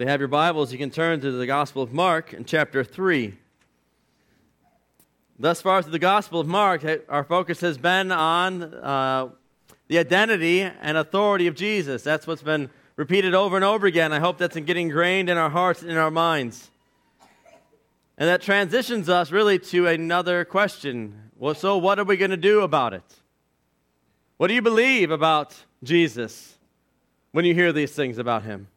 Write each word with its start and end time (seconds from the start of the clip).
If 0.00 0.04
you 0.04 0.10
have 0.12 0.20
your 0.20 0.28
Bibles, 0.28 0.72
you 0.72 0.78
can 0.78 0.88
turn 0.88 1.20
to 1.20 1.30
the 1.30 1.44
Gospel 1.44 1.82
of 1.82 1.92
Mark 1.92 2.32
in 2.32 2.46
chapter 2.46 2.82
3. 2.82 3.34
Thus 5.38 5.60
far 5.60 5.82
through 5.82 5.92
the 5.92 5.98
Gospel 5.98 6.40
of 6.40 6.46
Mark, 6.46 6.86
our 7.10 7.22
focus 7.22 7.60
has 7.60 7.76
been 7.76 8.10
on 8.10 8.62
uh, 8.62 9.28
the 9.88 9.98
identity 9.98 10.62
and 10.62 10.96
authority 10.96 11.48
of 11.48 11.54
Jesus. 11.54 12.02
That's 12.02 12.26
what's 12.26 12.40
been 12.40 12.70
repeated 12.96 13.34
over 13.34 13.56
and 13.56 13.64
over 13.64 13.86
again. 13.86 14.10
I 14.10 14.20
hope 14.20 14.38
that's 14.38 14.56
getting 14.56 14.86
ingrained 14.86 15.28
in 15.28 15.36
our 15.36 15.50
hearts 15.50 15.82
and 15.82 15.90
in 15.90 15.98
our 15.98 16.10
minds. 16.10 16.70
And 18.16 18.26
that 18.26 18.40
transitions 18.40 19.10
us 19.10 19.30
really 19.30 19.58
to 19.58 19.86
another 19.86 20.46
question. 20.46 21.30
Well, 21.36 21.54
so 21.54 21.76
what 21.76 21.98
are 21.98 22.04
we 22.04 22.16
going 22.16 22.30
to 22.30 22.38
do 22.38 22.62
about 22.62 22.94
it? 22.94 23.04
What 24.38 24.46
do 24.48 24.54
you 24.54 24.62
believe 24.62 25.10
about 25.10 25.54
Jesus 25.84 26.56
when 27.32 27.44
you 27.44 27.52
hear 27.52 27.70
these 27.70 27.92
things 27.92 28.16
about 28.16 28.44
him? 28.44 28.68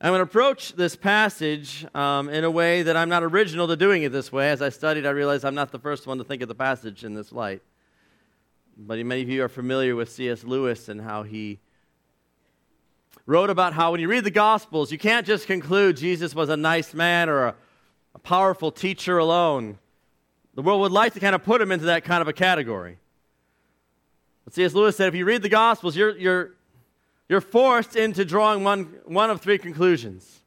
I'm 0.00 0.12
going 0.12 0.20
to 0.20 0.22
approach 0.22 0.74
this 0.74 0.94
passage 0.94 1.84
um, 1.92 2.28
in 2.28 2.44
a 2.44 2.50
way 2.50 2.84
that 2.84 2.96
I'm 2.96 3.08
not 3.08 3.24
original 3.24 3.66
to 3.66 3.74
doing 3.74 4.04
it 4.04 4.12
this 4.12 4.30
way. 4.30 4.48
As 4.50 4.62
I 4.62 4.68
studied, 4.68 5.04
I 5.04 5.10
realized 5.10 5.44
I'm 5.44 5.56
not 5.56 5.72
the 5.72 5.78
first 5.80 6.06
one 6.06 6.18
to 6.18 6.24
think 6.24 6.40
of 6.40 6.46
the 6.46 6.54
passage 6.54 7.02
in 7.02 7.14
this 7.14 7.32
light. 7.32 7.62
But 8.76 9.04
many 9.04 9.22
of 9.22 9.28
you 9.28 9.42
are 9.42 9.48
familiar 9.48 9.96
with 9.96 10.08
C.S. 10.08 10.44
Lewis 10.44 10.88
and 10.88 11.00
how 11.00 11.24
he 11.24 11.58
wrote 13.26 13.50
about 13.50 13.72
how 13.72 13.90
when 13.90 14.00
you 14.00 14.06
read 14.06 14.22
the 14.22 14.30
Gospels, 14.30 14.92
you 14.92 14.98
can't 14.98 15.26
just 15.26 15.48
conclude 15.48 15.96
Jesus 15.96 16.32
was 16.32 16.48
a 16.48 16.56
nice 16.56 16.94
man 16.94 17.28
or 17.28 17.46
a, 17.46 17.54
a 18.14 18.20
powerful 18.20 18.70
teacher 18.70 19.18
alone. 19.18 19.80
The 20.54 20.62
world 20.62 20.80
would 20.82 20.92
like 20.92 21.14
to 21.14 21.20
kind 21.20 21.34
of 21.34 21.42
put 21.42 21.60
him 21.60 21.72
into 21.72 21.86
that 21.86 22.04
kind 22.04 22.22
of 22.22 22.28
a 22.28 22.32
category. 22.32 22.98
But 24.44 24.54
C.S. 24.54 24.74
Lewis 24.74 24.96
said 24.96 25.08
if 25.08 25.16
you 25.16 25.24
read 25.24 25.42
the 25.42 25.48
Gospels, 25.48 25.96
you're, 25.96 26.16
you're 26.16 26.54
you're 27.28 27.40
forced 27.40 27.96
into 27.96 28.24
drawing 28.24 28.64
one, 28.64 28.84
one 29.04 29.30
of 29.30 29.40
three 29.40 29.58
conclusions 29.58 30.40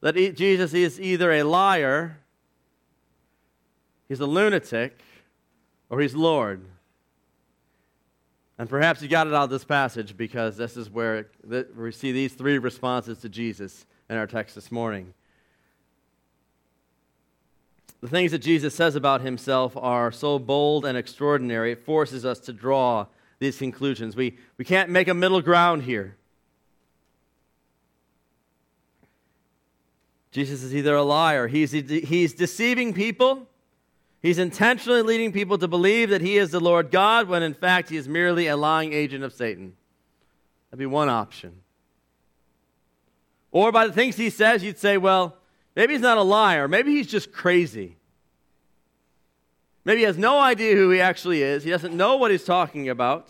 that 0.00 0.14
Jesus 0.36 0.74
is 0.74 1.00
either 1.00 1.32
a 1.32 1.42
liar, 1.42 2.18
he's 4.08 4.20
a 4.20 4.26
lunatic, 4.26 5.00
or 5.88 6.00
he's 6.00 6.14
Lord. 6.14 6.64
And 8.58 8.68
perhaps 8.68 9.02
you 9.02 9.08
got 9.08 9.26
it 9.26 9.34
out 9.34 9.44
of 9.44 9.50
this 9.50 9.64
passage 9.64 10.16
because 10.16 10.56
this 10.56 10.76
is 10.76 10.90
where 10.90 11.28
we 11.76 11.92
see 11.92 12.12
these 12.12 12.34
three 12.34 12.58
responses 12.58 13.18
to 13.18 13.28
Jesus 13.28 13.84
in 14.08 14.16
our 14.16 14.26
text 14.26 14.54
this 14.54 14.72
morning. 14.72 15.12
The 18.00 18.08
things 18.08 18.32
that 18.32 18.38
Jesus 18.38 18.74
says 18.74 18.94
about 18.94 19.22
himself 19.22 19.76
are 19.76 20.12
so 20.12 20.38
bold 20.38 20.84
and 20.84 20.96
extraordinary, 20.96 21.72
it 21.72 21.84
forces 21.84 22.24
us 22.24 22.38
to 22.40 22.52
draw 22.52 23.06
these 23.38 23.58
conclusions. 23.58 24.16
We, 24.16 24.36
we 24.56 24.64
can't 24.64 24.90
make 24.90 25.08
a 25.08 25.14
middle 25.14 25.42
ground 25.42 25.82
here. 25.82 26.16
Jesus 30.32 30.62
is 30.62 30.74
either 30.74 30.94
a 30.94 31.02
liar, 31.02 31.48
he's, 31.48 31.72
he's 31.72 32.34
deceiving 32.34 32.92
people, 32.92 33.46
he's 34.20 34.36
intentionally 34.36 35.00
leading 35.00 35.32
people 35.32 35.56
to 35.56 35.66
believe 35.66 36.10
that 36.10 36.20
he 36.20 36.36
is 36.36 36.50
the 36.50 36.60
Lord 36.60 36.90
God 36.90 37.26
when 37.26 37.42
in 37.42 37.54
fact 37.54 37.88
he 37.88 37.96
is 37.96 38.06
merely 38.06 38.46
a 38.46 38.56
lying 38.56 38.92
agent 38.92 39.24
of 39.24 39.32
Satan. 39.32 39.74
That'd 40.70 40.78
be 40.78 40.84
one 40.84 41.08
option. 41.08 41.62
Or 43.50 43.72
by 43.72 43.86
the 43.86 43.94
things 43.94 44.16
he 44.16 44.28
says, 44.28 44.62
you'd 44.62 44.76
say, 44.76 44.98
well, 44.98 45.38
maybe 45.74 45.94
he's 45.94 46.02
not 46.02 46.18
a 46.18 46.22
liar, 46.22 46.68
maybe 46.68 46.92
he's 46.92 47.06
just 47.06 47.32
crazy. 47.32 47.96
Maybe 49.86 50.00
he 50.00 50.04
has 50.06 50.18
no 50.18 50.40
idea 50.40 50.74
who 50.74 50.90
he 50.90 51.00
actually 51.00 51.42
is. 51.42 51.62
He 51.62 51.70
doesn't 51.70 51.96
know 51.96 52.16
what 52.16 52.32
he's 52.32 52.44
talking 52.44 52.88
about. 52.88 53.28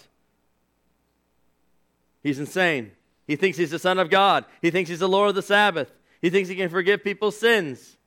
He's 2.22 2.38
insane. 2.38 2.92
He 3.26 3.36
thinks 3.36 3.58
he's 3.58 3.72
the 3.72 3.78
Son 3.78 3.98
of 3.98 4.08
God. 4.08 4.46
He 4.62 4.70
thinks 4.70 4.88
he's 4.88 5.00
the 5.00 5.08
Lord 5.08 5.28
of 5.28 5.34
the 5.34 5.42
Sabbath. 5.42 5.92
He 6.22 6.30
thinks 6.30 6.48
he 6.48 6.56
can 6.56 6.70
forgive 6.70 7.04
people's 7.04 7.38
sins. 7.38 7.98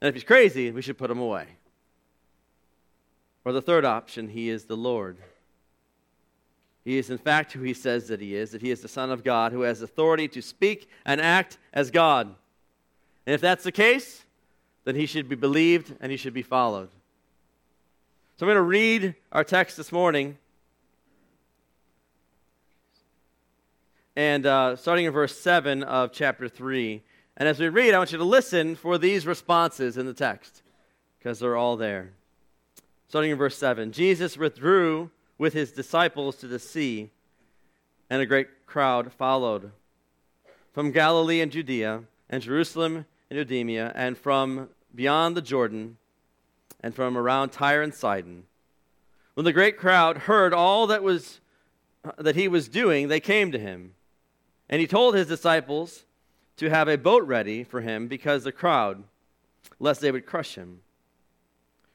And 0.00 0.08
if 0.08 0.14
he's 0.14 0.24
crazy, 0.24 0.70
we 0.70 0.80
should 0.80 0.96
put 0.96 1.10
him 1.10 1.18
away. 1.18 1.46
Or 3.44 3.52
the 3.52 3.60
third 3.60 3.84
option, 3.84 4.28
he 4.28 4.48
is 4.48 4.64
the 4.64 4.78
Lord. 4.78 5.18
He 6.86 6.96
is, 6.96 7.10
in 7.10 7.18
fact, 7.18 7.52
who 7.52 7.60
he 7.60 7.74
says 7.74 8.08
that 8.08 8.22
he 8.22 8.34
is, 8.34 8.52
that 8.52 8.62
he 8.62 8.70
is 8.70 8.80
the 8.80 8.88
Son 8.88 9.10
of 9.10 9.24
God 9.24 9.52
who 9.52 9.60
has 9.60 9.82
authority 9.82 10.26
to 10.28 10.40
speak 10.40 10.88
and 11.04 11.20
act 11.20 11.58
as 11.74 11.90
God. 11.90 12.28
And 13.26 13.34
if 13.34 13.42
that's 13.42 13.64
the 13.64 13.72
case, 13.72 14.24
then 14.88 14.94
he 14.94 15.04
should 15.04 15.28
be 15.28 15.36
believed 15.36 15.94
and 16.00 16.10
he 16.10 16.16
should 16.16 16.32
be 16.32 16.40
followed. 16.40 16.88
So 18.38 18.46
I'm 18.46 18.54
going 18.54 18.56
to 18.56 18.62
read 18.62 19.14
our 19.30 19.44
text 19.44 19.76
this 19.76 19.92
morning. 19.92 20.38
And 24.16 24.46
uh, 24.46 24.76
starting 24.76 25.04
in 25.04 25.12
verse 25.12 25.38
7 25.38 25.82
of 25.82 26.10
chapter 26.10 26.48
3. 26.48 27.02
And 27.36 27.46
as 27.46 27.60
we 27.60 27.68
read, 27.68 27.92
I 27.92 27.98
want 27.98 28.12
you 28.12 28.16
to 28.16 28.24
listen 28.24 28.76
for 28.76 28.96
these 28.96 29.26
responses 29.26 29.98
in 29.98 30.06
the 30.06 30.14
text, 30.14 30.62
because 31.18 31.38
they're 31.38 31.54
all 31.54 31.76
there. 31.76 32.12
Starting 33.08 33.30
in 33.30 33.36
verse 33.36 33.58
7 33.58 33.92
Jesus 33.92 34.38
withdrew 34.38 35.10
with 35.36 35.52
his 35.52 35.70
disciples 35.70 36.36
to 36.36 36.46
the 36.46 36.58
sea, 36.58 37.10
and 38.08 38.22
a 38.22 38.26
great 38.26 38.64
crowd 38.64 39.12
followed. 39.12 39.70
From 40.72 40.92
Galilee 40.92 41.42
and 41.42 41.52
Judea, 41.52 42.04
and 42.30 42.42
Jerusalem 42.42 43.04
and 43.28 43.38
Idumea, 43.38 43.92
and 43.94 44.16
from 44.16 44.70
beyond 44.94 45.36
the 45.36 45.42
Jordan 45.42 45.96
and 46.80 46.94
from 46.94 47.16
around 47.16 47.50
Tyre 47.50 47.82
and 47.82 47.94
Sidon. 47.94 48.44
When 49.34 49.44
the 49.44 49.52
great 49.52 49.76
crowd 49.76 50.18
heard 50.18 50.52
all 50.52 50.86
that 50.88 51.02
was 51.02 51.40
that 52.16 52.36
he 52.36 52.48
was 52.48 52.68
doing, 52.68 53.08
they 53.08 53.20
came 53.20 53.52
to 53.52 53.58
him. 53.58 53.94
And 54.68 54.80
he 54.80 54.86
told 54.86 55.14
his 55.14 55.26
disciples 55.26 56.04
to 56.56 56.70
have 56.70 56.88
a 56.88 56.98
boat 56.98 57.24
ready 57.24 57.64
for 57.64 57.80
him 57.80 58.08
because 58.08 58.44
the 58.44 58.52
crowd, 58.52 59.04
lest 59.78 60.00
they 60.00 60.12
would 60.12 60.26
crush 60.26 60.54
him. 60.54 60.80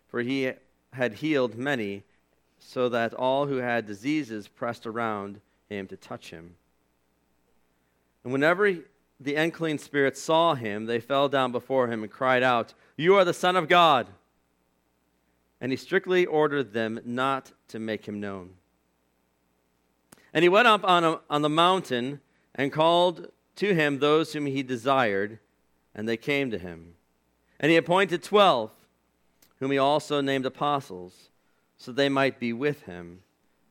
For 0.08 0.22
he 0.22 0.54
had 0.92 1.16
healed 1.16 1.56
many, 1.56 2.04
so 2.60 2.88
that 2.90 3.14
all 3.14 3.48
who 3.48 3.58
had 3.58 3.86
diseases 3.86 4.48
pressed 4.48 4.86
around 4.86 5.42
him 5.70 5.88
to 5.88 5.98
touch 5.98 6.30
him. 6.30 6.56
And 8.24 8.32
whenever 8.32 8.76
the 9.20 9.36
unclean 9.36 9.80
spirits 9.80 10.22
saw 10.22 10.56
him, 10.56 10.86
they 10.86 11.00
fell 11.00 11.28
down 11.30 11.52
before 11.52 11.88
him 11.88 12.04
and 12.04 12.12
cried 12.12 12.44
out, 12.44 12.74
You 12.96 13.16
are 13.16 13.26
the 13.26 13.34
Son 13.34 13.56
of 13.56 13.68
God. 13.68 14.08
And 15.60 15.72
he 15.72 15.78
strictly 15.78 16.26
ordered 16.26 16.74
them 16.74 17.00
not 17.06 17.52
to 17.70 17.80
make 17.80 18.06
him 18.06 18.20
known. 18.20 18.52
And 20.34 20.44
he 20.44 20.50
went 20.50 20.68
up 20.68 20.84
on, 20.84 21.04
a, 21.04 21.20
on 21.30 21.42
the 21.42 21.50
mountain 21.50 22.20
and 22.56 22.72
called 22.72 23.28
to 23.58 23.74
him 23.74 24.00
those 24.00 24.34
whom 24.34 24.46
he 24.46 24.64
desired, 24.64 25.40
and 25.94 26.08
they 26.08 26.18
came 26.18 26.52
to 26.52 26.58
him. 26.58 26.96
And 27.60 27.72
he 27.72 27.78
appointed 27.78 28.24
twelve, 28.24 28.72
whom 29.60 29.72
he 29.72 29.78
also 29.78 30.22
named 30.22 30.46
apostles, 30.46 31.30
so 31.78 31.92
they 31.92 32.10
might 32.10 32.40
be 32.40 32.52
with 32.52 32.84
him, 32.84 33.22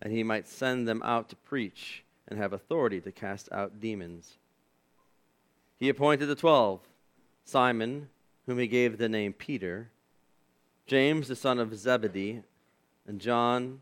and 0.01 0.13
he 0.13 0.23
might 0.23 0.49
send 0.49 0.89
them 0.89 1.03
out 1.05 1.29
to 1.29 1.37
preach 1.37 2.05
and 2.29 2.39
have 2.39 2.53
authority 2.53 3.01
to 3.01 3.13
cast 3.13 3.51
out 3.53 3.81
demons. 3.81 4.39
He 5.79 5.89
appointed 5.89 6.27
the 6.27 6.37
twelve 6.37 6.81
Simon, 7.45 8.09
whom 8.47 8.59
he 8.59 8.67
gave 8.67 8.99
the 8.99 9.09
name 9.09 9.33
Peter, 9.33 9.91
James 10.87 11.29
the 11.29 11.37
son 11.37 11.59
of 11.59 11.77
Zebedee, 11.77 12.43
and 13.07 13.21
John, 13.21 13.81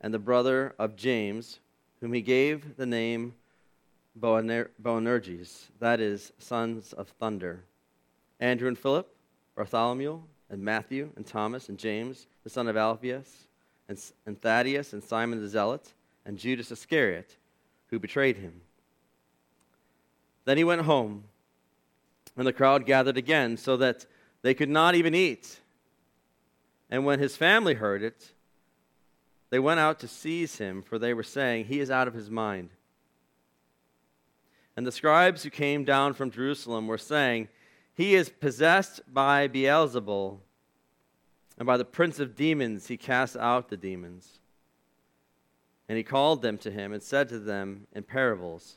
and 0.00 0.12
the 0.12 0.18
brother 0.18 0.74
of 0.78 0.96
James, 0.96 1.60
whom 2.00 2.12
he 2.12 2.20
gave 2.20 2.76
the 2.76 2.86
name 2.86 3.34
Boanerges, 4.18 5.66
that 5.78 6.00
is, 6.00 6.32
sons 6.38 6.92
of 6.92 7.08
thunder, 7.08 7.64
Andrew 8.40 8.68
and 8.68 8.78
Philip, 8.78 9.14
Bartholomew, 9.54 10.20
and 10.48 10.62
Matthew, 10.62 11.10
and 11.16 11.26
Thomas, 11.26 11.68
and 11.68 11.78
James, 11.78 12.26
the 12.44 12.50
son 12.50 12.68
of 12.68 12.76
Alphaeus, 12.76 13.46
and, 13.88 13.98
and 14.24 14.40
Thaddaeus, 14.40 14.92
and 14.92 15.02
Simon 15.02 15.40
the 15.40 15.48
Zealot, 15.48 15.92
and 16.24 16.38
Judas 16.38 16.70
Iscariot, 16.70 17.36
who 17.88 17.98
betrayed 17.98 18.36
him. 18.36 18.60
Then 20.44 20.56
he 20.56 20.64
went 20.64 20.82
home, 20.82 21.24
and 22.36 22.46
the 22.46 22.52
crowd 22.52 22.86
gathered 22.86 23.16
again, 23.16 23.56
so 23.56 23.76
that 23.76 24.06
they 24.42 24.54
could 24.54 24.68
not 24.68 24.94
even 24.94 25.14
eat. 25.14 25.60
And 26.90 27.04
when 27.04 27.18
his 27.18 27.36
family 27.36 27.74
heard 27.74 28.02
it, 28.02 28.32
they 29.50 29.58
went 29.58 29.80
out 29.80 29.98
to 30.00 30.08
seize 30.08 30.58
him, 30.58 30.82
for 30.82 30.98
they 30.98 31.14
were 31.14 31.22
saying, 31.22 31.66
He 31.66 31.80
is 31.80 31.90
out 31.90 32.08
of 32.08 32.14
his 32.14 32.30
mind. 32.30 32.70
And 34.76 34.86
the 34.86 34.92
scribes 34.92 35.42
who 35.42 35.50
came 35.50 35.84
down 35.84 36.12
from 36.14 36.30
Jerusalem 36.30 36.86
were 36.86 36.98
saying, 36.98 37.48
He 37.94 38.14
is 38.14 38.28
possessed 38.28 39.00
by 39.12 39.48
Beelzebul, 39.48 40.38
and 41.58 41.66
by 41.66 41.76
the 41.76 41.84
prince 41.84 42.20
of 42.20 42.36
demons 42.36 42.88
he 42.88 42.96
casts 42.96 43.36
out 43.36 43.68
the 43.68 43.76
demons. 43.76 44.40
And 45.88 45.96
he 45.96 46.04
called 46.04 46.42
them 46.42 46.58
to 46.58 46.70
him 46.70 46.92
and 46.92 47.02
said 47.02 47.28
to 47.30 47.38
them 47.38 47.86
in 47.94 48.02
parables, 48.02 48.76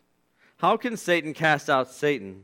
how 0.59 0.75
can 0.75 0.97
Satan 0.97 1.33
cast 1.33 1.69
out 1.69 1.89
Satan? 1.89 2.43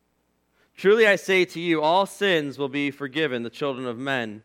Truly 0.75 1.07
I 1.07 1.15
say 1.15 1.45
to 1.45 1.59
you, 1.59 1.81
all 1.81 2.05
sins 2.05 2.57
will 2.57 2.69
be 2.69 2.91
forgiven 2.91 3.43
the 3.43 3.49
children 3.49 3.85
of 3.85 3.97
men, 3.97 4.43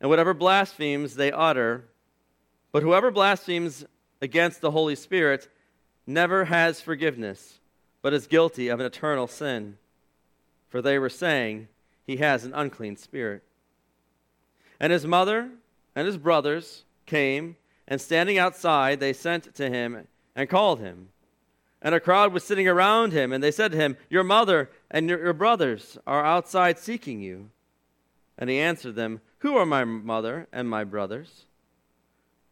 and 0.00 0.10
whatever 0.10 0.34
blasphemies 0.34 1.14
they 1.14 1.32
utter. 1.32 1.84
But 2.72 2.82
whoever 2.82 3.10
blasphemes 3.10 3.84
against 4.20 4.60
the 4.60 4.70
Holy 4.70 4.94
Spirit 4.94 5.48
never 6.06 6.44
has 6.44 6.80
forgiveness, 6.80 7.60
but 8.02 8.12
is 8.12 8.26
guilty 8.26 8.68
of 8.68 8.80
an 8.80 8.86
eternal 8.86 9.26
sin 9.26 9.78
for 10.68 10.82
they 10.82 10.98
were 10.98 11.08
saying, 11.08 11.68
He 12.04 12.16
has 12.18 12.44
an 12.44 12.52
unclean 12.54 12.96
spirit. 12.96 13.42
And 14.78 14.92
his 14.92 15.06
mother 15.06 15.48
and 15.94 16.06
his 16.06 16.18
brothers 16.18 16.84
came, 17.06 17.56
and 17.88 18.00
standing 18.00 18.36
outside, 18.36 19.00
they 19.00 19.12
sent 19.12 19.54
to 19.54 19.70
him 19.70 20.06
and 20.34 20.50
called 20.50 20.80
him. 20.80 21.08
And 21.86 21.94
a 21.94 22.00
crowd 22.00 22.32
was 22.32 22.42
sitting 22.42 22.66
around 22.66 23.12
him, 23.12 23.32
and 23.32 23.44
they 23.44 23.52
said 23.52 23.70
to 23.70 23.78
him, 23.78 23.96
Your 24.10 24.24
mother 24.24 24.72
and 24.90 25.08
your, 25.08 25.22
your 25.22 25.32
brothers 25.32 25.96
are 26.04 26.24
outside 26.24 26.80
seeking 26.80 27.20
you. 27.20 27.50
And 28.36 28.50
he 28.50 28.58
answered 28.58 28.96
them, 28.96 29.20
Who 29.38 29.56
are 29.56 29.64
my 29.64 29.84
mother 29.84 30.48
and 30.52 30.68
my 30.68 30.82
brothers? 30.82 31.44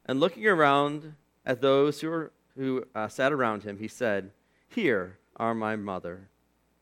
And 0.06 0.20
looking 0.20 0.46
around 0.46 1.14
at 1.44 1.60
those 1.60 2.00
who, 2.00 2.10
were, 2.10 2.32
who 2.56 2.84
uh, 2.94 3.08
sat 3.08 3.32
around 3.32 3.64
him, 3.64 3.78
he 3.78 3.88
said, 3.88 4.30
Here 4.68 5.18
are 5.34 5.52
my 5.52 5.74
mother 5.74 6.28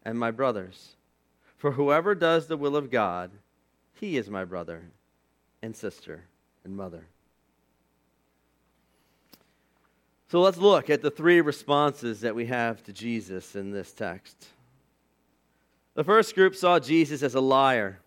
and 0.02 0.18
my 0.18 0.30
brothers. 0.30 0.96
For 1.56 1.72
whoever 1.72 2.14
does 2.14 2.48
the 2.48 2.58
will 2.58 2.76
of 2.76 2.90
God, 2.90 3.30
he 3.94 4.18
is 4.18 4.28
my 4.28 4.44
brother 4.44 4.90
and 5.62 5.74
sister 5.74 6.24
and 6.64 6.76
mother. 6.76 7.06
So 10.32 10.40
let's 10.40 10.56
look 10.56 10.88
at 10.88 11.02
the 11.02 11.10
three 11.10 11.42
responses 11.42 12.22
that 12.22 12.34
we 12.34 12.46
have 12.46 12.82
to 12.84 12.92
Jesus 12.94 13.54
in 13.54 13.70
this 13.70 13.92
text. 13.92 14.46
The 15.92 16.04
first 16.04 16.34
group 16.34 16.56
saw 16.56 16.78
Jesus 16.78 17.22
as 17.22 17.34
a 17.34 17.40
liar. 17.42 17.98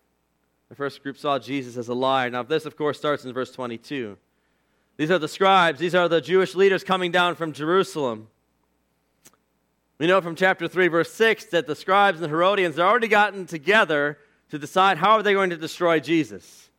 The 0.68 0.74
first 0.74 1.04
group 1.04 1.16
saw 1.16 1.38
Jesus 1.38 1.76
as 1.76 1.86
a 1.86 1.94
liar. 1.94 2.28
Now, 2.28 2.42
this, 2.42 2.66
of 2.66 2.76
course, 2.76 2.98
starts 2.98 3.24
in 3.24 3.32
verse 3.32 3.52
22. 3.52 4.18
These 4.96 5.12
are 5.12 5.20
the 5.20 5.28
scribes, 5.28 5.78
these 5.78 5.94
are 5.94 6.08
the 6.08 6.20
Jewish 6.20 6.56
leaders 6.56 6.82
coming 6.82 7.12
down 7.12 7.36
from 7.36 7.52
Jerusalem. 7.52 8.26
We 9.98 10.08
know 10.08 10.20
from 10.20 10.34
chapter 10.34 10.66
3, 10.66 10.88
verse 10.88 11.12
6, 11.12 11.44
that 11.50 11.68
the 11.68 11.76
scribes 11.76 12.16
and 12.16 12.24
the 12.24 12.28
Herodians 12.28 12.74
had 12.74 12.86
already 12.86 13.06
gotten 13.06 13.46
together 13.46 14.18
to 14.50 14.58
decide 14.58 14.98
how 14.98 15.12
are 15.12 15.22
they 15.22 15.32
going 15.32 15.50
to 15.50 15.56
destroy 15.56 16.00
Jesus. 16.00 16.70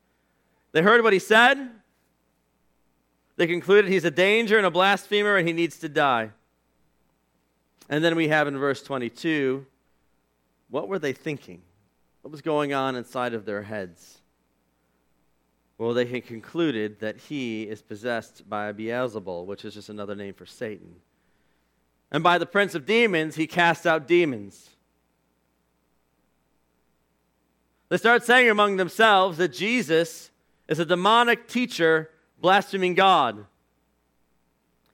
They 0.73 0.81
heard 0.81 1.03
what 1.03 1.13
he 1.13 1.19
said. 1.19 1.69
They 3.37 3.47
concluded 3.47 3.89
he's 3.89 4.03
a 4.03 4.11
danger 4.11 4.57
and 4.57 4.65
a 4.65 4.71
blasphemer 4.71 5.37
and 5.37 5.47
he 5.47 5.53
needs 5.53 5.77
to 5.79 5.89
die. 5.89 6.31
And 7.87 8.03
then 8.03 8.15
we 8.15 8.27
have 8.27 8.47
in 8.47 8.57
verse 8.57 8.83
22 8.83 9.65
what 10.69 10.89
were 10.89 10.99
they 10.99 11.13
thinking? 11.13 11.61
What 12.21 12.31
was 12.31 12.41
going 12.41 12.73
on 12.73 12.97
inside 12.97 13.33
of 13.33 13.45
their 13.45 13.61
heads? 13.61 14.17
Well, 15.77 15.93
they 15.93 16.05
had 16.05 16.25
concluded 16.25 16.99
that 16.99 17.17
he 17.17 17.63
is 17.63 17.81
possessed 17.81 18.49
by 18.49 18.73
Beelzebul, 18.73 19.45
which 19.45 19.63
is 19.63 19.75
just 19.75 19.87
another 19.87 20.15
name 20.15 20.33
for 20.33 20.45
Satan. 20.45 20.95
And 22.11 22.23
by 22.23 22.37
the 22.37 22.45
prince 22.45 22.75
of 22.75 22.85
demons, 22.85 23.35
he 23.35 23.47
casts 23.47 23.85
out 23.85 24.07
demons. 24.07 24.71
They 27.89 27.97
start 27.97 28.25
saying 28.25 28.49
among 28.49 28.75
themselves 28.75 29.37
that 29.37 29.53
Jesus 29.53 30.31
is 30.67 30.79
a 30.79 30.85
demonic 30.85 31.47
teacher 31.47 32.09
blaspheming 32.39 32.93
God. 32.93 33.45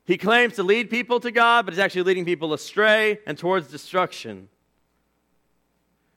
He 0.06 0.18
claims 0.18 0.56
to 0.56 0.64
lead 0.64 0.90
people 0.90 1.20
to 1.22 1.32
God, 1.32 1.66
but 1.66 1.74
he's 1.74 1.80
actually 1.80 2.04
leading 2.04 2.26
people 2.26 2.54
astray 2.54 3.20
and 3.26 3.38
towards 3.38 3.68
destruction. 3.70 4.50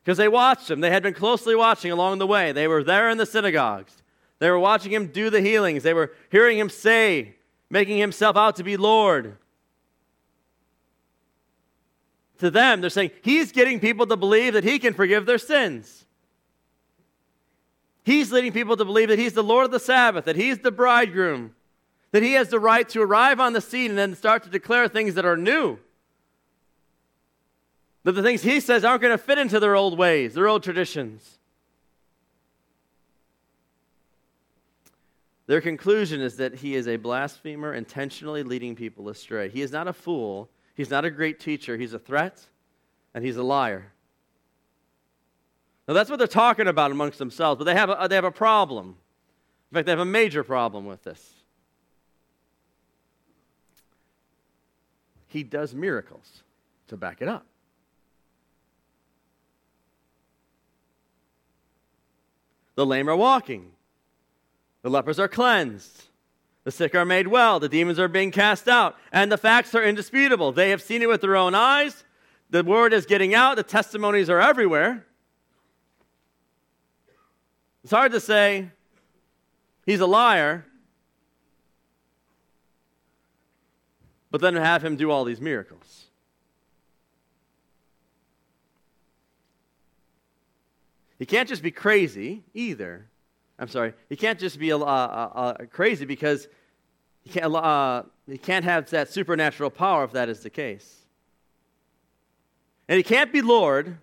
Because 0.02 0.19
they 0.19 0.28
watched 0.28 0.70
him. 0.70 0.81
They 0.81 0.90
had 0.90 1.02
been 1.02 1.14
closely 1.14 1.55
watching 1.55 1.93
along 1.93 2.19
the 2.19 2.26
way. 2.26 2.52
They 2.52 2.69
were 2.69 2.82
there 2.82 3.11
in 3.11 3.19
the 3.19 3.26
synagogues. 3.26 4.02
They 4.38 4.50
were 4.50 4.58
watching 4.58 4.93
him 4.93 5.08
do 5.08 5.31
the 5.31 5.40
healings. 5.40 5.82
They 5.82 5.94
were 5.94 6.12
hearing 6.31 6.58
him 6.58 6.69
say, 6.69 7.37
making 7.70 7.99
himself 7.99 8.37
out 8.37 8.56
to 8.56 8.64
be 8.64 8.76
Lord 8.76 9.37
to 12.38 12.50
them, 12.50 12.81
they're 12.81 12.90
saying 12.90 13.11
he's 13.22 13.52
getting 13.52 13.81
people 13.81 14.06
to 14.06 14.17
believe 14.17 14.52
that 14.52 14.64
he 14.64 14.79
can 14.79 14.94
forgive 14.94 15.26
their 15.26 15.38
sins. 15.38 16.05
He's 18.06 18.32
leading 18.32 18.53
people 18.53 18.79
to 18.79 18.87
believe 18.87 19.08
that 19.08 19.19
he's 19.19 19.35
the 19.35 19.43
Lord 19.43 19.67
of 19.67 19.70
the 19.70 19.79
Sabbath, 19.79 20.25
that 20.25 20.37
he's 20.37 20.61
the 20.61 20.70
bridegroom, 20.70 21.55
that 22.12 22.23
he 22.23 22.32
has 22.32 22.49
the 22.49 22.58
right 22.58 22.88
to 22.88 23.03
arrive 23.03 23.38
on 23.38 23.53
the 23.53 23.61
scene 23.61 23.91
and 23.91 23.99
then 23.99 24.14
start 24.14 24.44
to 24.44 24.49
declare 24.49 24.88
things 24.88 25.14
that 25.17 25.26
are 25.26 25.37
new. 25.37 25.79
That 28.05 28.12
the 28.12 28.23
things 28.23 28.43
he 28.43 28.61
says 28.61 28.82
aren't 28.82 29.03
going 29.03 29.12
to 29.12 29.23
fit 29.23 29.37
into 29.37 29.61
their 29.61 29.76
old 29.76 29.99
ways, 29.99 30.32
their 30.32 30.49
old 30.49 30.62
traditions. 30.62 31.38
Their 35.47 35.61
conclusion 35.61 36.23
is 36.23 36.38
that 36.38 36.55
he 36.55 36.75
is 36.75 36.88
a 36.88 36.97
blasphemer, 36.97 37.75
intentionally 37.75 38.43
leading 38.43 38.75
people 38.75 39.11
astray. 39.11 39.50
He 39.50 39.61
is 39.61 39.70
not 39.70 39.87
a 39.87 39.93
fool 39.93 40.49
He's 40.76 40.91
not 40.91 41.06
a 41.06 41.11
great 41.11 41.41
teacher, 41.41 41.79
he's 41.79 41.94
a 41.94 41.99
threat, 41.99 42.47
and 43.14 43.25
he's 43.25 43.38
a 43.38 43.43
liar. 43.43 43.93
Now, 45.87 45.94
that's 45.94 46.11
what 46.11 46.19
they're 46.19 46.27
talking 46.27 46.67
about 46.67 46.91
amongst 46.91 47.19
themselves, 47.19 47.59
but 47.59 47.65
they 47.65 47.75
have 47.75 47.91
a, 47.91 48.09
they 48.09 48.17
have 48.17 48.25
a 48.25 48.31
problem. 48.31 48.97
In 49.71 49.75
fact, 49.75 49.87
they 49.87 49.93
have 49.93 49.99
a 49.99 50.05
major 50.05 50.43
problem 50.43 50.85
with 50.85 51.05
this. 51.05 51.35
He 55.29 55.43
does 55.43 55.75
miracles 55.75 56.43
to 56.88 56.97
back 56.97 57.21
it 57.21 57.29
up. 57.29 57.47
The 62.75 62.87
lame 62.87 63.09
are 63.09 63.17
walking, 63.17 63.71
the 64.82 64.91
lepers 64.91 65.19
are 65.19 65.29
cleansed, 65.29 66.06
the 66.67 66.73
sick 66.73 66.97
are 66.97 67.05
made 67.05 67.29
well. 67.29 67.61
The 67.61 67.69
demons 67.69 68.00
are 68.00 68.09
being 68.09 68.32
cast 68.32 68.67
out. 68.67 68.97
And 69.12 69.31
the 69.31 69.39
facts 69.39 69.73
are 69.77 69.85
indisputable. 69.85 70.50
They 70.50 70.71
have 70.71 70.82
seen 70.82 71.00
it 71.00 71.09
with 71.09 71.21
their 71.21 71.37
own 71.37 71.55
eyes. 71.55 72.03
The 72.50 72.65
word 72.65 72.93
is 72.93 73.06
getting 73.06 73.37
out. 73.37 73.55
The 73.55 73.62
testimonies 73.62 74.29
are 74.29 74.41
everywhere. 74.41 75.06
It's 77.86 77.93
hard 77.93 78.10
to 78.10 78.20
say 78.20 78.69
he's 79.84 80.00
a 80.00 80.06
liar, 80.06 80.64
but 84.28 84.40
then 84.40 84.56
have 84.56 84.84
him 84.84 84.96
do 84.96 85.12
all 85.12 85.22
these 85.22 85.40
miracles. 85.40 86.06
He 91.20 91.26
can't 91.26 91.48
just 91.48 91.62
be 91.62 91.70
crazy 91.70 92.43
either. 92.55 93.06
I'm 93.56 93.69
sorry, 93.69 93.94
he 94.08 94.16
can't 94.16 94.40
just 94.40 94.58
be 94.58 94.72
uh, 94.72 95.55
crazy 95.70 96.06
because 96.06 96.48
he 97.22 97.31
can't, 97.31 97.55
uh, 97.55 98.02
he 98.28 98.36
can't 98.36 98.64
have 98.64 98.90
that 98.90 99.10
supernatural 99.10 99.70
power 99.70 100.02
if 100.02 100.10
that 100.10 100.28
is 100.28 100.40
the 100.40 100.50
case. 100.50 101.02
And 102.88 102.96
he 102.96 103.05
can't 103.05 103.32
be 103.32 103.43
Lord. 103.43 103.98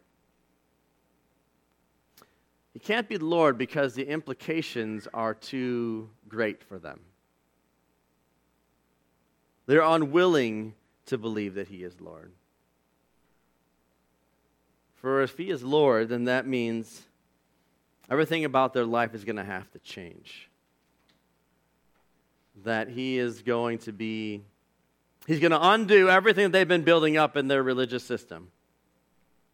He 2.73 2.79
can't 2.79 3.07
be 3.07 3.17
Lord 3.17 3.57
because 3.57 3.93
the 3.93 4.07
implications 4.07 5.07
are 5.13 5.33
too 5.33 6.09
great 6.27 6.63
for 6.63 6.79
them. 6.79 7.01
They're 9.65 9.81
unwilling 9.81 10.73
to 11.05 11.17
believe 11.17 11.55
that 11.55 11.67
he 11.67 11.83
is 11.83 12.01
Lord. 12.01 12.31
For 14.95 15.21
if 15.21 15.37
he 15.37 15.49
is 15.49 15.63
Lord, 15.63 16.09
then 16.09 16.25
that 16.25 16.47
means 16.47 17.03
Everything 18.09 18.45
about 18.45 18.73
their 18.73 18.85
life 18.85 19.13
is 19.13 19.23
going 19.23 19.37
to 19.37 19.43
have 19.43 19.69
to 19.71 19.79
change. 19.79 20.49
That 22.63 22.89
he 22.89 23.17
is 23.17 23.41
going 23.41 23.79
to 23.79 23.91
be, 23.91 24.41
he's 25.25 25.39
going 25.39 25.51
to 25.51 25.69
undo 25.69 26.09
everything 26.09 26.51
they've 26.51 26.67
been 26.67 26.83
building 26.83 27.17
up 27.17 27.37
in 27.37 27.47
their 27.47 27.63
religious 27.63 28.03
system. 28.03 28.49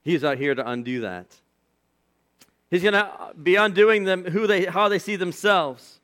He's 0.04 0.24
out 0.24 0.38
here 0.38 0.56
to 0.56 0.68
undo 0.68 1.02
that. 1.02 1.28
He's 2.70 2.84
going 2.84 2.94
to 2.94 3.32
be 3.42 3.56
undoing 3.56 4.04
them 4.04 4.26
who 4.26 4.46
they, 4.46 4.66
how 4.66 4.90
they 4.90 5.00
see 5.00 5.16
themselves. 5.16 6.00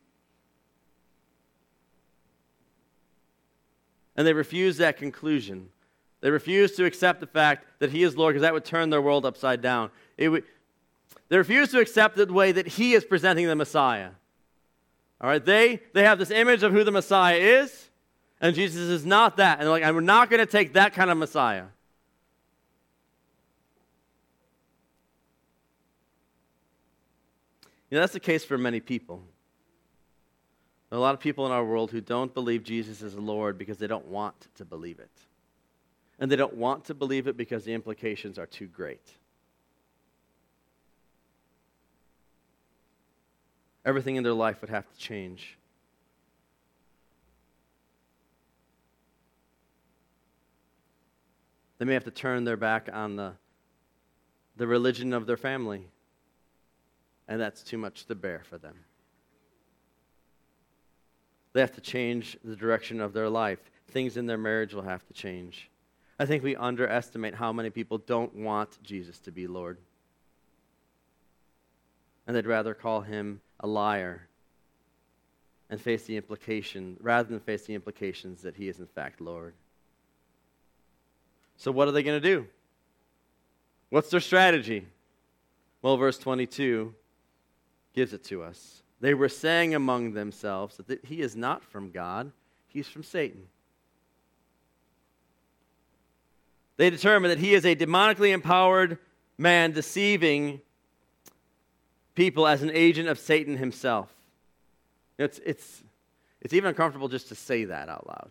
And 4.16 4.26
they 4.26 4.34
refuse 4.34 4.78
that 4.78 4.98
conclusion. 4.98 5.70
They 6.22 6.32
refuse 6.32 6.76
to 6.78 6.86
accept 6.86 7.20
the 7.20 7.28
fact 7.28 7.66
that 7.80 7.92
he 7.92 8.02
is 8.02 8.18
Lord 8.18 8.34
because 8.34 8.42
that 8.42 8.54
would 8.54 8.66
turn 8.66 8.90
their 8.90 9.02
world 9.02 9.26
upside 9.26 9.62
down. 9.62 9.92
It 10.18 10.30
would, 10.30 10.44
they 11.30 11.38
refuse 11.38 11.70
to 11.72 11.80
accept 11.80 12.16
the 12.16 12.32
way 12.32 12.52
that 12.52 12.68
he 12.68 12.94
is 12.94 13.06
presenting 13.06 13.48
the 13.48 13.56
Messiah. 13.56 14.12
All 15.22 15.30
right, 15.30 15.44
they, 15.44 15.82
they 15.94 16.04
have 16.04 16.18
this 16.18 16.32
image 16.32 16.64
of 16.64 16.72
who 16.72 16.84
the 16.84 16.92
Messiah 16.92 17.38
is, 17.38 17.90
and 18.42 18.56
Jesus 18.56 18.82
is 18.82 19.06
not 19.06 19.38
that. 19.38 19.60
And 19.60 19.64
they're 19.64 19.72
like, 19.72 19.84
I'm 19.84 20.06
not 20.06 20.30
going 20.30 20.40
to 20.40 20.46
take 20.46 20.74
that 20.74 20.94
kind 20.94 21.10
of 21.12 21.18
Messiah. 21.18 21.66
You 27.90 27.96
know, 27.96 28.02
that's 28.02 28.14
the 28.14 28.20
case 28.20 28.44
for 28.44 28.58
many 28.58 28.80
people. 28.80 29.24
There 30.90 30.98
are 30.98 31.00
a 31.00 31.02
lot 31.02 31.14
of 31.14 31.20
people 31.20 31.46
in 31.46 31.52
our 31.52 31.64
world 31.64 31.92
who 31.92 32.02
don't 32.02 32.34
believe 32.34 32.64
Jesus 32.64 33.02
is 33.02 33.16
Lord 33.16 33.58
because 33.58 33.78
they 33.78 33.88
don't 33.88 34.08
want 34.08 34.48
to 34.56 34.66
believe 34.66 35.00
it. 35.00 35.12
And 36.20 36.32
they 36.32 36.36
don't 36.36 36.56
want 36.56 36.86
to 36.86 36.94
believe 36.94 37.28
it 37.28 37.38
because 37.38 37.66
the 37.66 37.74
implications 37.74 38.40
are 38.40 38.46
too 38.46 38.68
great. 38.68 39.12
Everything 43.86 44.16
in 44.16 44.24
their 44.24 44.34
life 44.34 44.62
would 44.62 44.70
have 44.70 44.90
to 44.92 44.98
change. 44.98 45.58
They 51.78 51.86
may 51.86 51.94
have 51.94 52.06
to 52.06 52.12
turn 52.12 52.46
their 52.46 52.58
back 52.58 52.90
on 52.92 53.16
the, 53.16 53.34
the 54.56 54.66
religion 54.66 55.14
of 55.14 55.28
their 55.28 55.38
family, 55.38 55.88
and 57.28 57.40
that's 57.40 57.64
too 57.64 57.78
much 57.78 58.06
to 58.06 58.16
bear 58.16 58.42
for 58.48 58.58
them. 58.58 58.76
They 61.54 61.62
have 61.62 61.76
to 61.76 61.82
change 61.82 62.38
the 62.44 62.56
direction 62.56 63.00
of 63.00 63.14
their 63.14 63.30
life. 63.30 63.60
Things 63.88 64.18
in 64.18 64.26
their 64.26 64.38
marriage 64.38 64.74
will 64.74 64.82
have 64.82 65.06
to 65.08 65.14
change. 65.14 65.70
I 66.20 66.26
think 66.26 66.44
we 66.44 66.56
underestimate 66.56 67.36
how 67.36 67.54
many 67.54 67.70
people 67.70 67.98
don't 67.98 68.36
want 68.36 68.82
Jesus 68.84 69.20
to 69.20 69.32
be 69.32 69.48
Lord. 69.48 69.78
And 72.28 72.36
they'd 72.36 72.46
rather 72.46 72.74
call 72.74 73.02
him 73.02 73.42
a 73.60 73.68
liar 73.68 74.28
and 75.70 75.80
face 75.82 76.04
the 76.04 76.18
implication, 76.18 76.98
rather 77.00 77.30
than 77.30 77.40
face 77.40 77.66
the 77.66 77.74
implications 77.74 78.42
that 78.44 78.56
he 78.56 78.68
is 78.68 78.80
in 78.80 78.88
fact 78.88 79.20
Lord. 79.20 79.54
So, 81.58 81.72
what 81.72 81.88
are 81.88 81.92
they 81.92 82.04
going 82.04 82.22
to 82.22 82.28
do? 82.28 82.48
What's 83.90 84.10
their 84.10 84.20
strategy? 84.20 84.86
Well, 85.82 85.98
verse 85.98 86.18
22 86.18 86.94
gives 87.96 88.14
it 88.14 88.24
to 88.26 88.44
us. 88.44 88.84
They 89.00 89.14
were 89.14 89.30
saying 89.30 89.74
among 89.74 90.14
themselves 90.14 90.78
that 90.78 91.04
he 91.06 91.22
is 91.22 91.36
not 91.36 91.64
from 91.64 91.92
God, 91.92 92.32
he's 92.68 92.88
from 92.88 93.04
Satan. 93.04 93.48
They 96.78 96.90
determined 96.90 97.32
that 97.32 97.40
he 97.40 97.54
is 97.54 97.66
a 97.66 97.76
demonically 97.76 98.34
empowered 98.34 98.98
man 99.38 99.72
deceiving 99.72 100.60
people 102.16 102.48
as 102.48 102.64
an 102.64 102.72
agent 102.74 103.08
of 103.08 103.18
Satan 103.18 103.58
himself. 103.58 104.14
It's, 105.18 105.40
it's, 105.46 105.84
it's 106.42 106.54
even 106.54 106.70
uncomfortable 106.70 107.08
just 107.08 107.30
to 107.30 107.36
say 107.36 107.66
that 107.66 107.88
out 107.88 108.08
loud. 108.08 108.30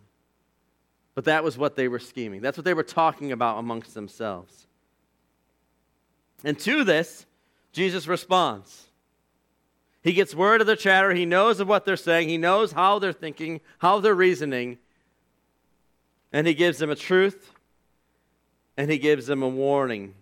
But 1.15 1.25
that 1.25 1.45
was 1.45 1.57
what 1.57 1.77
they 1.77 1.89
were 1.89 1.99
scheming. 1.99 2.43
That's 2.43 2.59
what 2.59 2.65
they 2.65 2.75
were 2.75 2.83
talking 2.83 3.33
about 3.33 3.59
amongst 3.59 3.95
themselves. 3.95 4.67
And 6.43 6.59
to 6.61 6.85
this, 6.85 7.25
Jesus 7.73 8.07
responds. 8.07 8.89
He 10.05 10.13
gets 10.13 10.35
word 10.35 10.61
of 10.61 10.67
their 10.67 10.77
chatter. 10.77 11.13
He 11.15 11.25
knows 11.25 11.59
of 11.59 11.67
what 11.67 11.87
they're 11.87 11.97
saying. 11.97 12.29
He 12.29 12.37
knows 12.37 12.73
how 12.73 12.99
they're 12.99 13.13
thinking, 13.13 13.61
how 13.79 13.99
they're 13.99 14.15
reasoning. 14.15 14.79
And 16.31 16.47
he 16.47 16.55
gives 16.55 16.79
them 16.79 16.91
a 16.91 16.95
truth 16.95 17.53
and 18.77 18.91
he 18.91 18.99
gives 18.99 19.27
them 19.27 19.43
a 19.43 19.49
warning. 19.49 20.15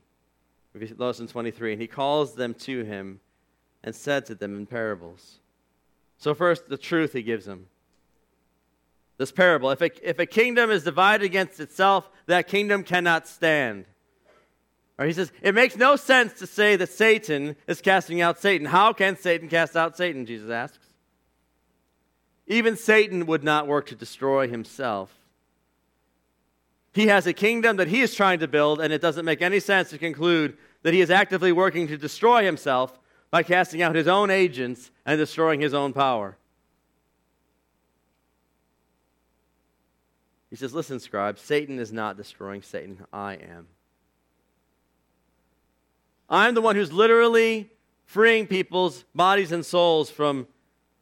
Lesson 0.96 1.26
23. 1.26 1.72
And 1.72 1.82
he 1.82 1.88
calls 1.88 2.36
them 2.36 2.54
to 2.54 2.84
him 2.84 3.20
and 3.82 3.94
said 3.94 4.24
to 4.26 4.36
them 4.36 4.56
in 4.56 4.66
parables. 4.66 5.40
So, 6.16 6.32
first, 6.32 6.68
the 6.68 6.78
truth 6.78 7.12
he 7.12 7.22
gives 7.22 7.44
them 7.46 7.66
this 9.18 9.32
parable. 9.32 9.70
If 9.70 9.80
a, 9.80 10.08
if 10.08 10.18
a 10.18 10.26
kingdom 10.26 10.70
is 10.70 10.84
divided 10.84 11.24
against 11.24 11.60
itself, 11.60 12.10
that 12.26 12.48
kingdom 12.48 12.82
cannot 12.82 13.28
stand. 13.28 13.84
Or 15.02 15.06
he 15.06 15.12
says, 15.12 15.32
it 15.42 15.52
makes 15.52 15.76
no 15.76 15.96
sense 15.96 16.32
to 16.34 16.46
say 16.46 16.76
that 16.76 16.88
Satan 16.88 17.56
is 17.66 17.80
casting 17.80 18.20
out 18.20 18.38
Satan. 18.38 18.68
How 18.68 18.92
can 18.92 19.16
Satan 19.16 19.48
cast 19.48 19.76
out 19.76 19.96
Satan? 19.96 20.26
Jesus 20.26 20.48
asks. 20.48 20.78
Even 22.46 22.76
Satan 22.76 23.26
would 23.26 23.42
not 23.42 23.66
work 23.66 23.86
to 23.86 23.96
destroy 23.96 24.46
himself. 24.46 25.12
He 26.92 27.08
has 27.08 27.26
a 27.26 27.32
kingdom 27.32 27.78
that 27.78 27.88
he 27.88 28.00
is 28.00 28.14
trying 28.14 28.38
to 28.38 28.46
build, 28.46 28.80
and 28.80 28.92
it 28.92 29.02
doesn't 29.02 29.24
make 29.24 29.42
any 29.42 29.58
sense 29.58 29.90
to 29.90 29.98
conclude 29.98 30.56
that 30.84 30.94
he 30.94 31.00
is 31.00 31.10
actively 31.10 31.50
working 31.50 31.88
to 31.88 31.98
destroy 31.98 32.44
himself 32.44 32.96
by 33.32 33.42
casting 33.42 33.82
out 33.82 33.96
his 33.96 34.06
own 34.06 34.30
agents 34.30 34.92
and 35.04 35.18
destroying 35.18 35.60
his 35.60 35.74
own 35.74 35.92
power. 35.92 36.36
He 40.48 40.54
says, 40.54 40.72
Listen, 40.72 41.00
scribe, 41.00 41.40
Satan 41.40 41.80
is 41.80 41.92
not 41.92 42.16
destroying 42.16 42.62
Satan. 42.62 43.04
I 43.12 43.32
am. 43.34 43.66
I'm 46.32 46.54
the 46.54 46.62
one 46.62 46.76
who's 46.76 46.90
literally 46.90 47.70
freeing 48.06 48.46
people's 48.46 49.04
bodies 49.14 49.52
and 49.52 49.64
souls 49.64 50.08
from 50.08 50.46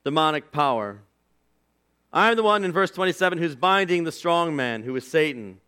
demonic 0.04 0.50
power. 0.50 1.02
I'm 2.12 2.34
the 2.34 2.42
one 2.42 2.64
in 2.64 2.72
verse 2.72 2.90
27 2.90 3.38
who's 3.38 3.54
binding 3.54 4.02
the 4.02 4.10
strong 4.10 4.56
man, 4.56 4.82
who 4.82 4.96
is 4.96 5.06
Satan. 5.06 5.60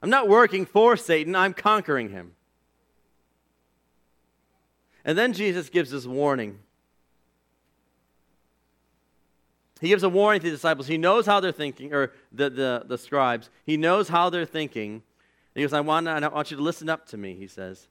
I'm 0.00 0.10
not 0.10 0.28
working 0.28 0.64
for 0.64 0.96
Satan, 0.96 1.34
I'm 1.34 1.54
conquering 1.54 2.10
him. 2.10 2.34
And 5.04 5.18
then 5.18 5.32
Jesus 5.32 5.68
gives 5.68 5.90
this 5.90 6.06
warning. 6.06 6.60
He 9.80 9.88
gives 9.88 10.04
a 10.04 10.08
warning 10.08 10.40
to 10.40 10.46
the 10.46 10.52
disciples. 10.52 10.86
He 10.86 10.98
knows 10.98 11.26
how 11.26 11.40
they're 11.40 11.50
thinking, 11.50 11.92
or 11.92 12.12
the, 12.30 12.48
the, 12.48 12.84
the 12.86 12.96
scribes. 12.96 13.50
He 13.66 13.76
knows 13.76 14.08
how 14.08 14.30
they're 14.30 14.46
thinking. 14.46 15.02
He 15.56 15.62
goes, 15.62 15.72
I 15.72 15.80
want, 15.80 16.06
I 16.06 16.28
want 16.28 16.52
you 16.52 16.56
to 16.56 16.62
listen 16.62 16.88
up 16.88 17.06
to 17.08 17.16
me, 17.16 17.34
he 17.34 17.48
says. 17.48 17.88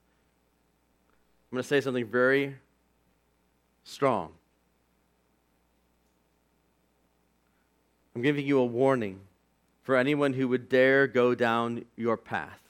I'm 1.52 1.56
going 1.56 1.64
to 1.64 1.68
say 1.68 1.82
something 1.82 2.06
very 2.06 2.56
strong. 3.84 4.32
I'm 8.16 8.22
giving 8.22 8.46
you 8.46 8.58
a 8.58 8.64
warning 8.64 9.20
for 9.82 9.96
anyone 9.96 10.32
who 10.32 10.48
would 10.48 10.70
dare 10.70 11.06
go 11.06 11.34
down 11.34 11.84
your 11.94 12.16
path, 12.16 12.62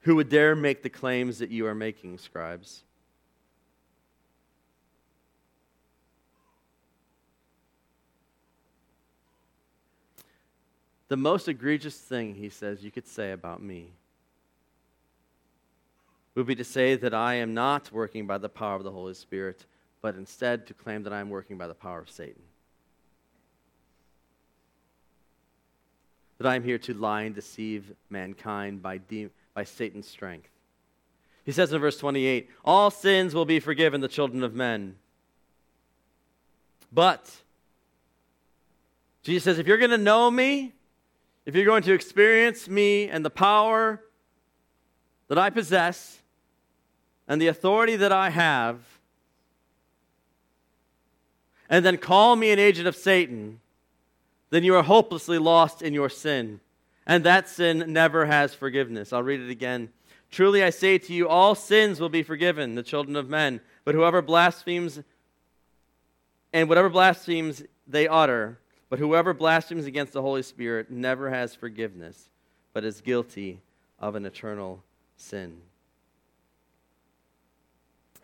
who 0.00 0.16
would 0.16 0.28
dare 0.28 0.54
make 0.54 0.82
the 0.82 0.90
claims 0.90 1.38
that 1.38 1.48
you 1.48 1.66
are 1.66 1.74
making, 1.74 2.18
scribes. 2.18 2.82
The 11.08 11.16
most 11.16 11.48
egregious 11.48 11.96
thing, 11.96 12.34
he 12.34 12.50
says, 12.50 12.84
you 12.84 12.90
could 12.90 13.06
say 13.06 13.32
about 13.32 13.62
me 13.62 13.92
would 16.38 16.46
be 16.46 16.54
to 16.54 16.64
say 16.64 16.94
that 16.94 17.12
I 17.12 17.34
am 17.34 17.52
not 17.52 17.90
working 17.90 18.26
by 18.26 18.38
the 18.38 18.48
power 18.48 18.76
of 18.76 18.84
the 18.84 18.92
Holy 18.92 19.14
Spirit, 19.14 19.66
but 20.00 20.14
instead 20.14 20.66
to 20.68 20.74
claim 20.74 21.02
that 21.02 21.12
I 21.12 21.20
am 21.20 21.30
working 21.30 21.58
by 21.58 21.66
the 21.66 21.74
power 21.74 21.98
of 21.98 22.08
Satan. 22.08 22.40
That 26.38 26.46
I 26.46 26.54
am 26.54 26.62
here 26.62 26.78
to 26.78 26.94
lie 26.94 27.22
and 27.22 27.34
deceive 27.34 27.92
mankind 28.08 28.80
by, 28.80 28.98
de- 28.98 29.30
by 29.52 29.64
Satan's 29.64 30.06
strength. 30.06 30.48
He 31.44 31.50
says 31.50 31.72
in 31.72 31.80
verse 31.80 31.98
28 31.98 32.48
All 32.64 32.92
sins 32.92 33.34
will 33.34 33.44
be 33.44 33.58
forgiven 33.58 34.00
the 34.00 34.06
children 34.06 34.44
of 34.44 34.54
men. 34.54 34.94
But, 36.92 37.28
Jesus 39.24 39.42
says, 39.42 39.58
if 39.58 39.66
you're 39.66 39.78
going 39.78 39.90
to 39.90 39.98
know 39.98 40.30
me, 40.30 40.72
if 41.46 41.56
you're 41.56 41.64
going 41.64 41.82
to 41.82 41.92
experience 41.92 42.68
me 42.68 43.08
and 43.08 43.24
the 43.24 43.30
power 43.30 44.04
that 45.26 45.36
I 45.36 45.50
possess 45.50 46.22
and 47.28 47.40
the 47.40 47.46
authority 47.46 47.94
that 47.96 48.10
I 48.10 48.30
have, 48.30 48.80
and 51.68 51.84
then 51.84 51.98
call 51.98 52.34
me 52.34 52.50
an 52.50 52.58
agent 52.58 52.88
of 52.88 52.96
Satan, 52.96 53.60
then 54.50 54.64
you 54.64 54.74
are 54.74 54.82
hopelessly 54.82 55.36
lost 55.38 55.82
in 55.82 55.92
your 55.92 56.08
sin. 56.08 56.60
And 57.06 57.24
that 57.24 57.48
sin 57.48 57.84
never 57.88 58.26
has 58.26 58.54
forgiveness. 58.54 59.12
I'll 59.12 59.22
read 59.22 59.40
it 59.40 59.50
again. 59.50 59.90
Truly 60.30 60.62
I 60.62 60.70
say 60.70 60.98
to 60.98 61.12
you, 61.12 61.28
all 61.28 61.54
sins 61.54 62.00
will 62.00 62.08
be 62.08 62.22
forgiven, 62.22 62.74
the 62.74 62.82
children 62.82 63.16
of 63.16 63.28
men. 63.28 63.60
But 63.84 63.94
whoever 63.94 64.22
blasphemes, 64.22 65.02
and 66.52 66.68
whatever 66.68 66.88
blasphemes 66.88 67.62
they 67.86 68.08
utter, 68.08 68.58
but 68.88 68.98
whoever 68.98 69.34
blasphemes 69.34 69.86
against 69.86 70.14
the 70.14 70.22
Holy 70.22 70.42
Spirit 70.42 70.90
never 70.90 71.30
has 71.30 71.54
forgiveness, 71.54 72.30
but 72.72 72.84
is 72.84 73.02
guilty 73.02 73.60
of 73.98 74.14
an 74.14 74.24
eternal 74.24 74.82
sin. 75.16 75.60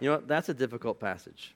You 0.05 0.11
know, 0.11 0.23
that's 0.27 0.51
a 0.51 0.55
difficult 0.55 1.01
passage. 1.01 1.55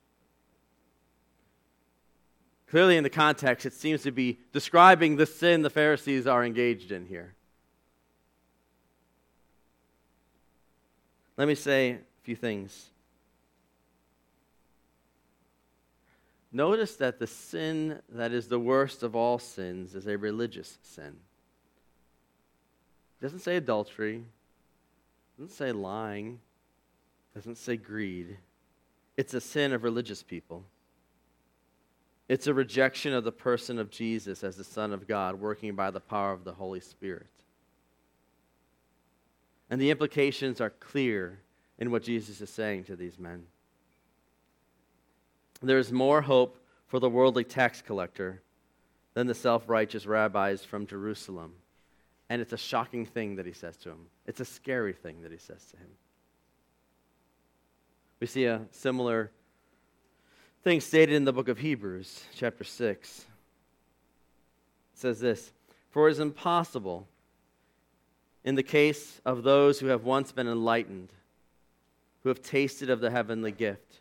Clearly, 2.70 2.96
in 2.96 3.02
the 3.04 3.10
context, 3.10 3.66
it 3.66 3.74
seems 3.74 4.02
to 4.04 4.10
be 4.10 4.38
describing 4.54 5.16
the 5.16 5.26
sin 5.26 5.60
the 5.60 5.68
Pharisees 5.68 6.26
are 6.26 6.42
engaged 6.42 6.90
in 6.90 7.04
here. 7.04 7.34
Let 11.36 11.46
me 11.46 11.54
say 11.54 11.90
a 11.90 11.98
few 12.22 12.36
things. 12.36 12.86
Notice 16.50 16.96
that 16.96 17.18
the 17.18 17.26
sin 17.26 18.00
that 18.08 18.32
is 18.32 18.48
the 18.48 18.58
worst 18.58 19.02
of 19.02 19.14
all 19.14 19.38
sins 19.38 19.94
is 19.94 20.06
a 20.06 20.16
religious 20.16 20.78
sin. 20.80 21.18
It 23.20 23.24
doesn't 23.24 23.40
say 23.40 23.56
adultery, 23.56 24.16
it 24.16 25.38
doesn't 25.42 25.54
say 25.54 25.70
lying, 25.70 26.40
doesn't 27.38 27.56
say 27.56 27.76
greed. 27.76 28.36
it's 29.16 29.32
a 29.32 29.40
sin 29.40 29.72
of 29.72 29.84
religious 29.84 30.24
people. 30.24 30.64
It's 32.28 32.48
a 32.48 32.52
rejection 32.52 33.12
of 33.12 33.22
the 33.22 33.30
person 33.30 33.78
of 33.78 33.90
Jesus 33.90 34.42
as 34.42 34.56
the 34.56 34.64
Son 34.64 34.92
of 34.92 35.06
God, 35.06 35.40
working 35.40 35.76
by 35.76 35.92
the 35.92 36.00
power 36.00 36.32
of 36.32 36.42
the 36.42 36.54
Holy 36.54 36.80
Spirit. 36.80 37.30
And 39.70 39.80
the 39.80 39.92
implications 39.92 40.60
are 40.60 40.70
clear 40.70 41.38
in 41.78 41.92
what 41.92 42.02
Jesus 42.02 42.40
is 42.40 42.50
saying 42.50 42.84
to 42.84 42.96
these 42.96 43.20
men. 43.20 43.44
There 45.62 45.78
is 45.78 45.92
more 45.92 46.22
hope 46.22 46.58
for 46.88 46.98
the 46.98 47.08
worldly 47.08 47.44
tax 47.44 47.80
collector 47.80 48.42
than 49.14 49.28
the 49.28 49.34
self 49.34 49.68
righteous 49.68 50.06
rabbis 50.06 50.64
from 50.64 50.88
Jerusalem. 50.88 51.52
And 52.28 52.42
it's 52.42 52.52
a 52.52 52.58
shocking 52.58 53.06
thing 53.06 53.36
that 53.36 53.46
he 53.46 53.52
says 53.52 53.76
to 53.78 53.90
him. 53.90 54.06
It's 54.26 54.40
a 54.40 54.44
scary 54.44 54.92
thing 54.92 55.22
that 55.22 55.30
he 55.30 55.38
says 55.38 55.64
to 55.66 55.76
him. 55.76 55.90
We 58.20 58.26
see 58.26 58.46
a 58.46 58.62
similar 58.72 59.30
thing 60.64 60.80
stated 60.80 61.14
in 61.14 61.24
the 61.24 61.32
book 61.32 61.46
of 61.46 61.58
Hebrews, 61.58 62.24
chapter 62.34 62.64
6. 62.64 63.18
It 63.20 63.26
says 64.94 65.20
this 65.20 65.52
For 65.90 66.08
it 66.08 66.12
is 66.12 66.18
impossible 66.18 67.06
in 68.44 68.56
the 68.56 68.64
case 68.64 69.20
of 69.24 69.44
those 69.44 69.78
who 69.78 69.86
have 69.86 70.02
once 70.02 70.32
been 70.32 70.48
enlightened, 70.48 71.12
who 72.24 72.28
have 72.28 72.42
tasted 72.42 72.90
of 72.90 73.00
the 73.00 73.12
heavenly 73.12 73.52
gift, 73.52 74.00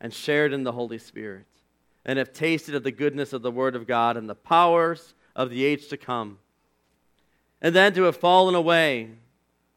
and 0.00 0.14
shared 0.14 0.54
in 0.54 0.64
the 0.64 0.72
Holy 0.72 0.98
Spirit, 0.98 1.44
and 2.06 2.18
have 2.18 2.32
tasted 2.32 2.74
of 2.74 2.82
the 2.82 2.90
goodness 2.90 3.34
of 3.34 3.42
the 3.42 3.50
Word 3.50 3.76
of 3.76 3.86
God 3.86 4.16
and 4.16 4.26
the 4.26 4.34
powers 4.34 5.12
of 5.36 5.50
the 5.50 5.64
age 5.66 5.88
to 5.88 5.98
come, 5.98 6.38
and 7.60 7.74
then 7.74 7.92
to 7.92 8.04
have 8.04 8.16
fallen 8.16 8.54
away, 8.54 9.10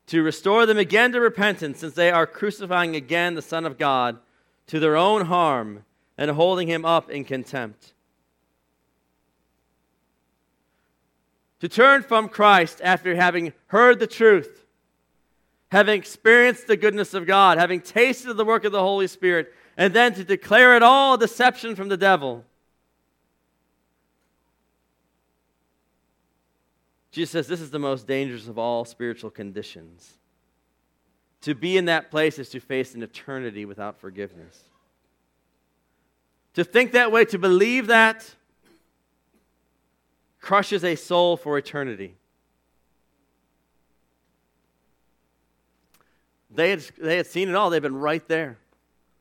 to 0.07 0.23
restore 0.23 0.65
them 0.65 0.77
again 0.77 1.11
to 1.11 1.19
repentance, 1.19 1.79
since 1.79 1.93
they 1.93 2.11
are 2.11 2.25
crucifying 2.25 2.95
again 2.95 3.35
the 3.35 3.41
Son 3.41 3.65
of 3.65 3.77
God 3.77 4.17
to 4.67 4.79
their 4.79 4.97
own 4.97 5.25
harm 5.25 5.83
and 6.17 6.31
holding 6.31 6.67
him 6.67 6.85
up 6.85 7.09
in 7.09 7.23
contempt. 7.23 7.93
To 11.59 11.69
turn 11.69 12.03
from 12.03 12.29
Christ 12.29 12.81
after 12.83 13.15
having 13.15 13.53
heard 13.67 13.99
the 13.99 14.07
truth, 14.07 14.65
having 15.71 15.99
experienced 15.99 16.67
the 16.67 16.77
goodness 16.77 17.13
of 17.13 17.25
God, 17.25 17.57
having 17.57 17.81
tasted 17.81 18.35
the 18.35 18.45
work 18.45 18.63
of 18.63 18.71
the 18.71 18.79
Holy 18.79 19.07
Spirit, 19.07 19.53
and 19.75 19.93
then 19.93 20.13
to 20.13 20.23
declare 20.23 20.75
it 20.75 20.83
all 20.83 21.17
deception 21.17 21.75
from 21.75 21.89
the 21.89 21.97
devil. 21.97 22.45
Jesus 27.17 27.31
says 27.31 27.47
this 27.47 27.61
is 27.61 27.71
the 27.71 27.79
most 27.79 28.05
dangerous 28.05 28.47
of 28.47 28.59
all 28.59 28.85
spiritual 28.85 29.31
conditions. 29.31 30.19
To 31.41 31.55
be 31.55 31.75
in 31.75 31.85
that 31.85 32.11
place 32.11 32.37
is 32.37 32.47
to 32.49 32.59
face 32.59 32.93
an 32.93 33.01
eternity 33.01 33.65
without 33.65 33.99
forgiveness. 33.99 34.61
To 36.53 36.63
think 36.63 36.91
that 36.91 37.11
way, 37.11 37.25
to 37.25 37.39
believe 37.39 37.87
that, 37.87 38.35
crushes 40.39 40.83
a 40.83 40.95
soul 40.95 41.37
for 41.37 41.57
eternity. 41.57 42.13
They 46.51 46.69
had, 46.69 46.81
they 46.99 47.17
had 47.17 47.25
seen 47.25 47.49
it 47.49 47.55
all, 47.55 47.71
they've 47.71 47.81
been 47.81 47.97
right 47.97 48.27
there. 48.27 48.59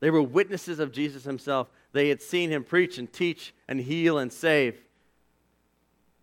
They 0.01 0.11
were 0.11 0.21
witnesses 0.21 0.77
of 0.77 0.91
Jesus 0.91 1.23
himself. 1.23 1.67
They 1.93 2.09
had 2.09 2.21
seen 2.21 2.51
him 2.51 2.63
preach 2.63 2.99
and 2.99 3.11
teach 3.11 3.55
and 3.67 3.79
heal 3.79 4.19
and 4.19 4.31
save. 4.31 4.79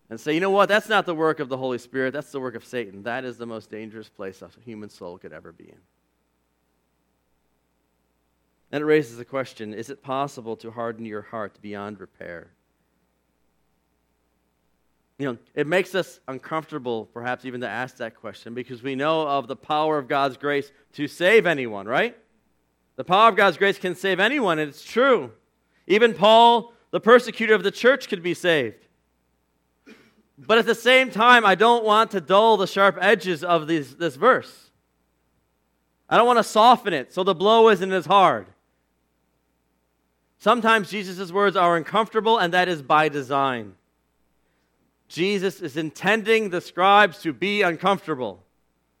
And 0.09 0.19
say, 0.19 0.33
you 0.33 0.39
know 0.39 0.51
what? 0.51 0.69
That's 0.69 0.87
not 0.87 1.05
the 1.05 1.15
work 1.15 1.39
of 1.39 1.49
the 1.49 1.57
Holy 1.57 1.79
Spirit. 1.79 2.13
That's 2.13 2.31
the 2.31 2.39
work 2.39 2.55
of 2.55 2.63
Satan. 2.63 3.03
That 3.03 3.25
is 3.25 3.37
the 3.37 3.47
most 3.47 3.71
dangerous 3.71 4.07
place 4.07 4.41
a 4.41 4.49
human 4.63 4.89
soul 4.89 5.17
could 5.17 5.33
ever 5.33 5.51
be 5.51 5.65
in. 5.65 5.79
And 8.71 8.81
it 8.81 8.85
raises 8.85 9.17
the 9.17 9.25
question 9.25 9.73
is 9.73 9.89
it 9.89 10.03
possible 10.03 10.55
to 10.57 10.71
harden 10.71 11.05
your 11.05 11.21
heart 11.21 11.57
beyond 11.61 11.99
repair? 11.99 12.51
You 15.17 15.31
know, 15.31 15.37
it 15.53 15.65
makes 15.65 15.95
us 15.95 16.19
uncomfortable, 16.27 17.05
perhaps 17.13 17.45
even 17.45 17.61
to 17.61 17.69
ask 17.69 17.97
that 17.97 18.15
question, 18.15 18.53
because 18.53 18.83
we 18.83 18.95
know 18.95 19.25
of 19.25 19.47
the 19.47 19.55
power 19.55 19.97
of 19.97 20.09
God's 20.09 20.35
grace 20.35 20.71
to 20.93 21.07
save 21.07 21.45
anyone, 21.45 21.87
right? 21.87 22.17
The 22.97 23.05
power 23.05 23.29
of 23.29 23.37
God's 23.37 23.57
grace 23.57 23.79
can 23.79 23.95
save 23.95 24.19
anyone, 24.19 24.59
and 24.59 24.69
it's 24.69 24.83
true. 24.83 25.31
Even 25.87 26.13
Paul, 26.13 26.73
the 26.91 26.99
persecutor 26.99 27.53
of 27.53 27.63
the 27.63 27.71
church, 27.71 28.09
could 28.09 28.23
be 28.23 28.33
saved. 28.33 28.87
But 30.37 30.57
at 30.57 30.65
the 30.65 30.75
same 30.75 31.11
time, 31.11 31.45
I 31.45 31.55
don't 31.55 31.85
want 31.85 32.11
to 32.11 32.21
dull 32.21 32.57
the 32.57 32.67
sharp 32.67 32.97
edges 32.99 33.43
of 33.43 33.67
these, 33.67 33.95
this 33.95 34.15
verse. 34.15 34.69
I 36.09 36.17
don't 36.17 36.27
want 36.27 36.39
to 36.39 36.43
soften 36.43 36.93
it 36.93 37.13
so 37.13 37.23
the 37.23 37.33
blow 37.33 37.69
isn't 37.69 37.91
as 37.91 38.05
hard. 38.05 38.47
Sometimes 40.37 40.91
Jesus' 40.91 41.31
words 41.31 41.55
are 41.55 41.77
uncomfortable, 41.77 42.37
and 42.37 42.53
that 42.53 42.67
is 42.67 42.81
by 42.81 43.09
design. 43.09 43.73
Jesus 45.07 45.61
is 45.61 45.77
intending 45.77 46.49
the 46.49 46.61
scribes 46.61 47.21
to 47.21 47.33
be 47.33 47.61
uncomfortable. 47.61 48.43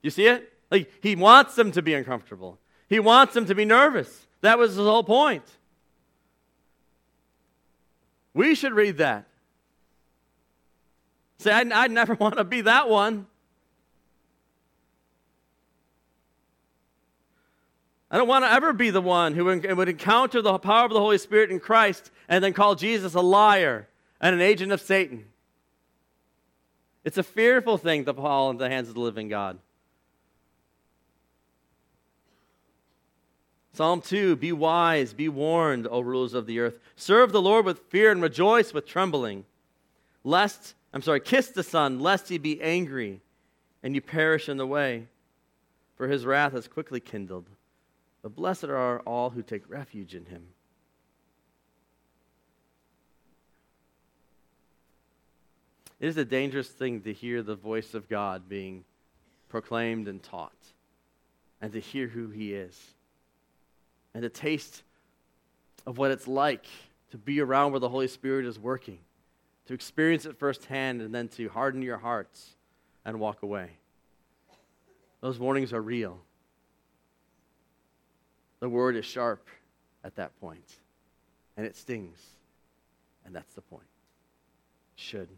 You 0.01 0.09
see 0.09 0.27
it? 0.27 0.51
Like, 0.71 0.91
he 1.01 1.15
wants 1.15 1.55
them 1.55 1.71
to 1.73 1.81
be 1.81 1.93
uncomfortable, 1.93 2.57
he 2.87 2.99
wants 2.99 3.33
them 3.33 3.45
to 3.45 3.55
be 3.55 3.65
nervous. 3.65 4.27
That 4.41 4.57
was 4.57 4.71
his 4.71 4.79
whole 4.79 5.03
point. 5.03 5.43
We 8.33 8.53
should 8.53 8.73
read 8.73 8.97
that. 8.97 9.25
Say, 11.37 11.51
I, 11.51 11.61
I 11.61 11.87
never 11.87 12.13
want 12.19 12.37
to 12.37 12.43
be 12.43 12.61
that 12.61 12.89
one. 12.89 13.27
I 18.09 18.17
don't 18.17 18.27
want 18.27 18.45
to 18.45 18.51
ever 18.51 18.71
be 18.71 18.91
the 18.91 19.01
one 19.01 19.33
who 19.33 19.45
would 19.45 19.89
encounter 19.89 20.41
the 20.41 20.57
power 20.59 20.85
of 20.85 20.91
the 20.91 20.99
Holy 20.99 21.17
Spirit 21.17 21.51
in 21.51 21.59
Christ 21.59 22.11
and 22.29 22.43
then 22.43 22.53
call 22.53 22.75
Jesus 22.75 23.13
a 23.13 23.21
liar 23.21 23.87
and 24.21 24.33
an 24.33 24.41
agent 24.41 24.71
of 24.71 24.79
Satan. 24.79 25.25
It's 27.03 27.17
a 27.17 27.23
fearful 27.23 27.77
thing 27.77 28.05
to 28.05 28.13
fall 28.13 28.51
into 28.51 28.63
the 28.63 28.69
hands 28.69 28.87
of 28.87 28.95
the 28.95 29.01
living 29.01 29.27
God. 29.27 29.59
Psalm 33.73 34.01
2 34.01 34.37
Be 34.37 34.51
wise, 34.53 35.13
be 35.13 35.27
warned, 35.27 35.87
O 35.91 35.99
rulers 35.99 36.33
of 36.33 36.45
the 36.45 36.59
earth. 36.59 36.79
Serve 36.95 37.31
the 37.31 37.41
Lord 37.41 37.65
with 37.65 37.79
fear 37.89 38.11
and 38.11 38.21
rejoice 38.21 38.73
with 38.73 38.87
trembling. 38.87 39.43
Lest, 40.23 40.73
I'm 40.95 41.01
sorry, 41.01 41.19
kiss 41.19 41.49
the 41.49 41.61
Son, 41.61 41.99
lest 41.99 42.29
he 42.29 42.37
be 42.37 42.61
angry 42.61 43.19
and 43.83 43.93
you 43.93 43.99
perish 43.99 44.47
in 44.47 44.55
the 44.55 44.65
way, 44.65 45.07
for 45.97 46.07
his 46.07 46.25
wrath 46.25 46.55
is 46.55 46.69
quickly 46.69 47.01
kindled. 47.01 47.49
But 48.21 48.33
blessed 48.33 48.63
are 48.63 49.01
all 49.01 49.29
who 49.29 49.43
take 49.43 49.69
refuge 49.69 50.15
in 50.15 50.25
him. 50.25 50.47
It 55.99 56.07
is 56.07 56.15
a 56.15 56.25
dangerous 56.25 56.69
thing 56.69 57.01
to 57.01 57.11
hear 57.11 57.43
the 57.43 57.55
voice 57.55 57.93
of 57.93 58.07
God 58.07 58.47
being 58.47 58.85
proclaimed 59.49 60.07
and 60.07 60.23
taught, 60.23 60.53
and 61.61 61.73
to 61.73 61.79
hear 61.79 62.07
who 62.07 62.29
he 62.29 62.53
is, 62.53 62.79
and 64.13 64.23
to 64.23 64.29
taste 64.29 64.83
of 65.85 65.97
what 65.97 66.11
it's 66.11 66.27
like 66.27 66.65
to 67.11 67.17
be 67.17 67.41
around 67.41 67.71
where 67.71 67.79
the 67.81 67.89
Holy 67.89 68.07
Spirit 68.07 68.45
is 68.45 68.57
working, 68.57 68.99
to 69.67 69.73
experience 69.73 70.25
it 70.25 70.37
firsthand, 70.37 71.01
and 71.01 71.13
then 71.13 71.27
to 71.29 71.49
harden 71.49 71.81
your 71.81 71.97
hearts 71.97 72.55
and 73.03 73.19
walk 73.19 73.43
away. 73.43 73.71
Those 75.21 75.39
warnings 75.39 75.73
are 75.73 75.81
real. 75.81 76.19
The 78.59 78.69
word 78.69 78.95
is 78.95 79.05
sharp 79.05 79.47
at 80.03 80.15
that 80.15 80.39
point, 80.39 80.75
and 81.57 81.65
it 81.65 81.75
stings. 81.75 82.19
And 83.25 83.35
that's 83.35 83.53
the 83.55 83.61
point. 83.61 83.87
Should. 84.95 85.29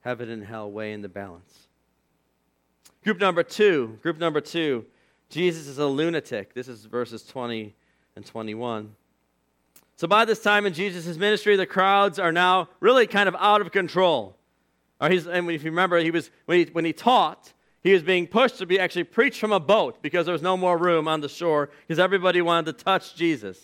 Heaven 0.00 0.30
and 0.30 0.44
hell 0.44 0.70
weigh 0.70 0.92
in 0.92 1.02
the 1.02 1.08
balance. 1.08 1.68
Group 3.04 3.20
number 3.20 3.42
two, 3.42 3.98
group 4.02 4.18
number 4.18 4.40
two, 4.40 4.86
Jesus 5.28 5.66
is 5.66 5.78
a 5.78 5.86
lunatic. 5.86 6.54
This 6.54 6.68
is 6.68 6.86
verses 6.86 7.22
20 7.24 7.74
and 8.16 8.24
21. 8.24 8.94
So 9.98 10.06
by 10.06 10.24
this 10.24 10.38
time 10.40 10.64
in 10.64 10.74
Jesus' 10.74 11.16
ministry, 11.16 11.56
the 11.56 11.66
crowds 11.66 12.20
are 12.20 12.30
now 12.30 12.68
really 12.78 13.08
kind 13.08 13.28
of 13.28 13.34
out 13.36 13.60
of 13.60 13.72
control. 13.72 14.36
Or 15.00 15.10
he's, 15.10 15.26
and 15.26 15.50
if 15.50 15.64
you 15.64 15.72
remember, 15.72 15.98
he 15.98 16.12
was, 16.12 16.30
when, 16.46 16.58
he, 16.60 16.64
when 16.66 16.84
he 16.84 16.92
taught, 16.92 17.52
he 17.82 17.92
was 17.92 18.04
being 18.04 18.28
pushed 18.28 18.58
to 18.58 18.66
be 18.66 18.78
actually 18.78 19.02
preached 19.02 19.40
from 19.40 19.50
a 19.50 19.58
boat 19.58 20.00
because 20.00 20.24
there 20.24 20.32
was 20.32 20.40
no 20.40 20.56
more 20.56 20.78
room 20.78 21.08
on 21.08 21.20
the 21.20 21.28
shore 21.28 21.70
because 21.80 21.98
everybody 21.98 22.40
wanted 22.40 22.78
to 22.78 22.84
touch 22.84 23.16
Jesus. 23.16 23.58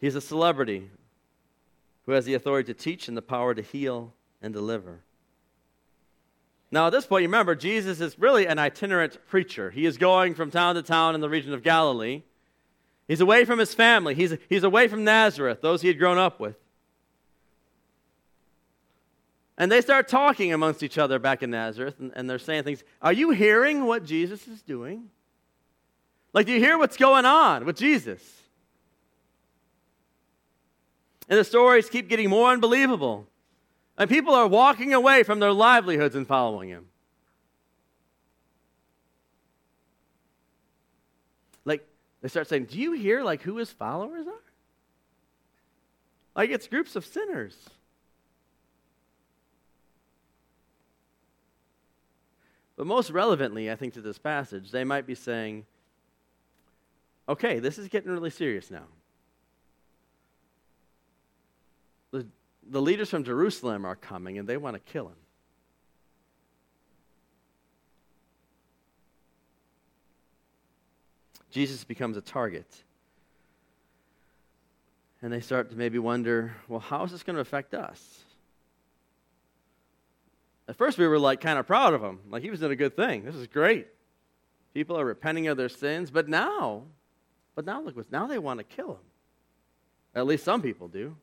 He's 0.00 0.16
a 0.16 0.20
celebrity 0.20 0.90
who 2.04 2.12
has 2.12 2.24
the 2.24 2.34
authority 2.34 2.74
to 2.74 2.78
teach 2.78 3.06
and 3.06 3.16
the 3.16 3.22
power 3.22 3.54
to 3.54 3.62
heal 3.62 4.12
and 4.42 4.52
deliver. 4.52 5.02
Now, 6.74 6.88
at 6.88 6.90
this 6.90 7.06
point, 7.06 7.22
you 7.22 7.28
remember, 7.28 7.54
Jesus 7.54 8.00
is 8.00 8.18
really 8.18 8.48
an 8.48 8.58
itinerant 8.58 9.24
preacher. 9.28 9.70
He 9.70 9.86
is 9.86 9.96
going 9.96 10.34
from 10.34 10.50
town 10.50 10.74
to 10.74 10.82
town 10.82 11.14
in 11.14 11.20
the 11.20 11.28
region 11.28 11.54
of 11.54 11.62
Galilee. 11.62 12.22
He's 13.06 13.20
away 13.20 13.44
from 13.44 13.60
his 13.60 13.72
family, 13.72 14.16
he's, 14.16 14.34
he's 14.48 14.64
away 14.64 14.88
from 14.88 15.04
Nazareth, 15.04 15.60
those 15.60 15.82
he 15.82 15.88
had 15.88 16.00
grown 16.00 16.18
up 16.18 16.40
with. 16.40 16.56
And 19.56 19.70
they 19.70 19.82
start 19.82 20.08
talking 20.08 20.52
amongst 20.52 20.82
each 20.82 20.98
other 20.98 21.20
back 21.20 21.44
in 21.44 21.50
Nazareth, 21.50 22.00
and, 22.00 22.10
and 22.16 22.28
they're 22.28 22.40
saying 22.40 22.64
things. 22.64 22.82
Are 23.00 23.12
you 23.12 23.30
hearing 23.30 23.84
what 23.84 24.04
Jesus 24.04 24.48
is 24.48 24.60
doing? 24.60 25.10
Like, 26.32 26.46
do 26.46 26.52
you 26.52 26.58
hear 26.58 26.76
what's 26.76 26.96
going 26.96 27.24
on 27.24 27.66
with 27.66 27.76
Jesus? 27.76 28.20
And 31.28 31.38
the 31.38 31.44
stories 31.44 31.88
keep 31.88 32.08
getting 32.08 32.30
more 32.30 32.50
unbelievable. 32.50 33.28
And 33.96 34.10
people 34.10 34.34
are 34.34 34.46
walking 34.46 34.92
away 34.92 35.22
from 35.22 35.38
their 35.38 35.52
livelihoods 35.52 36.14
and 36.16 36.26
following 36.26 36.68
him. 36.68 36.86
Like, 41.64 41.86
they 42.20 42.28
start 42.28 42.48
saying, 42.48 42.66
Do 42.66 42.78
you 42.78 42.92
hear, 42.92 43.22
like, 43.22 43.42
who 43.42 43.56
his 43.56 43.70
followers 43.70 44.26
are? 44.26 44.32
Like, 46.34 46.50
it's 46.50 46.66
groups 46.66 46.96
of 46.96 47.06
sinners. 47.06 47.56
But 52.76 52.86
most 52.86 53.10
relevantly, 53.10 53.70
I 53.70 53.76
think, 53.76 53.94
to 53.94 54.00
this 54.00 54.18
passage, 54.18 54.70
they 54.70 54.84
might 54.84 55.06
be 55.06 55.14
saying, 55.14 55.64
okay, 57.28 57.58
this 57.58 57.78
is 57.78 57.88
getting 57.88 58.10
really 58.10 58.30
serious 58.30 58.70
now. 58.70 58.86
The, 62.70 62.80
leaders 62.80 63.10
from 63.10 63.24
Jerusalem 63.24 63.84
are 63.84 63.96
coming 63.96 64.38
and 64.38 64.48
they 64.48 64.56
want 64.56 64.74
to 64.74 64.80
kill 64.80 65.08
him. 65.08 65.16
Jesus 71.50 71.84
becomes 71.84 72.16
a 72.16 72.20
target. 72.20 72.66
And 75.22 75.32
they 75.32 75.40
start 75.40 75.70
to 75.70 75.76
maybe 75.76 75.98
wonder 75.98 76.54
well, 76.68 76.80
how 76.80 77.04
is 77.04 77.12
this 77.12 77.22
going 77.22 77.36
to 77.36 77.40
affect 77.40 77.74
us? 77.74 78.24
At 80.66 80.76
first, 80.76 80.98
we 80.98 81.06
were 81.06 81.18
like 81.18 81.40
kind 81.40 81.58
of 81.58 81.66
proud 81.66 81.94
of 81.94 82.02
him. 82.02 82.20
Like 82.30 82.42
he 82.42 82.50
was 82.50 82.60
doing 82.60 82.72
a 82.72 82.76
good 82.76 82.96
thing. 82.96 83.24
This 83.24 83.34
is 83.34 83.46
great. 83.46 83.86
People 84.72 84.98
are 84.98 85.04
repenting 85.04 85.46
of 85.46 85.56
their 85.56 85.68
sins. 85.68 86.10
But 86.10 86.28
now, 86.28 86.84
but 87.54 87.64
now 87.64 87.82
look, 87.82 87.96
what's 87.96 88.10
now 88.10 88.26
they 88.26 88.38
want 88.38 88.58
to 88.58 88.64
kill 88.64 88.92
him. 88.92 89.06
At 90.14 90.26
least 90.26 90.44
some 90.44 90.62
people 90.62 90.88
do. 90.88 91.16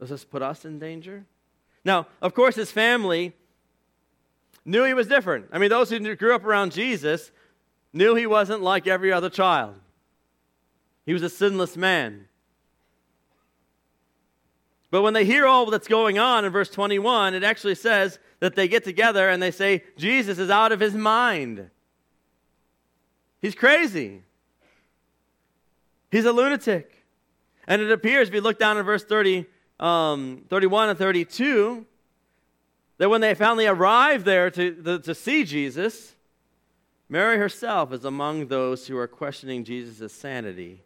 Does 0.00 0.08
this 0.08 0.24
put 0.24 0.42
us 0.42 0.64
in 0.64 0.78
danger? 0.78 1.26
Now, 1.84 2.06
of 2.22 2.34
course, 2.34 2.56
his 2.56 2.72
family 2.72 3.34
knew 4.64 4.84
he 4.84 4.94
was 4.94 5.06
different. 5.06 5.48
I 5.52 5.58
mean, 5.58 5.68
those 5.70 5.90
who 5.90 6.16
grew 6.16 6.34
up 6.34 6.44
around 6.44 6.72
Jesus 6.72 7.30
knew 7.92 8.14
he 8.14 8.26
wasn't 8.26 8.62
like 8.62 8.86
every 8.86 9.12
other 9.12 9.30
child. 9.30 9.74
He 11.04 11.12
was 11.12 11.22
a 11.22 11.28
sinless 11.28 11.76
man. 11.76 12.26
But 14.90 15.02
when 15.02 15.14
they 15.14 15.24
hear 15.24 15.46
all 15.46 15.70
that's 15.70 15.86
going 15.86 16.18
on 16.18 16.44
in 16.44 16.52
verse 16.52 16.70
21, 16.70 17.34
it 17.34 17.44
actually 17.44 17.74
says 17.74 18.18
that 18.40 18.56
they 18.56 18.68
get 18.68 18.82
together 18.82 19.28
and 19.28 19.42
they 19.42 19.50
say, 19.50 19.84
Jesus 19.96 20.38
is 20.38 20.50
out 20.50 20.72
of 20.72 20.80
his 20.80 20.94
mind. 20.94 21.70
He's 23.40 23.54
crazy. 23.54 24.22
He's 26.10 26.24
a 26.24 26.32
lunatic. 26.32 27.04
And 27.66 27.80
it 27.80 27.92
appears, 27.92 28.28
if 28.28 28.34
you 28.34 28.40
look 28.40 28.58
down 28.58 28.78
in 28.78 28.84
verse 28.84 29.04
30, 29.04 29.46
um, 29.80 30.44
31 30.48 30.90
and 30.90 30.98
32, 30.98 31.86
that 32.98 33.08
when 33.08 33.22
they 33.22 33.34
finally 33.34 33.66
arrive 33.66 34.24
there 34.24 34.50
to, 34.50 34.70
the, 34.72 34.98
to 35.00 35.14
see 35.14 35.42
Jesus, 35.42 36.14
Mary 37.08 37.38
herself 37.38 37.92
is 37.92 38.04
among 38.04 38.48
those 38.48 38.86
who 38.86 38.96
are 38.96 39.08
questioning 39.08 39.64
Jesus' 39.64 40.12
sanity. 40.12 40.82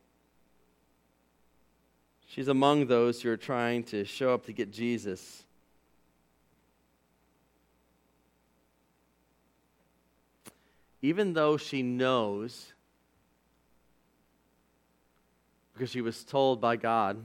She's 2.28 2.48
among 2.48 2.86
those 2.86 3.20
who 3.20 3.30
are 3.30 3.36
trying 3.36 3.82
to 3.84 4.04
show 4.04 4.32
up 4.32 4.46
to 4.46 4.52
get 4.52 4.72
Jesus. 4.72 5.42
Even 11.02 11.32
though 11.32 11.56
she 11.56 11.82
knows, 11.82 12.72
because 15.72 15.90
she 15.90 16.00
was 16.00 16.24
told 16.24 16.60
by 16.60 16.76
God 16.76 17.22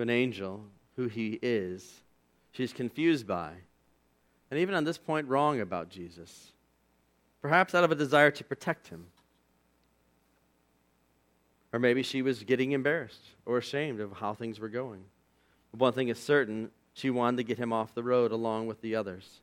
an 0.00 0.10
angel 0.10 0.64
who 0.96 1.06
he 1.06 1.38
is, 1.42 2.02
she's 2.52 2.72
confused 2.72 3.26
by, 3.26 3.52
and 4.50 4.58
even 4.58 4.74
on 4.74 4.84
this 4.84 4.98
point, 4.98 5.28
wrong 5.28 5.60
about 5.60 5.88
Jesus. 5.88 6.52
Perhaps 7.40 7.74
out 7.74 7.84
of 7.84 7.92
a 7.92 7.94
desire 7.94 8.30
to 8.32 8.44
protect 8.44 8.88
him. 8.88 9.06
Or 11.72 11.78
maybe 11.78 12.02
she 12.02 12.20
was 12.20 12.42
getting 12.42 12.72
embarrassed 12.72 13.24
or 13.46 13.58
ashamed 13.58 14.00
of 14.00 14.12
how 14.12 14.34
things 14.34 14.58
were 14.58 14.68
going. 14.68 15.04
But 15.70 15.80
One 15.80 15.92
thing 15.92 16.08
is 16.08 16.18
certain 16.18 16.70
she 16.94 17.10
wanted 17.10 17.36
to 17.38 17.44
get 17.44 17.58
him 17.58 17.72
off 17.72 17.94
the 17.94 18.02
road 18.02 18.32
along 18.32 18.66
with 18.66 18.80
the 18.80 18.96
others. 18.96 19.40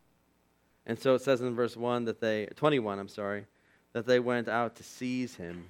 And 0.86 1.00
so 1.00 1.16
it 1.16 1.22
says 1.22 1.42
in 1.42 1.56
verse 1.56 1.78
1 1.78 2.06
that 2.06 2.20
they 2.20 2.48
21, 2.56 3.00
I'm 3.00 3.08
sorry, 3.08 3.46
that 3.94 4.06
they 4.06 4.20
went 4.20 4.50
out 4.50 4.76
to 4.76 4.84
seize 4.84 5.36
him. 5.36 5.66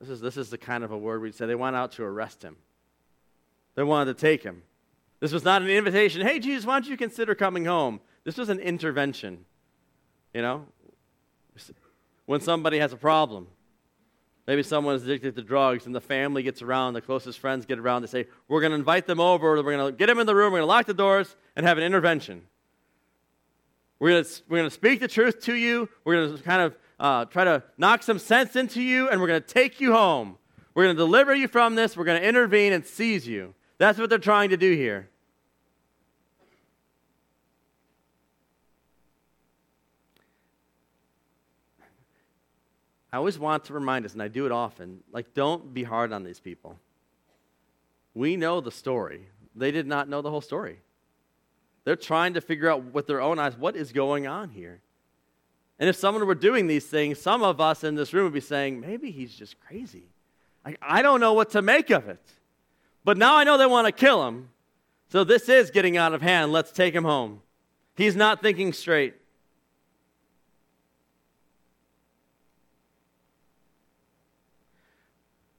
This 0.00 0.08
is, 0.08 0.20
this 0.20 0.36
is 0.36 0.50
the 0.50 0.58
kind 0.58 0.84
of 0.84 0.92
a 0.92 0.98
word 0.98 1.22
we'd 1.22 1.34
say 1.34 1.46
they 1.46 1.54
went 1.54 1.76
out 1.76 1.92
to 1.92 2.04
arrest 2.04 2.42
him. 2.42 2.56
They 3.74 3.82
wanted 3.82 4.16
to 4.16 4.20
take 4.20 4.42
him. 4.42 4.62
This 5.20 5.32
was 5.32 5.44
not 5.44 5.62
an 5.62 5.68
invitation. 5.68 6.20
Hey, 6.20 6.38
Jesus, 6.38 6.66
why 6.66 6.74
don't 6.74 6.88
you 6.88 6.96
consider 6.96 7.34
coming 7.34 7.64
home? 7.64 8.00
This 8.24 8.36
was 8.36 8.48
an 8.48 8.58
intervention. 8.60 9.44
You 10.34 10.42
know? 10.42 10.66
When 12.26 12.40
somebody 12.40 12.78
has 12.78 12.92
a 12.92 12.96
problem, 12.96 13.48
Maybe 14.46 14.62
someone's 14.62 15.02
addicted 15.02 15.34
to 15.34 15.42
drugs 15.42 15.86
and 15.86 15.94
the 15.94 16.00
family 16.00 16.42
gets 16.42 16.62
around, 16.62 16.94
the 16.94 17.00
closest 17.00 17.40
friends 17.40 17.66
get 17.66 17.80
around, 17.80 18.02
they 18.02 18.08
say, 18.08 18.26
We're 18.46 18.60
going 18.60 18.70
to 18.70 18.76
invite 18.76 19.06
them 19.06 19.18
over, 19.18 19.60
we're 19.62 19.76
going 19.76 19.92
to 19.92 19.96
get 19.96 20.06
them 20.06 20.20
in 20.20 20.26
the 20.26 20.36
room, 20.36 20.52
we're 20.52 20.60
going 20.60 20.68
to 20.68 20.72
lock 20.72 20.86
the 20.86 20.94
doors 20.94 21.34
and 21.56 21.66
have 21.66 21.78
an 21.78 21.84
intervention. 21.84 22.42
We're 23.98 24.10
going 24.10 24.24
to, 24.24 24.30
we're 24.48 24.58
going 24.58 24.70
to 24.70 24.74
speak 24.74 25.00
the 25.00 25.08
truth 25.08 25.40
to 25.42 25.54
you, 25.54 25.88
we're 26.04 26.14
going 26.14 26.36
to 26.36 26.42
kind 26.44 26.62
of 26.62 26.76
uh, 26.98 27.26
try 27.26 27.44
to 27.44 27.62
knock 27.76 28.02
some 28.02 28.18
sense 28.18 28.56
into 28.56 28.82
you, 28.82 29.08
and 29.08 29.20
we're 29.20 29.26
going 29.26 29.42
to 29.42 29.46
take 29.46 29.80
you 29.80 29.92
home. 29.92 30.38
We're 30.74 30.84
going 30.84 30.96
to 30.96 31.02
deliver 31.02 31.34
you 31.34 31.48
from 31.48 31.74
this, 31.74 31.96
we're 31.96 32.04
going 32.04 32.20
to 32.20 32.26
intervene 32.26 32.72
and 32.72 32.84
seize 32.84 33.26
you. 33.26 33.54
That's 33.78 33.98
what 33.98 34.10
they're 34.10 34.18
trying 34.18 34.50
to 34.50 34.56
do 34.56 34.72
here. 34.74 35.08
I 43.12 43.18
always 43.18 43.38
want 43.38 43.64
to 43.66 43.72
remind 43.72 44.04
us, 44.04 44.12
and 44.12 44.22
I 44.22 44.28
do 44.28 44.44
it 44.44 44.52
often, 44.52 45.02
like, 45.10 45.32
don't 45.32 45.72
be 45.72 45.84
hard 45.84 46.12
on 46.12 46.22
these 46.22 46.40
people. 46.40 46.78
We 48.12 48.36
know 48.36 48.60
the 48.60 48.70
story. 48.70 49.28
They 49.54 49.70
did 49.70 49.86
not 49.86 50.08
know 50.08 50.20
the 50.20 50.30
whole 50.30 50.42
story. 50.42 50.80
They're 51.84 51.96
trying 51.96 52.34
to 52.34 52.40
figure 52.40 52.68
out 52.68 52.92
with 52.92 53.06
their 53.06 53.22
own 53.22 53.38
eyes 53.38 53.56
what 53.56 53.76
is 53.76 53.92
going 53.92 54.26
on 54.26 54.50
here. 54.50 54.80
And 55.78 55.88
if 55.88 55.96
someone 55.96 56.26
were 56.26 56.34
doing 56.34 56.66
these 56.66 56.86
things, 56.86 57.20
some 57.20 57.42
of 57.42 57.60
us 57.60 57.84
in 57.84 57.94
this 57.94 58.12
room 58.12 58.24
would 58.24 58.32
be 58.32 58.40
saying, 58.40 58.80
maybe 58.80 59.10
he's 59.10 59.34
just 59.34 59.60
crazy. 59.60 60.04
I, 60.64 60.76
I 60.80 61.02
don't 61.02 61.20
know 61.20 61.34
what 61.34 61.50
to 61.50 61.62
make 61.62 61.90
of 61.90 62.08
it. 62.08 62.22
But 63.04 63.18
now 63.18 63.36
I 63.36 63.44
know 63.44 63.58
they 63.58 63.66
want 63.66 63.86
to 63.86 63.92
kill 63.92 64.26
him. 64.26 64.48
So 65.10 65.22
this 65.22 65.48
is 65.48 65.70
getting 65.70 65.96
out 65.96 66.14
of 66.14 66.22
hand. 66.22 66.52
Let's 66.52 66.72
take 66.72 66.94
him 66.94 67.04
home. 67.04 67.42
He's 67.94 68.16
not 68.16 68.42
thinking 68.42 68.72
straight. 68.72 69.14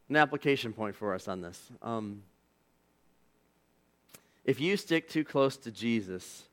an 0.09 0.15
application 0.15 0.73
point 0.73 0.95
for 0.95 1.13
us 1.13 1.27
on 1.27 1.41
this. 1.41 1.61
Um, 1.81 2.23
if 4.45 4.61
you 4.61 4.77
stick 4.77 5.09
too 5.09 5.23
close 5.23 5.57
to 5.57 5.71
Jesus, 5.71 6.43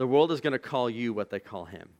the 0.00 0.06
world 0.06 0.32
is 0.32 0.40
going 0.40 0.54
to 0.54 0.58
call 0.58 0.88
you 0.88 1.12
what 1.12 1.28
they 1.28 1.38
call 1.38 1.66
him. 1.66 1.90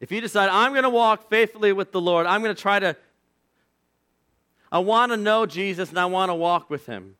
If 0.00 0.10
you 0.10 0.22
decide, 0.22 0.48
I'm 0.48 0.72
going 0.72 0.84
to 0.84 0.88
walk 0.88 1.28
faithfully 1.28 1.74
with 1.74 1.92
the 1.92 2.00
Lord, 2.00 2.24
I'm 2.24 2.42
going 2.42 2.56
to 2.56 2.60
try 2.60 2.78
to, 2.78 2.96
I 4.72 4.78
want 4.78 5.12
to 5.12 5.18
know 5.18 5.44
Jesus 5.44 5.90
and 5.90 5.98
I 5.98 6.06
want 6.06 6.30
to 6.30 6.34
walk 6.34 6.70
with 6.70 6.86
him. 6.86 7.16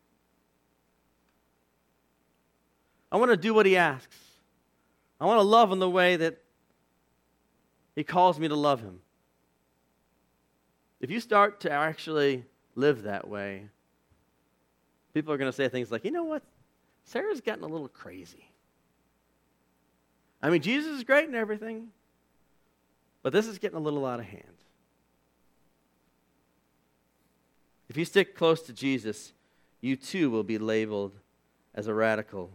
I 3.12 3.18
want 3.18 3.30
to 3.30 3.36
do 3.36 3.52
what 3.52 3.66
he 3.66 3.76
asks. 3.76 4.16
I 5.20 5.26
want 5.26 5.36
to 5.36 5.46
love 5.46 5.70
in 5.70 5.80
the 5.80 5.90
way 5.90 6.16
that 6.16 6.42
he 7.94 8.04
calls 8.04 8.40
me 8.40 8.48
to 8.48 8.56
love 8.56 8.80
him. 8.80 9.00
If 10.98 11.10
you 11.10 11.20
start 11.20 11.60
to 11.60 11.70
actually 11.70 12.46
live 12.74 13.02
that 13.02 13.28
way, 13.28 13.68
people 15.16 15.32
are 15.32 15.38
going 15.38 15.50
to 15.50 15.56
say 15.56 15.66
things 15.66 15.90
like, 15.90 16.04
you 16.04 16.10
know 16.10 16.24
what? 16.24 16.42
Sarah's 17.04 17.40
gotten 17.40 17.64
a 17.64 17.66
little 17.66 17.88
crazy. 17.88 18.50
I 20.42 20.50
mean, 20.50 20.60
Jesus 20.60 20.94
is 20.94 21.04
great 21.04 21.24
and 21.24 21.34
everything, 21.34 21.88
but 23.22 23.32
this 23.32 23.46
is 23.46 23.58
getting 23.58 23.78
a 23.78 23.80
little 23.80 24.04
out 24.04 24.20
of 24.20 24.26
hand. 24.26 24.42
If 27.88 27.96
you 27.96 28.04
stick 28.04 28.36
close 28.36 28.60
to 28.64 28.74
Jesus, 28.74 29.32
you 29.80 29.96
too 29.96 30.28
will 30.28 30.42
be 30.42 30.58
labeled 30.58 31.12
as 31.74 31.86
a 31.86 31.94
radical 31.94 32.50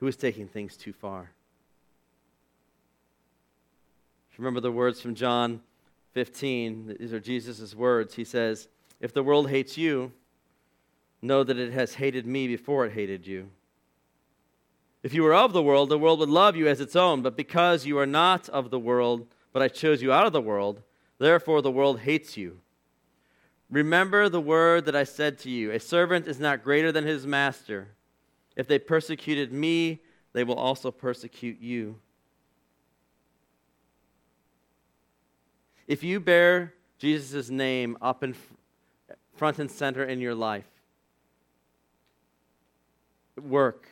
who 0.00 0.08
is 0.08 0.16
taking 0.16 0.48
things 0.48 0.76
too 0.76 0.92
far. 0.92 1.30
Remember 4.38 4.58
the 4.58 4.72
words 4.72 5.00
from 5.00 5.14
John 5.14 5.60
15. 6.14 6.96
These 6.98 7.12
are 7.12 7.20
Jesus' 7.20 7.76
words. 7.76 8.14
He 8.14 8.24
says, 8.24 8.66
If 9.00 9.14
the 9.14 9.22
world 9.22 9.50
hates 9.50 9.78
you, 9.78 10.10
know 11.22 11.44
that 11.44 11.58
it 11.58 11.72
has 11.72 11.94
hated 11.94 12.26
me 12.26 12.48
before 12.48 12.84
it 12.84 12.92
hated 12.92 13.26
you. 13.26 13.48
If 15.02 15.14
you 15.14 15.22
were 15.22 15.34
of 15.34 15.52
the 15.52 15.62
world, 15.62 15.88
the 15.88 15.98
world 15.98 16.18
would 16.20 16.28
love 16.28 16.56
you 16.56 16.68
as 16.68 16.80
its 16.80 16.94
own, 16.94 17.22
but 17.22 17.36
because 17.36 17.86
you 17.86 17.98
are 17.98 18.06
not 18.06 18.48
of 18.48 18.70
the 18.70 18.78
world, 18.78 19.26
but 19.52 19.62
I 19.62 19.68
chose 19.68 20.02
you 20.02 20.12
out 20.12 20.26
of 20.26 20.32
the 20.32 20.40
world, 20.40 20.82
therefore 21.18 21.62
the 21.62 21.70
world 21.70 22.00
hates 22.00 22.36
you. 22.36 22.60
Remember 23.70 24.28
the 24.28 24.40
word 24.40 24.84
that 24.84 24.94
I 24.94 25.04
said 25.04 25.38
to 25.40 25.50
you 25.50 25.72
A 25.72 25.80
servant 25.80 26.28
is 26.28 26.38
not 26.38 26.62
greater 26.62 26.92
than 26.92 27.04
his 27.04 27.26
master. 27.26 27.88
If 28.54 28.68
they 28.68 28.78
persecuted 28.78 29.52
me, 29.52 30.00
they 30.34 30.44
will 30.44 30.56
also 30.56 30.90
persecute 30.90 31.58
you. 31.60 31.98
If 35.86 36.02
you 36.04 36.20
bear 36.20 36.74
Jesus' 36.98 37.50
name 37.50 37.96
up 38.00 38.22
in 38.22 38.36
front 39.34 39.58
and 39.58 39.70
center 39.70 40.04
in 40.04 40.20
your 40.20 40.34
life, 40.34 40.70
work, 43.42 43.88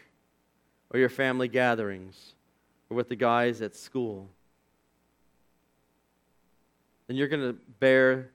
or 0.91 0.99
your 0.99 1.09
family 1.09 1.49
gatherings, 1.49 2.35
or 2.89 2.97
with 2.97 3.09
the 3.09 3.17
guys 3.17 3.63
at 3.63 3.75
school, 3.75 4.29
then 7.07 7.17
you're 7.17 7.29
going 7.29 7.43
to 7.43 7.59
bear 7.81 8.31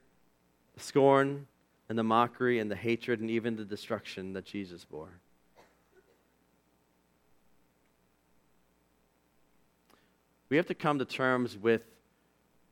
the 0.74 0.80
scorn 0.80 1.46
and 1.88 1.98
the 1.98 2.02
mockery 2.02 2.58
and 2.58 2.70
the 2.70 2.76
hatred 2.76 3.20
and 3.20 3.30
even 3.30 3.56
the 3.56 3.64
destruction 3.64 4.32
that 4.34 4.44
Jesus 4.44 4.84
bore. 4.84 5.20
We 10.48 10.56
have 10.56 10.66
to 10.66 10.74
come 10.74 10.98
to 10.98 11.04
terms 11.04 11.56
with 11.56 11.82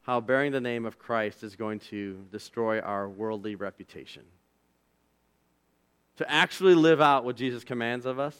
how 0.02 0.20
bearing 0.20 0.52
the 0.52 0.60
name 0.60 0.84
of 0.84 0.98
Christ 0.98 1.42
is 1.42 1.56
going 1.56 1.80
to 1.80 2.24
destroy 2.30 2.80
our 2.80 3.08
worldly 3.08 3.54
reputation. 3.54 4.22
To 6.18 6.30
actually 6.30 6.74
live 6.74 7.00
out 7.00 7.24
what 7.24 7.36
Jesus 7.36 7.64
commands 7.64 8.06
of 8.06 8.18
us 8.18 8.36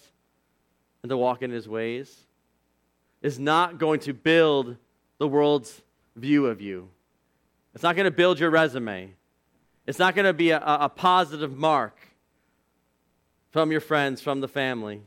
and 1.03 1.11
to 1.11 1.17
walk 1.17 1.43
in 1.43 1.51
his 1.51 1.69
ways 1.69 2.27
is 3.21 3.39
not 3.39 3.79
going 3.79 4.01
to 4.01 4.13
build 4.13 4.77
the 5.19 5.27
world's 5.27 5.83
view 6.15 6.47
of 6.47 6.61
you. 6.61 6.89
It's 7.75 7.83
not 7.83 7.97
going 7.97 8.05
to 8.05 8.11
build 8.11 8.39
your 8.39 8.51
resume. 8.51 9.15
It's 9.87 9.99
not 9.99 10.15
going 10.15 10.27
to 10.27 10.33
be 10.33 10.51
a, 10.51 10.63
a 10.63 10.89
positive 10.89 11.57
mark 11.57 11.99
from 13.51 13.71
your 13.71 13.81
friends, 13.81 14.21
from 14.21 14.41
the 14.41 14.49
family. 14.49 15.03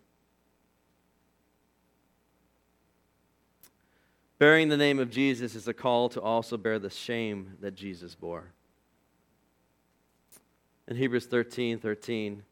Bearing 4.39 4.69
the 4.69 4.77
name 4.77 4.99
of 4.99 5.09
Jesus 5.09 5.55
is 5.55 5.67
a 5.67 5.73
call 5.73 6.09
to 6.09 6.21
also 6.21 6.57
bear 6.57 6.77
the 6.77 6.89
shame 6.89 7.57
that 7.59 7.75
Jesus 7.75 8.13
bore. 8.13 8.51
In 10.87 10.95
Hebrews 10.95 11.25
13 11.25 11.79
13 11.79 12.43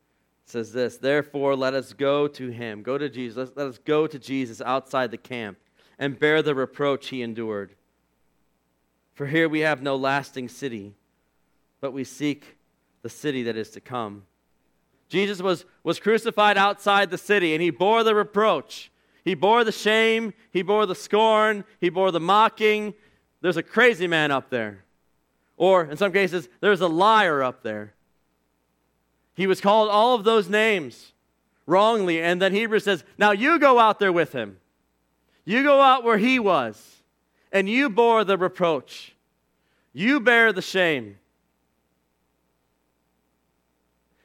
says 0.46 0.72
this 0.72 0.98
Therefore, 0.98 1.56
let 1.56 1.74
us 1.74 1.94
go 1.94 2.28
to 2.28 2.50
him, 2.50 2.84
go 2.84 2.98
to 2.98 3.10
Jesus, 3.10 3.52
let, 3.56 3.68
us 3.68 3.80
go 3.84 4.08
to 4.08 4.20
Jesus 4.20 4.62
outside 4.62 5.12
the 5.12 5.18
camp 5.18 5.58
and 6.00 6.20
bear 6.20 6.42
the 6.42 6.56
reproach 6.56 7.10
he 7.10 7.22
endured. 7.22 7.76
For 9.14 9.28
here 9.28 9.48
we 9.48 9.62
have 9.62 9.82
no 9.82 9.96
lasting 9.96 10.50
city 10.50 10.96
but 11.86 11.92
we 11.92 12.04
seek 12.04 12.58
the 13.04 13.10
city 13.10 13.44
that 13.44 13.56
is 13.56 13.70
to 13.70 13.80
come. 13.80 14.24
Jesus 15.08 15.40
was, 15.40 15.66
was 15.84 16.00
crucified 16.00 16.58
outside 16.58 17.12
the 17.12 17.18
city, 17.20 17.54
and 17.54 17.62
he 17.62 17.70
bore 17.70 18.04
the 18.04 18.16
reproach. 18.16 18.92
He 19.24 19.36
bore 19.36 19.64
the 19.64 19.72
shame. 19.72 20.34
He 20.50 20.64
bore 20.64 20.88
the 20.88 20.96
scorn. 20.96 21.64
He 21.80 21.90
bore 21.90 22.12
the 22.12 22.20
mocking. 22.20 22.96
There's 23.42 23.58
a 23.58 23.62
crazy 23.62 24.08
man 24.08 24.32
up 24.32 24.50
there. 24.50 24.84
Or, 25.58 25.86
in 25.86 25.96
some 25.96 26.12
cases, 26.12 26.50
there's 26.60 26.82
a 26.82 26.88
liar 26.88 27.44
up 27.44 27.62
there. 27.62 27.94
He 29.36 29.48
was 29.48 29.62
called 29.62 29.90
all 29.90 30.16
of 30.16 30.24
those 30.24 30.50
names 30.50 31.12
wrongly. 31.66 32.22
And 32.22 32.42
then 32.42 32.54
Hebrews 32.54 32.84
says, 32.86 33.04
Now 33.18 33.32
you 33.32 33.60
go 33.60 33.80
out 33.80 34.00
there 34.00 34.14
with 34.14 34.34
him. 34.34 34.58
You 35.44 35.62
go 35.62 35.82
out 35.82 36.04
where 36.04 36.18
he 36.18 36.40
was, 36.40 37.04
and 37.52 37.70
you 37.70 37.90
bore 37.90 38.24
the 38.24 38.38
reproach. 38.38 39.14
You 39.94 40.20
bear 40.20 40.52
the 40.52 40.62
shame. 40.62 41.18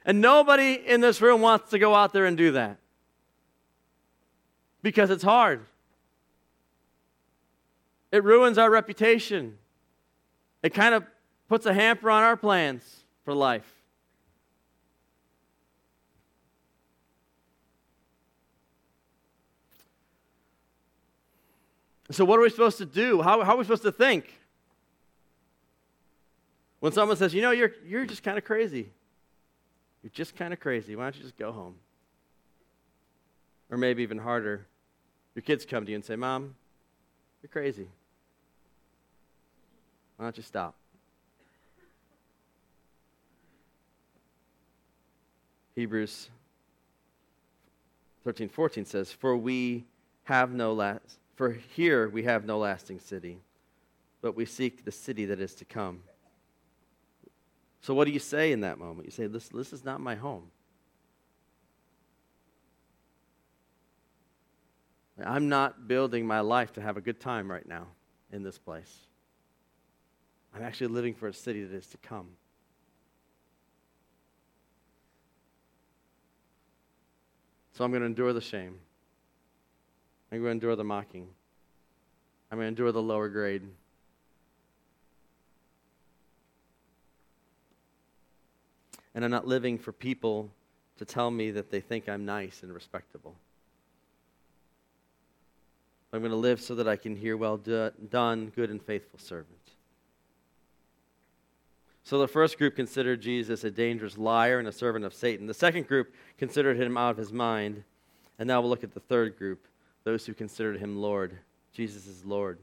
And 0.04 0.20
nobody 0.20 0.72
in 0.72 1.02
this 1.02 1.20
room 1.20 1.42
wants 1.42 1.70
to 1.70 1.78
go 1.78 1.94
out 1.94 2.12
there 2.12 2.24
and 2.24 2.36
do 2.36 2.52
that 2.52 2.78
because 4.82 5.10
it's 5.10 5.22
hard. 5.22 5.66
It 8.10 8.24
ruins 8.24 8.58
our 8.58 8.70
reputation. 8.70 9.58
It 10.62 10.70
kind 10.70 10.94
of 10.94 11.04
puts 11.48 11.66
a 11.66 11.74
hamper 11.74 12.10
on 12.10 12.22
our 12.22 12.36
plans 12.36 13.04
for 13.24 13.34
life. 13.34 13.79
So, 22.10 22.24
what 22.24 22.38
are 22.38 22.42
we 22.42 22.50
supposed 22.50 22.78
to 22.78 22.86
do? 22.86 23.22
How, 23.22 23.44
how 23.44 23.54
are 23.54 23.58
we 23.58 23.64
supposed 23.64 23.84
to 23.84 23.92
think? 23.92 24.24
When 26.80 26.92
someone 26.92 27.16
says, 27.16 27.34
you 27.34 27.42
know, 27.42 27.50
you're, 27.50 27.72
you're 27.86 28.06
just 28.06 28.22
kind 28.22 28.38
of 28.38 28.44
crazy. 28.44 28.90
You're 30.02 30.10
just 30.12 30.34
kind 30.34 30.52
of 30.52 30.60
crazy. 30.60 30.96
Why 30.96 31.04
don't 31.04 31.16
you 31.16 31.22
just 31.22 31.36
go 31.36 31.52
home? 31.52 31.74
Or 33.70 33.76
maybe 33.76 34.02
even 34.02 34.18
harder, 34.18 34.66
your 35.34 35.42
kids 35.42 35.64
come 35.64 35.84
to 35.84 35.90
you 35.90 35.96
and 35.96 36.04
say, 36.04 36.16
Mom, 36.16 36.54
you're 37.42 37.50
crazy. 37.50 37.86
Why 40.16 40.26
don't 40.26 40.36
you 40.36 40.42
stop? 40.42 40.74
Hebrews 45.76 46.28
13, 48.24 48.48
14 48.48 48.84
says, 48.84 49.12
For 49.12 49.36
we 49.36 49.84
have 50.24 50.50
no 50.52 50.72
last, 50.72 51.19
for 51.40 51.56
here 51.74 52.06
we 52.10 52.24
have 52.24 52.44
no 52.44 52.58
lasting 52.58 52.98
city, 52.98 53.38
but 54.20 54.36
we 54.36 54.44
seek 54.44 54.84
the 54.84 54.92
city 54.92 55.24
that 55.24 55.40
is 55.40 55.54
to 55.54 55.64
come. 55.64 56.02
So, 57.80 57.94
what 57.94 58.04
do 58.04 58.10
you 58.10 58.18
say 58.18 58.52
in 58.52 58.60
that 58.60 58.78
moment? 58.78 59.06
You 59.06 59.10
say, 59.10 59.26
This, 59.26 59.48
this 59.48 59.72
is 59.72 59.82
not 59.82 60.02
my 60.02 60.16
home. 60.16 60.50
I'm 65.24 65.48
not 65.48 65.88
building 65.88 66.26
my 66.26 66.40
life 66.40 66.74
to 66.74 66.82
have 66.82 66.98
a 66.98 67.00
good 67.00 67.20
time 67.20 67.50
right 67.50 67.66
now 67.66 67.86
in 68.30 68.42
this 68.42 68.58
place. 68.58 68.94
I'm 70.54 70.62
actually 70.62 70.88
living 70.88 71.14
for 71.14 71.26
a 71.26 71.32
city 71.32 71.64
that 71.64 71.74
is 71.74 71.86
to 71.86 71.96
come. 71.96 72.28
So 77.72 77.82
I'm 77.82 77.92
going 77.92 78.02
to 78.02 78.06
endure 78.06 78.34
the 78.34 78.42
shame. 78.42 78.78
I'm 80.32 80.38
going 80.38 80.44
to 80.44 80.50
endure 80.50 80.76
the 80.76 80.84
mocking. 80.84 81.28
I'm 82.50 82.58
going 82.58 82.66
to 82.66 82.68
endure 82.68 82.92
the 82.92 83.02
lower 83.02 83.28
grade. 83.28 83.62
and 89.14 89.24
I'm 89.24 89.30
not 89.30 89.46
living 89.46 89.78
for 89.78 89.92
people 89.92 90.50
to 90.98 91.04
tell 91.04 91.30
me 91.30 91.50
that 91.52 91.70
they 91.70 91.80
think 91.80 92.08
I'm 92.08 92.24
nice 92.24 92.62
and 92.62 92.72
respectable. 92.72 93.34
I'm 96.12 96.20
going 96.20 96.30
to 96.30 96.36
live 96.36 96.60
so 96.60 96.74
that 96.74 96.88
I 96.88 96.96
can 96.96 97.16
hear, 97.16 97.36
well 97.36 97.56
done, 97.56 98.52
good 98.54 98.70
and 98.70 98.82
faithful 98.82 99.18
servant. 99.18 99.56
So 102.02 102.18
the 102.18 102.26
first 102.26 102.58
group 102.58 102.74
considered 102.74 103.20
Jesus 103.20 103.62
a 103.62 103.70
dangerous 103.70 104.18
liar 104.18 104.58
and 104.58 104.66
a 104.66 104.72
servant 104.72 105.04
of 105.04 105.14
Satan. 105.14 105.46
The 105.46 105.54
second 105.54 105.86
group 105.86 106.12
considered 106.38 106.76
him 106.76 106.96
out 106.96 107.12
of 107.12 107.16
his 107.16 107.32
mind. 107.32 107.84
And 108.38 108.48
now 108.48 108.60
we'll 108.60 108.70
look 108.70 108.82
at 108.82 108.94
the 108.94 109.00
third 109.00 109.36
group, 109.36 109.66
those 110.04 110.26
who 110.26 110.34
considered 110.34 110.78
him 110.78 110.96
Lord. 110.96 111.38
Jesus 111.72 112.06
is 112.06 112.24
Lord. 112.24 112.58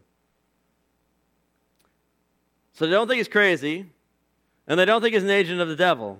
So 2.74 2.86
they 2.86 2.92
don't 2.92 3.08
think 3.08 3.18
he's 3.18 3.28
crazy, 3.28 3.88
and 4.68 4.80
they 4.80 4.86
don't 4.86 5.02
think 5.02 5.14
he's 5.14 5.24
an 5.24 5.30
agent 5.30 5.62
of 5.62 5.68
the 5.68 5.76
devil. 5.76 6.20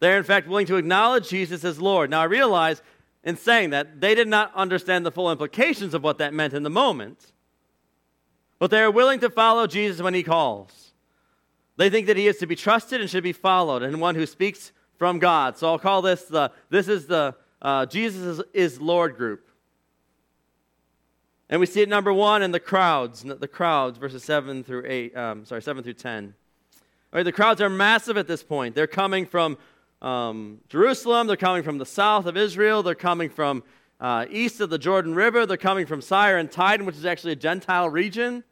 They're, 0.00 0.18
in 0.18 0.24
fact, 0.24 0.46
willing 0.46 0.66
to 0.66 0.76
acknowledge 0.76 1.28
Jesus 1.28 1.64
as 1.64 1.80
Lord. 1.80 2.10
Now, 2.10 2.20
I 2.20 2.24
realize 2.24 2.82
in 3.24 3.36
saying 3.36 3.70
that 3.70 4.00
they 4.00 4.14
did 4.14 4.28
not 4.28 4.54
understand 4.54 5.04
the 5.04 5.10
full 5.10 5.30
implications 5.30 5.94
of 5.94 6.04
what 6.04 6.18
that 6.18 6.32
meant 6.32 6.54
in 6.54 6.62
the 6.62 6.70
moment, 6.70 7.32
but 8.58 8.70
they 8.70 8.80
are 8.80 8.90
willing 8.90 9.20
to 9.20 9.30
follow 9.30 9.66
Jesus 9.66 10.00
when 10.00 10.14
he 10.14 10.22
calls. 10.22 10.92
They 11.76 11.90
think 11.90 12.06
that 12.06 12.16
he 12.16 12.26
is 12.26 12.38
to 12.38 12.46
be 12.46 12.56
trusted 12.56 13.00
and 13.00 13.10
should 13.10 13.24
be 13.24 13.32
followed, 13.32 13.82
and 13.82 14.00
one 14.00 14.14
who 14.14 14.26
speaks 14.26 14.72
from 14.96 15.18
God. 15.18 15.56
So 15.56 15.68
I'll 15.68 15.78
call 15.78 16.02
this 16.02 16.24
the 16.24 16.52
this 16.70 16.88
is 16.88 17.06
the 17.06 17.34
uh, 17.62 17.86
Jesus 17.86 18.38
is, 18.38 18.44
is 18.52 18.80
Lord 18.80 19.16
group. 19.16 19.47
And 21.50 21.60
we 21.60 21.66
see 21.66 21.80
it 21.80 21.88
number 21.88 22.12
one 22.12 22.42
in 22.42 22.52
the 22.52 22.60
crowds, 22.60 23.22
the 23.22 23.48
crowds, 23.48 23.98
verses 23.98 24.22
seven 24.22 24.62
through 24.62 24.84
eight. 24.86 25.16
Um, 25.16 25.44
sorry, 25.44 25.62
seven 25.62 25.82
through 25.82 25.94
ten. 25.94 26.34
All 27.12 27.18
right, 27.18 27.22
the 27.22 27.32
crowds 27.32 27.60
are 27.62 27.70
massive 27.70 28.18
at 28.18 28.26
this 28.26 28.42
point. 28.42 28.74
They're 28.74 28.86
coming 28.86 29.24
from 29.24 29.56
um, 30.02 30.60
Jerusalem. 30.68 31.26
They're 31.26 31.36
coming 31.36 31.62
from 31.62 31.78
the 31.78 31.86
south 31.86 32.26
of 32.26 32.36
Israel. 32.36 32.82
They're 32.82 32.94
coming 32.94 33.30
from 33.30 33.62
uh, 33.98 34.26
east 34.30 34.60
of 34.60 34.68
the 34.68 34.78
Jordan 34.78 35.14
River. 35.14 35.46
They're 35.46 35.56
coming 35.56 35.86
from 35.86 36.02
Tyre 36.02 36.36
and 36.36 36.52
Sidon, 36.52 36.84
which 36.84 36.96
is 36.96 37.06
actually 37.06 37.32
a 37.32 37.36
Gentile 37.36 37.88
region. 37.88 38.44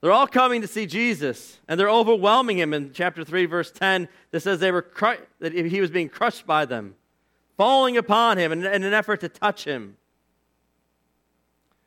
They're 0.00 0.12
all 0.12 0.26
coming 0.26 0.62
to 0.62 0.68
see 0.68 0.86
Jesus, 0.86 1.58
and 1.68 1.78
they're 1.78 1.90
overwhelming 1.90 2.58
him. 2.58 2.72
In 2.72 2.92
chapter 2.92 3.24
3, 3.24 3.46
verse 3.46 3.70
10, 3.70 4.08
that 4.30 4.40
says 4.40 4.60
they 4.60 4.70
were 4.70 4.82
cru- 4.82 5.18
that 5.40 5.52
he 5.52 5.80
was 5.80 5.90
being 5.90 6.08
crushed 6.08 6.46
by 6.46 6.64
them, 6.64 6.94
falling 7.56 7.96
upon 7.96 8.38
him 8.38 8.52
in, 8.52 8.64
in 8.64 8.82
an 8.82 8.94
effort 8.94 9.20
to 9.20 9.28
touch 9.28 9.64
him. 9.64 9.96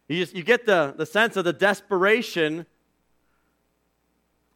You, 0.09 0.17
just, 0.17 0.35
you 0.35 0.43
get 0.43 0.65
the, 0.65 0.93
the 0.97 1.05
sense 1.05 1.37
of 1.37 1.45
the 1.45 1.53
desperation 1.53 2.65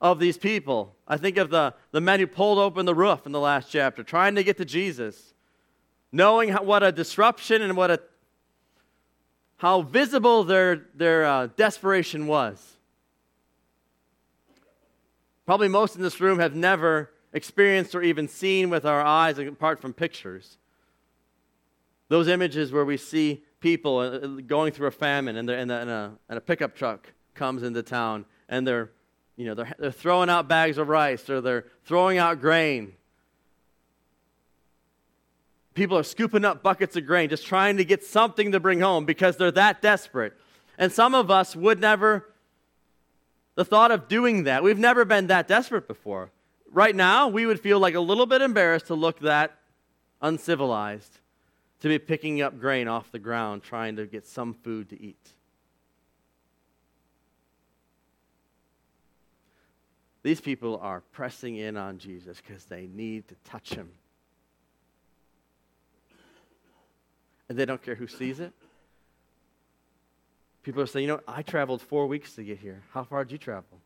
of 0.01 0.19
these 0.19 0.35
people. 0.37 0.95
I 1.07 1.17
think 1.17 1.37
of 1.37 1.51
the, 1.51 1.75
the 1.91 2.01
men 2.01 2.19
who 2.19 2.27
pulled 2.27 2.57
open 2.57 2.87
the 2.87 2.95
roof 2.95 3.27
in 3.27 3.31
the 3.31 3.39
last 3.39 3.69
chapter, 3.71 4.03
trying 4.03 4.33
to 4.35 4.43
get 4.43 4.57
to 4.57 4.65
Jesus, 4.65 5.35
knowing 6.11 6.49
how, 6.49 6.63
what 6.63 6.81
a 6.81 6.91
disruption 6.91 7.61
and 7.61 7.77
what 7.77 7.91
a, 7.91 8.01
how 9.57 9.83
visible 9.83 10.43
their, 10.43 10.87
their 10.95 11.23
uh, 11.23 11.47
desperation 11.55 12.25
was. 12.25 12.77
Probably 15.45 15.67
most 15.67 15.95
in 15.95 16.01
this 16.01 16.19
room 16.19 16.39
have 16.39 16.55
never 16.55 17.11
experienced 17.31 17.93
or 17.93 18.01
even 18.01 18.27
seen 18.27 18.71
with 18.71 18.85
our 18.85 19.01
eyes, 19.01 19.37
apart 19.37 19.79
from 19.79 19.93
pictures. 19.93 20.57
Those 22.09 22.27
images 22.27 22.71
where 22.71 22.85
we 22.85 22.97
see 22.97 23.43
people 23.63 23.99
uh, 23.99 24.09
uh, 24.09 24.27
going 24.45 24.73
through 24.73 24.87
a 24.87 24.91
famine 24.91 25.37
and, 25.37 25.49
and, 25.49 25.71
a, 25.71 26.11
and 26.27 26.37
a 26.37 26.41
pickup 26.41 26.75
truck 26.75 27.13
comes 27.33 27.63
into 27.63 27.81
town 27.81 28.25
and 28.49 28.67
they're, 28.67 28.91
you 29.37 29.45
know, 29.45 29.55
they're, 29.55 29.73
they're 29.79 29.91
throwing 29.91 30.29
out 30.29 30.49
bags 30.49 30.77
of 30.77 30.89
rice 30.89 31.29
or 31.29 31.39
they're 31.39 31.65
throwing 31.85 32.17
out 32.17 32.41
grain. 32.41 32.91
People 35.75 35.97
are 35.97 36.03
scooping 36.03 36.43
up 36.43 36.61
buckets 36.61 36.97
of 36.97 37.07
grain, 37.07 37.29
just 37.29 37.45
trying 37.45 37.77
to 37.77 37.85
get 37.85 38.03
something 38.03 38.51
to 38.51 38.59
bring 38.59 38.81
home 38.81 39.05
because 39.05 39.37
they're 39.37 39.49
that 39.51 39.81
desperate. 39.81 40.33
And 40.77 40.91
some 40.91 41.15
of 41.15 41.31
us 41.31 41.55
would 41.55 41.79
never 41.79 42.29
the 43.55 43.63
thought 43.63 43.91
of 43.91 44.09
doing 44.09 44.43
that. 44.43 44.61
We've 44.61 44.77
never 44.77 45.05
been 45.05 45.27
that 45.27 45.47
desperate 45.47 45.87
before. 45.87 46.31
Right 46.69 46.95
now, 46.95 47.29
we 47.29 47.45
would 47.45 47.61
feel 47.61 47.79
like 47.79 47.95
a 47.95 47.99
little 48.01 48.25
bit 48.25 48.41
embarrassed 48.41 48.87
to 48.87 48.95
look 48.95 49.19
that 49.19 49.57
uncivilized, 50.21 51.19
to 51.83 51.89
be 51.89 51.99
picking 51.99 52.41
up 52.41 52.57
grain 52.61 52.87
off 52.87 53.11
the 53.11 53.19
ground 53.19 53.61
trying 53.61 53.97
to 53.97 54.05
get 54.05 54.25
some 54.25 54.53
food 54.53 54.87
to 54.87 55.01
eat. 55.01 55.33
These 60.23 60.39
people 60.39 60.79
are 60.81 61.01
pressing 61.11 61.57
in 61.57 61.75
on 61.75 61.97
Jesus 61.97 62.41
because 62.41 62.63
they 62.63 62.87
need 62.87 63.27
to 63.27 63.35
touch 63.43 63.73
him. 63.73 63.89
And 67.49 67.59
they 67.59 67.65
don't 67.65 67.83
care 67.83 67.95
who 67.95 68.07
sees 68.07 68.39
it. 68.39 68.53
People 70.63 70.81
are 70.81 70.87
saying, 70.87 71.09
you 71.09 71.11
know, 71.11 71.19
I 71.27 71.41
traveled 71.41 71.81
four 71.81 72.07
weeks 72.07 72.33
to 72.35 72.45
get 72.45 72.59
here. 72.59 72.81
How 72.93 73.03
far 73.03 73.25
did 73.25 73.33
you 73.33 73.37
travel? 73.37 73.81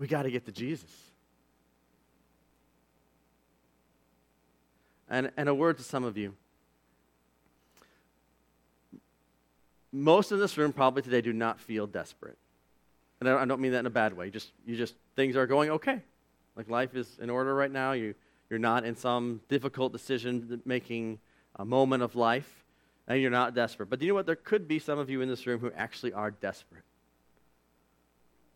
We 0.00 0.08
got 0.08 0.24
to 0.24 0.30
get 0.32 0.44
to 0.46 0.52
Jesus. 0.52 0.90
And, 5.08 5.30
and 5.36 5.48
a 5.48 5.54
word 5.54 5.76
to 5.78 5.82
some 5.82 6.04
of 6.04 6.16
you. 6.16 6.34
Most 9.92 10.32
in 10.32 10.38
this 10.38 10.58
room 10.58 10.72
probably 10.72 11.02
today 11.02 11.20
do 11.20 11.32
not 11.32 11.60
feel 11.60 11.86
desperate. 11.86 12.36
And 13.20 13.28
I 13.28 13.44
don't 13.44 13.60
mean 13.60 13.72
that 13.72 13.80
in 13.80 13.86
a 13.86 13.90
bad 13.90 14.16
way. 14.16 14.30
Just 14.30 14.50
you 14.66 14.76
just 14.76 14.94
things 15.14 15.36
are 15.36 15.46
going 15.46 15.70
okay. 15.70 16.02
Like 16.54 16.68
life 16.68 16.94
is 16.94 17.18
in 17.20 17.30
order 17.30 17.54
right 17.54 17.70
now. 17.70 17.92
You 17.92 18.14
you're 18.50 18.58
not 18.58 18.84
in 18.84 18.94
some 18.94 19.40
difficult 19.48 19.92
decision 19.92 20.60
making 20.64 21.18
uh, 21.58 21.64
moment 21.64 22.02
of 22.02 22.14
life 22.14 22.64
and 23.08 23.20
you're 23.20 23.30
not 23.30 23.54
desperate. 23.54 23.88
But 23.88 24.00
do 24.00 24.06
you 24.06 24.12
know 24.12 24.16
what? 24.16 24.26
There 24.26 24.36
could 24.36 24.68
be 24.68 24.78
some 24.78 24.98
of 24.98 25.08
you 25.08 25.20
in 25.20 25.28
this 25.28 25.46
room 25.46 25.60
who 25.60 25.70
actually 25.72 26.12
are 26.12 26.30
desperate. 26.30 26.82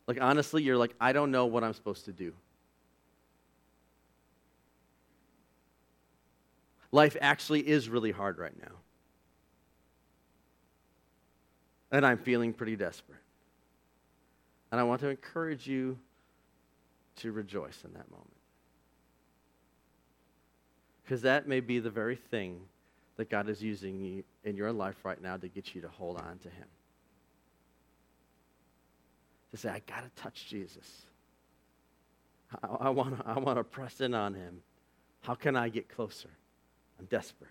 Like, 0.07 0.21
honestly, 0.21 0.63
you're 0.63 0.77
like, 0.77 0.95
I 1.01 1.13
don't 1.13 1.31
know 1.31 1.47
what 1.47 1.63
I'm 1.63 1.73
supposed 1.73 2.07
to 2.07 2.13
do. 2.13 2.33
Life 6.93 7.17
actually 7.21 7.67
is 7.67 7.89
really 7.89 8.11
hard 8.11 8.39
right 8.39 8.57
now. 8.61 8.77
And 11.93 12.05
I'm 12.05 12.19
feeling 12.19 12.53
pretty 12.53 12.77
desperate. 12.77 13.19
And 14.71 14.81
I 14.81 14.85
want 14.85 15.01
to 15.01 15.09
encourage 15.09 15.67
you 15.67 15.99
to 17.17 17.33
rejoice 17.33 17.83
in 17.85 17.93
that 17.95 18.11
moment. 18.11 18.31
Because 21.03 21.23
that 21.23 21.49
may 21.49 21.61
be 21.61 21.81
the 21.81 21.91
very 21.91 22.17
thing 22.17 22.61
that 23.17 23.29
God 23.29 23.49
is 23.49 23.63
using 23.63 24.01
you 24.01 24.25
in 24.45 24.57
your 24.57 24.73
life 24.73 24.97
right 25.05 25.21
now 25.21 25.37
to 25.37 25.49
get 25.49 25.75
you 25.75 25.81
to 25.83 25.89
hold 25.89 26.17
on 26.17 26.39
to 26.39 26.49
Him. 26.49 26.69
To 29.51 29.57
say, 29.57 29.69
I 29.69 29.83
got 29.87 30.05
to 30.05 30.23
touch 30.23 30.47
Jesus. 30.49 31.03
I, 32.63 32.87
I 32.87 32.89
want 32.91 33.19
to 33.19 33.27
I 33.27 33.39
wanna 33.39 33.65
press 33.65 34.01
in 34.01 34.15
on 34.15 34.35
Him. 34.35 34.63
How 35.23 35.35
can 35.35 35.57
I 35.57 35.69
get 35.69 35.89
closer? 35.89 36.31
I'm 37.01 37.07
desperate. 37.07 37.51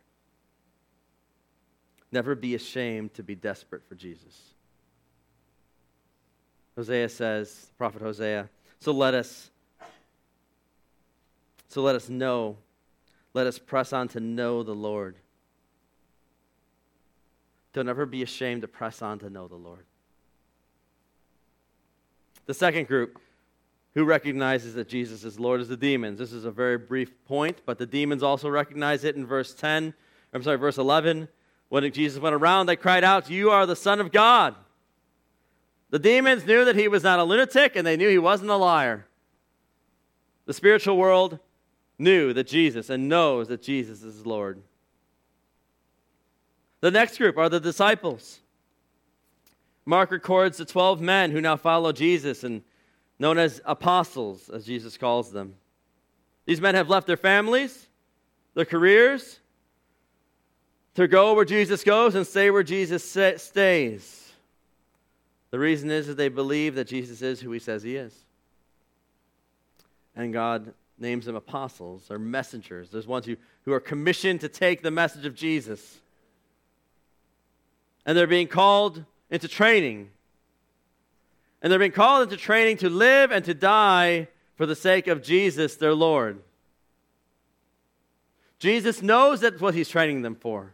Never 2.12 2.36
be 2.36 2.56
ashamed 2.56 3.16
to 3.16 3.24
be 3.24 3.36
desperate 3.36 3.82
for 3.90 3.96
Jesus. 3.96 4.54
Hosea 6.76 7.10
says, 7.10 7.72
prophet 7.78 8.02
Hosea, 8.02 8.48
so 8.80 8.92
let 8.92 9.14
us 9.14 9.50
so 11.68 11.84
let 11.84 11.96
us 11.96 12.10
know, 12.10 12.58
let 13.36 13.46
us 13.46 13.60
press 13.60 13.94
on 13.94 14.08
to 14.10 14.20
know 14.20 14.64
the 14.64 14.74
Lord. 14.74 15.16
Don't 17.74 17.88
ever 17.88 18.08
be 18.08 18.24
ashamed 18.24 18.62
to 18.64 18.68
press 18.68 19.04
on 19.04 19.20
to 19.20 19.30
know 19.30 19.48
the 19.48 19.56
Lord. 19.56 19.86
The 22.48 22.56
second 22.56 22.88
group 22.88 23.20
who 24.00 24.06
recognizes 24.06 24.76
that 24.76 24.88
Jesus 24.88 25.26
is 25.26 25.42
Lord 25.42 25.60
is 25.60 25.68
the 25.68 25.76
demons. 25.76 26.18
This 26.18 26.32
is 26.32 26.46
a 26.46 26.52
very 26.52 26.78
brief 26.78 27.12
point, 27.26 27.62
but 27.66 27.78
the 27.78 27.86
demons 27.86 28.24
also 28.24 28.48
recognize 28.48 29.04
it 29.04 29.18
in 29.18 29.26
verse 29.26 29.54
10. 29.54 29.94
I'm 30.34 30.42
sorry, 30.42 30.56
verse 30.56 30.78
11. 30.78 31.28
When 31.68 31.92
Jesus 31.92 32.22
went 32.22 32.34
around, 32.34 32.68
they 32.68 32.78
cried 32.78 33.04
out, 33.04 33.30
You 33.30 33.52
are 33.52 33.66
the 33.66 33.76
Son 33.76 34.00
of 34.00 34.14
God. 34.14 34.56
The 35.90 36.00
demons 36.00 36.46
knew 36.46 36.64
that 36.64 36.78
he 36.78 36.88
was 36.88 37.04
not 37.04 37.20
a 37.20 37.26
lunatic, 37.26 37.76
and 37.76 37.86
they 37.86 37.98
knew 37.98 38.08
he 38.08 38.18
wasn't 38.18 38.52
a 38.52 38.56
liar. 38.56 39.06
The 40.46 40.54
spiritual 40.54 40.96
world 40.96 41.38
knew 41.98 42.32
that 42.32 42.48
Jesus 42.48 42.90
and 42.90 43.10
knows 43.10 43.50
that 43.50 43.62
Jesus 43.62 44.02
is 44.02 44.26
Lord. 44.26 44.62
The 46.80 46.90
next 46.90 47.18
group 47.18 47.38
are 47.38 47.50
the 47.50 47.60
disciples. 47.60 48.40
Mark 49.86 50.10
records 50.10 50.58
the 50.58 50.64
12 50.64 51.02
men 51.02 51.32
who 51.32 51.42
now 51.42 51.58
follow 51.58 51.92
Jesus 51.92 52.46
and 52.46 52.62
known 53.20 53.38
as 53.38 53.62
apostles, 53.66 54.50
as 54.50 54.66
Jesus 54.66 54.98
calls 54.98 55.32
them. 55.32 55.56
These 56.46 56.62
men 56.62 56.76
have 56.76 56.90
left 56.90 57.06
their 57.06 57.18
families, 57.18 57.88
their 58.56 58.66
careers, 58.66 59.40
to 60.96 61.08
go 61.08 61.34
where 61.34 61.46
Jesus 61.46 61.84
goes 61.84 62.16
and 62.16 62.26
stay 62.26 62.50
where 62.50 62.64
Jesus 62.64 63.04
stays. 63.04 64.32
The 65.52 65.60
reason 65.60 65.92
is 65.92 66.08
that 66.08 66.18
they 66.18 66.30
believe 66.30 66.76
that 66.76 66.88
Jesus 66.88 67.22
is 67.22 67.40
who 67.40 67.52
he 67.52 67.60
says 67.60 67.84
he 67.84 67.96
is. 67.96 68.14
And 70.16 70.34
God 70.34 70.74
names 70.98 71.26
them 71.26 71.36
apostles 71.36 72.10
or 72.10 72.20
messengers. 72.20 72.90
There's 72.90 73.08
ones 73.08 73.26
who, 73.26 73.38
who 73.66 73.74
are 73.74 73.80
commissioned 73.80 74.42
to 74.42 74.50
take 74.50 74.82
the 74.82 74.92
message 74.92 75.26
of 75.26 75.36
Jesus 75.36 76.00
and 78.06 78.18
they're 78.18 78.28
being 78.28 78.48
called 78.48 79.06
into 79.30 79.48
training. 79.48 80.10
And 81.62 81.72
they're 81.72 81.80
being 81.80 81.92
called 81.92 82.24
into 82.24 82.38
training 82.38 82.78
to 82.78 82.90
live 82.90 83.32
and 83.32 83.44
to 83.46 83.54
die 83.54 84.28
for 84.56 84.66
the 84.66 84.76
sake 84.76 85.08
of 85.08 85.22
Jesus, 85.22 85.76
their 85.76 85.94
Lord. 85.94 86.42
Jesus 88.60 89.02
knows 89.02 89.42
that's 89.42 89.62
what 89.62 89.74
he's 89.74 89.90
training 89.90 90.22
them 90.22 90.36
for. 90.36 90.74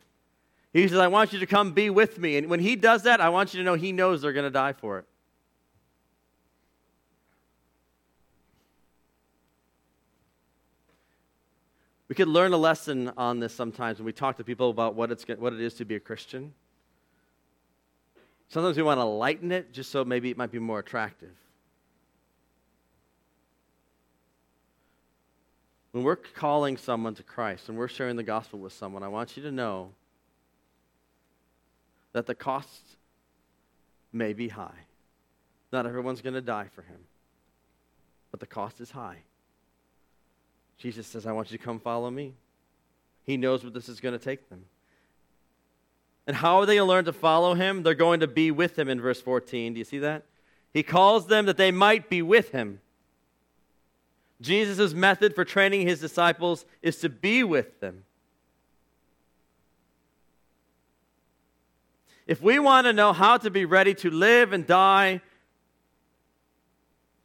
He 0.74 0.88
says, 0.88 0.98
I 0.98 1.08
want 1.08 1.32
you 1.34 1.40
to 1.40 1.46
come 1.46 1.72
be 1.72 1.90
with 1.90 2.20
me. 2.20 2.36
And 2.38 2.50
when 2.50 2.60
he 2.60 2.76
does 2.76 3.04
that, 3.04 3.22
I 3.22 3.30
want 3.30 3.54
you 3.54 3.60
to 3.60 3.64
know 3.64 3.76
he 3.76 3.92
knows 3.92 4.22
they're 4.22 4.34
going 4.34 4.44
to 4.44 4.50
die 4.52 4.74
for 4.74 5.00
it. 5.00 5.06
We 12.08 12.16
could 12.16 12.28
learn 12.28 12.54
a 12.54 12.58
lesson 12.58 13.12
on 13.18 13.40
this 13.40 13.54
sometimes 13.54 14.00
when 14.00 14.06
we 14.06 14.14
talk 14.14 14.38
to 14.38 14.44
people 14.44 14.70
about 14.70 14.96
what, 14.96 15.12
it's, 15.12 15.24
what 15.24 15.54
it 15.54 15.62
is 15.62 15.74
to 15.76 15.86
be 15.86 15.96
a 15.96 16.00
Christian. 16.00 16.54
Sometimes 18.50 18.78
we 18.78 18.84
want 18.84 19.00
to 19.00 19.06
lighten 19.06 19.52
it 19.52 19.74
just 19.74 19.92
so 19.92 20.06
maybe 20.06 20.30
it 20.30 20.38
might 20.38 20.52
be 20.52 20.60
more 20.60 20.80
attractive. 20.80 21.34
When 25.92 26.04
we're 26.04 26.18
calling 26.18 26.78
someone 26.78 27.16
to 27.16 27.24
Christ 27.24 27.70
and 27.70 27.78
we're 27.78 27.88
sharing 27.88 28.18
the 28.18 28.24
gospel 28.24 28.60
with 28.60 28.74
someone, 28.74 29.02
I 29.02 29.08
want 29.08 29.38
you 29.38 29.44
to 29.44 29.52
know 29.52 29.92
that 32.12 32.26
the 32.26 32.36
cost 32.36 32.82
may 34.12 34.34
be 34.34 34.50
high. 34.50 34.86
Not 35.72 35.86
everyone's 35.86 36.22
going 36.22 36.34
to 36.34 36.42
die 36.42 36.68
for 36.74 36.82
him, 36.82 37.00
but 38.32 38.40
the 38.40 38.46
cost 38.46 38.80
is 38.82 38.92
high. 38.92 39.20
Jesus 40.78 41.08
says, 41.08 41.26
I 41.26 41.32
want 41.32 41.52
you 41.52 41.58
to 41.58 41.64
come 41.64 41.80
follow 41.80 42.12
me. 42.12 42.34
He 43.24 43.38
knows 43.38 43.64
what 43.64 43.74
this 43.74 43.90
is 43.90 44.00
going 44.00 44.18
to 44.18 44.24
take 44.24 44.50
them. 44.50 44.66
And 46.28 46.36
how 46.38 46.60
are 46.60 46.66
they 46.66 46.76
going 46.76 46.88
to 46.88 46.92
learn 46.92 47.06
to 47.06 47.14
follow 47.14 47.54
him? 47.54 47.84
They're 47.84 47.94
going 47.94 48.22
to 48.22 48.28
be 48.28 48.52
with 48.52 48.78
him 48.78 48.90
in 48.90 49.00
verse 49.00 49.22
14. 49.22 49.74
Do 49.74 49.80
you 49.80 49.86
see 49.86 50.00
that? 50.00 50.26
He 50.74 50.84
calls 50.84 51.28
them 51.28 51.46
that 51.46 51.58
they 51.58 51.72
might 51.72 52.10
be 52.10 52.22
with 52.22 52.52
him. 52.52 52.82
Jesus' 54.42 54.94
method 54.94 55.34
for 55.36 55.46
training 55.46 55.88
his 55.88 56.00
disciples 56.00 56.66
is 56.82 56.98
to 56.98 57.10
be 57.10 57.44
with 57.44 57.80
them. 57.80 58.04
If 62.28 62.42
we 62.42 62.58
want 62.60 62.86
to 62.88 62.94
know 62.94 63.14
how 63.14 63.38
to 63.38 63.50
be 63.50 63.66
ready 63.66 63.94
to 63.96 64.10
live 64.10 64.52
and 64.52 64.66
die 64.66 65.22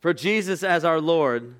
for 0.00 0.12
Jesus 0.12 0.62
as 0.62 0.84
our 0.84 1.00
Lord, 1.00 1.54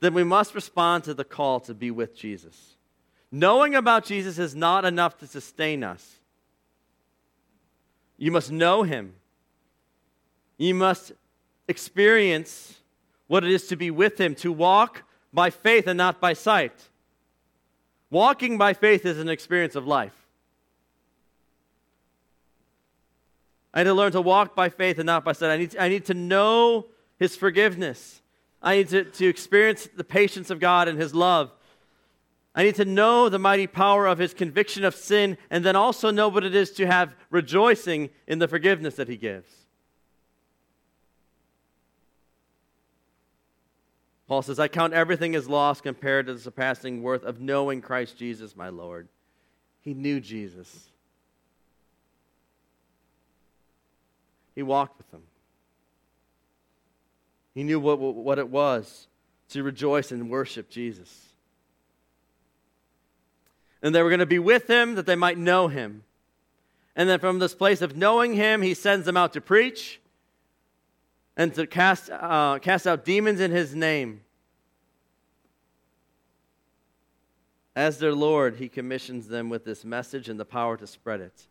then 0.00 0.14
we 0.14 0.24
must 0.24 0.54
respond 0.54 1.04
to 1.04 1.14
the 1.14 1.24
call 1.24 1.60
to 1.60 1.74
be 1.74 1.90
with 1.90 2.14
Jesus. 2.16 2.74
Knowing 3.36 3.74
about 3.74 4.04
Jesus 4.04 4.38
is 4.38 4.54
not 4.54 4.84
enough 4.84 5.18
to 5.18 5.26
sustain 5.26 5.82
us. 5.82 6.20
You 8.16 8.30
must 8.30 8.52
know 8.52 8.84
him. 8.84 9.16
You 10.56 10.72
must 10.72 11.10
experience 11.66 12.78
what 13.26 13.42
it 13.42 13.50
is 13.50 13.66
to 13.66 13.76
be 13.76 13.90
with 13.90 14.20
him, 14.20 14.36
to 14.36 14.52
walk 14.52 15.02
by 15.32 15.50
faith 15.50 15.88
and 15.88 15.98
not 15.98 16.20
by 16.20 16.32
sight. 16.32 16.90
Walking 18.08 18.56
by 18.56 18.72
faith 18.72 19.04
is 19.04 19.18
an 19.18 19.28
experience 19.28 19.74
of 19.74 19.84
life. 19.84 20.14
I 23.74 23.80
need 23.80 23.88
to 23.88 23.94
learn 23.94 24.12
to 24.12 24.20
walk 24.20 24.54
by 24.54 24.68
faith 24.68 25.00
and 25.00 25.06
not 25.06 25.24
by 25.24 25.32
sight. 25.32 25.50
I 25.50 25.56
need 25.56 25.72
to, 25.72 25.82
I 25.82 25.88
need 25.88 26.04
to 26.04 26.14
know 26.14 26.86
His 27.18 27.34
forgiveness. 27.34 28.22
I 28.62 28.76
need 28.76 28.90
to, 28.90 29.02
to 29.02 29.26
experience 29.26 29.88
the 29.96 30.04
patience 30.04 30.50
of 30.50 30.60
God 30.60 30.86
and 30.86 31.00
His 31.00 31.16
love. 31.16 31.50
I 32.54 32.62
need 32.62 32.76
to 32.76 32.84
know 32.84 33.28
the 33.28 33.38
mighty 33.38 33.66
power 33.66 34.06
of 34.06 34.18
His 34.18 34.32
conviction 34.32 34.84
of 34.84 34.94
sin 34.94 35.36
and 35.50 35.64
then 35.64 35.74
also 35.74 36.10
know 36.10 36.28
what 36.28 36.44
it 36.44 36.54
is 36.54 36.70
to 36.72 36.86
have 36.86 37.14
rejoicing 37.30 38.10
in 38.26 38.38
the 38.38 38.46
forgiveness 38.46 38.94
that 38.94 39.08
He 39.08 39.16
gives. 39.16 39.50
Paul 44.26 44.42
says, 44.42 44.58
I 44.58 44.68
count 44.68 44.94
everything 44.94 45.34
as 45.34 45.48
loss 45.48 45.80
compared 45.80 46.26
to 46.26 46.34
the 46.34 46.40
surpassing 46.40 47.02
worth 47.02 47.24
of 47.24 47.40
knowing 47.40 47.82
Christ 47.82 48.16
Jesus, 48.16 48.56
my 48.56 48.68
Lord. 48.68 49.08
He 49.82 49.92
knew 49.92 50.18
Jesus. 50.18 50.88
He 54.54 54.62
walked 54.62 54.96
with 54.96 55.10
them. 55.10 55.22
He 57.54 57.64
knew 57.64 57.78
what, 57.78 57.98
what 57.98 58.38
it 58.38 58.48
was 58.48 59.08
to 59.50 59.62
rejoice 59.62 60.10
and 60.10 60.30
worship 60.30 60.70
Jesus. 60.70 61.33
And 63.84 63.94
they 63.94 64.02
were 64.02 64.08
going 64.08 64.20
to 64.20 64.26
be 64.26 64.38
with 64.38 64.68
him 64.68 64.94
that 64.94 65.04
they 65.04 65.14
might 65.14 65.36
know 65.36 65.68
him. 65.68 66.04
And 66.96 67.06
then 67.06 67.18
from 67.18 67.38
this 67.38 67.54
place 67.54 67.82
of 67.82 67.96
knowing 67.96 68.32
him, 68.32 68.62
he 68.62 68.72
sends 68.72 69.04
them 69.04 69.16
out 69.16 69.34
to 69.34 69.42
preach 69.42 70.00
and 71.36 71.52
to 71.54 71.66
cast, 71.66 72.08
uh, 72.10 72.58
cast 72.60 72.86
out 72.86 73.04
demons 73.04 73.40
in 73.40 73.50
his 73.50 73.74
name. 73.74 74.22
As 77.76 77.98
their 77.98 78.14
Lord, 78.14 78.56
he 78.56 78.70
commissions 78.70 79.28
them 79.28 79.50
with 79.50 79.66
this 79.66 79.84
message 79.84 80.30
and 80.30 80.40
the 80.40 80.46
power 80.46 80.78
to 80.78 80.86
spread 80.86 81.20
it. 81.20 81.42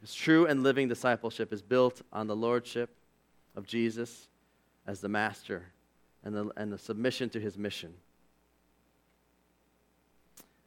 Because 0.00 0.14
true 0.14 0.46
and 0.46 0.62
living 0.62 0.88
discipleship 0.88 1.52
is 1.52 1.60
built 1.60 2.00
on 2.14 2.28
the 2.28 2.36
lordship 2.36 2.88
of 3.54 3.66
Jesus 3.66 4.28
as 4.86 5.02
the 5.02 5.08
master 5.08 5.64
and 6.24 6.34
the, 6.34 6.50
and 6.56 6.72
the 6.72 6.78
submission 6.78 7.28
to 7.30 7.40
his 7.40 7.58
mission. 7.58 7.92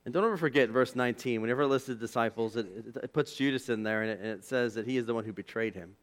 And 0.08 0.14
don't 0.14 0.24
ever 0.24 0.38
forget 0.38 0.70
verse 0.70 0.96
19. 0.96 1.42
Whenever 1.42 1.64
it 1.64 1.68
lists 1.68 1.90
the 1.90 1.94
disciples, 1.94 2.56
it, 2.56 2.66
it, 2.78 3.04
it, 3.04 3.12
puts 3.12 3.34
Judas 3.34 3.68
in 3.68 3.84
there 3.84 4.04
and 4.04 4.12
it, 4.12 4.20
and 4.22 4.30
it 4.30 4.46
says 4.46 4.76
that 4.76 4.88
he 4.88 4.96
is 4.96 5.06
the 5.06 5.14
one 5.14 5.26
who 5.26 5.34
betrayed 5.34 5.76
him. 5.76 5.98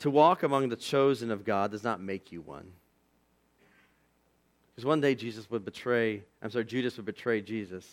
To 0.00 0.10
walk 0.10 0.42
among 0.42 0.68
the 0.68 0.74
chosen 0.74 1.30
of 1.30 1.44
God 1.44 1.70
does 1.70 1.84
not 1.84 2.00
make 2.00 2.32
you 2.32 2.40
one. 2.40 2.72
Because 4.74 4.84
one 4.84 5.00
day 5.00 5.14
Jesus 5.14 5.48
would 5.48 5.64
betray, 5.64 6.24
I'm 6.42 6.50
sorry, 6.50 6.64
Judas 6.64 6.96
would 6.96 7.06
betray 7.06 7.40
Jesus. 7.40 7.88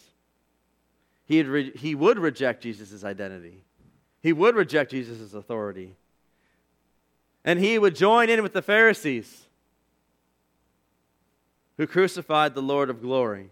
He, 1.28 1.44
re- 1.44 1.72
he 1.78 1.94
would 1.94 2.18
reject 2.18 2.64
Jesus' 2.64 3.04
identity, 3.04 3.64
he 4.24 4.34
would 4.34 4.56
reject 4.56 4.90
Jesus' 4.90 5.36
authority. 5.36 5.94
And 7.44 7.60
he 7.60 7.78
would 7.78 7.96
join 7.96 8.32
in 8.32 8.42
with 8.42 8.54
the 8.54 8.64
Pharisees 8.64 9.45
who 11.78 11.88
crucified 11.88 12.54
the 12.54 12.62
Lord 12.62 12.90
of 12.90 13.02
glory. 13.02 13.50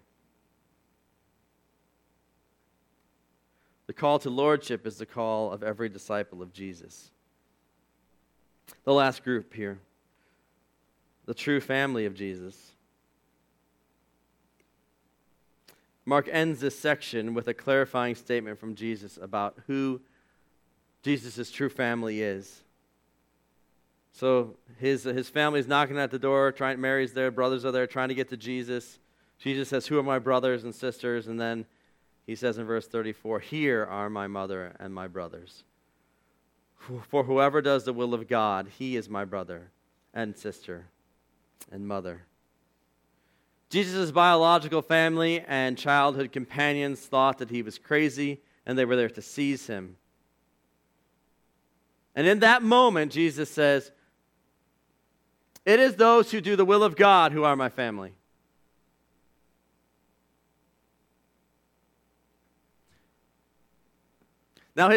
The 3.88 3.94
call 3.94 4.20
to 4.20 4.30
lordship 4.30 4.88
is 4.88 4.98
the 4.98 5.06
call 5.06 5.52
of 5.52 5.62
every 5.62 5.90
disciple 5.90 6.42
of 6.42 6.54
Jesus. 6.54 7.12
The 8.86 8.94
last 8.94 9.24
group 9.24 9.54
here, 9.54 9.80
the 11.26 11.34
true 11.34 11.60
family 11.60 12.06
of 12.06 12.14
Jesus. 12.14 12.72
Mark 16.06 16.28
ends 16.32 16.60
this 16.60 16.78
section 16.78 17.34
with 17.34 17.48
a 17.48 17.54
clarifying 17.54 18.16
statement 18.16 18.60
from 18.60 18.76
Jesus 18.76 19.18
about 19.22 19.58
who 19.68 20.02
Jesus' 21.02 21.52
true 21.52 21.70
family 21.70 22.22
is. 22.22 22.64
So 24.14 24.56
his, 24.80 25.04
his 25.04 25.28
family 25.28 25.60
is 25.60 25.68
knocking 25.68 25.98
at 25.98 26.12
the 26.12 26.20
door, 26.20 26.52
trying, 26.52 26.80
Mary's 26.80 27.14
there, 27.14 27.32
brothers 27.32 27.66
are 27.66 27.72
there, 27.72 27.88
trying 27.88 28.10
to 28.10 28.16
get 28.16 28.30
to 28.30 28.38
Jesus. 28.38 29.00
Jesus 29.40 29.70
says, 29.70 29.88
Who 29.88 29.98
are 29.98 30.04
my 30.04 30.20
brothers 30.20 30.64
and 30.64 30.74
sisters? 30.74 31.28
And 31.28 31.42
then 31.42 31.66
he 32.28 32.36
says 32.36 32.58
in 32.60 32.66
verse 32.66 32.88
34, 32.88 33.40
Here 33.40 33.84
are 33.84 34.10
my 34.10 34.28
mother 34.28 34.76
and 34.80 34.94
my 34.94 35.08
brothers. 35.08 35.64
For 37.10 37.24
whoever 37.24 37.62
does 37.62 37.86
the 37.86 37.94
will 37.94 38.14
of 38.14 38.28
God, 38.28 38.68
he 38.78 38.96
is 38.96 39.10
my 39.10 39.26
brother 39.26 39.72
and 40.14 40.38
sister 40.38 40.86
and 41.72 41.88
mother. 41.88 42.24
Jesus' 43.70 44.12
biological 44.12 44.84
family 44.84 45.44
and 45.48 45.78
childhood 45.78 46.32
companions 46.32 47.00
thought 47.00 47.40
that 47.40 47.50
he 47.50 47.64
was 47.64 47.80
crazy 47.80 48.42
and 48.66 48.78
they 48.78 48.86
were 48.86 48.96
there 48.96 49.10
to 49.10 49.22
seize 49.22 49.66
him. 49.66 49.96
And 52.16 52.28
in 52.28 52.40
that 52.40 52.62
moment, 52.62 53.12
Jesus 53.12 53.50
says, 53.50 53.92
It 55.66 55.80
is 55.80 55.96
those 55.96 56.32
who 56.32 56.42
do 56.42 56.56
the 56.56 56.66
will 56.66 56.84
of 56.84 56.96
God 56.96 57.32
who 57.32 57.44
are 57.44 57.56
my 57.56 57.70
family. 57.70 58.14
Now, 64.76 64.92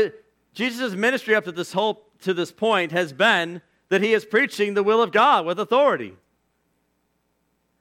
Jesus' 0.55 0.95
ministry 0.95 1.35
up 1.35 1.45
to 1.45 1.53
this 1.53 1.73
whole 1.73 2.07
to 2.23 2.33
this 2.35 2.51
point 2.51 2.93
has 2.93 3.12
been 3.12 3.61
that 3.89 4.03
he 4.03 4.12
is 4.12 4.25
preaching 4.25 4.75
the 4.75 4.83
will 4.83 5.03
of 5.03 5.12
God 5.12 5.47
with 5.47 5.61
authority. 5.61 6.14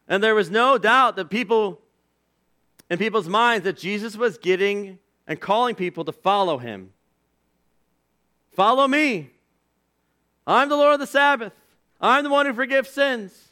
And 0.07 0.21
there 0.21 0.35
was 0.35 0.51
no 0.51 0.77
doubt 0.77 1.15
that 1.15 1.29
people, 1.29 1.81
in 2.89 2.99
people's 2.99 3.27
minds, 3.27 3.63
that 3.63 3.77
Jesus 3.77 4.15
was 4.15 4.37
getting 4.37 4.99
and 5.25 5.39
calling 5.39 5.73
people 5.73 6.05
to 6.05 6.11
follow 6.11 6.57
him. 6.59 6.91
Follow 8.51 8.87
me. 8.87 9.31
I'm 10.45 10.69
the 10.69 10.75
Lord 10.75 10.93
of 10.93 10.99
the 10.99 11.07
Sabbath. 11.07 11.53
I'm 11.99 12.23
the 12.23 12.29
one 12.29 12.45
who 12.45 12.53
forgives 12.53 12.89
sins. 12.89 13.49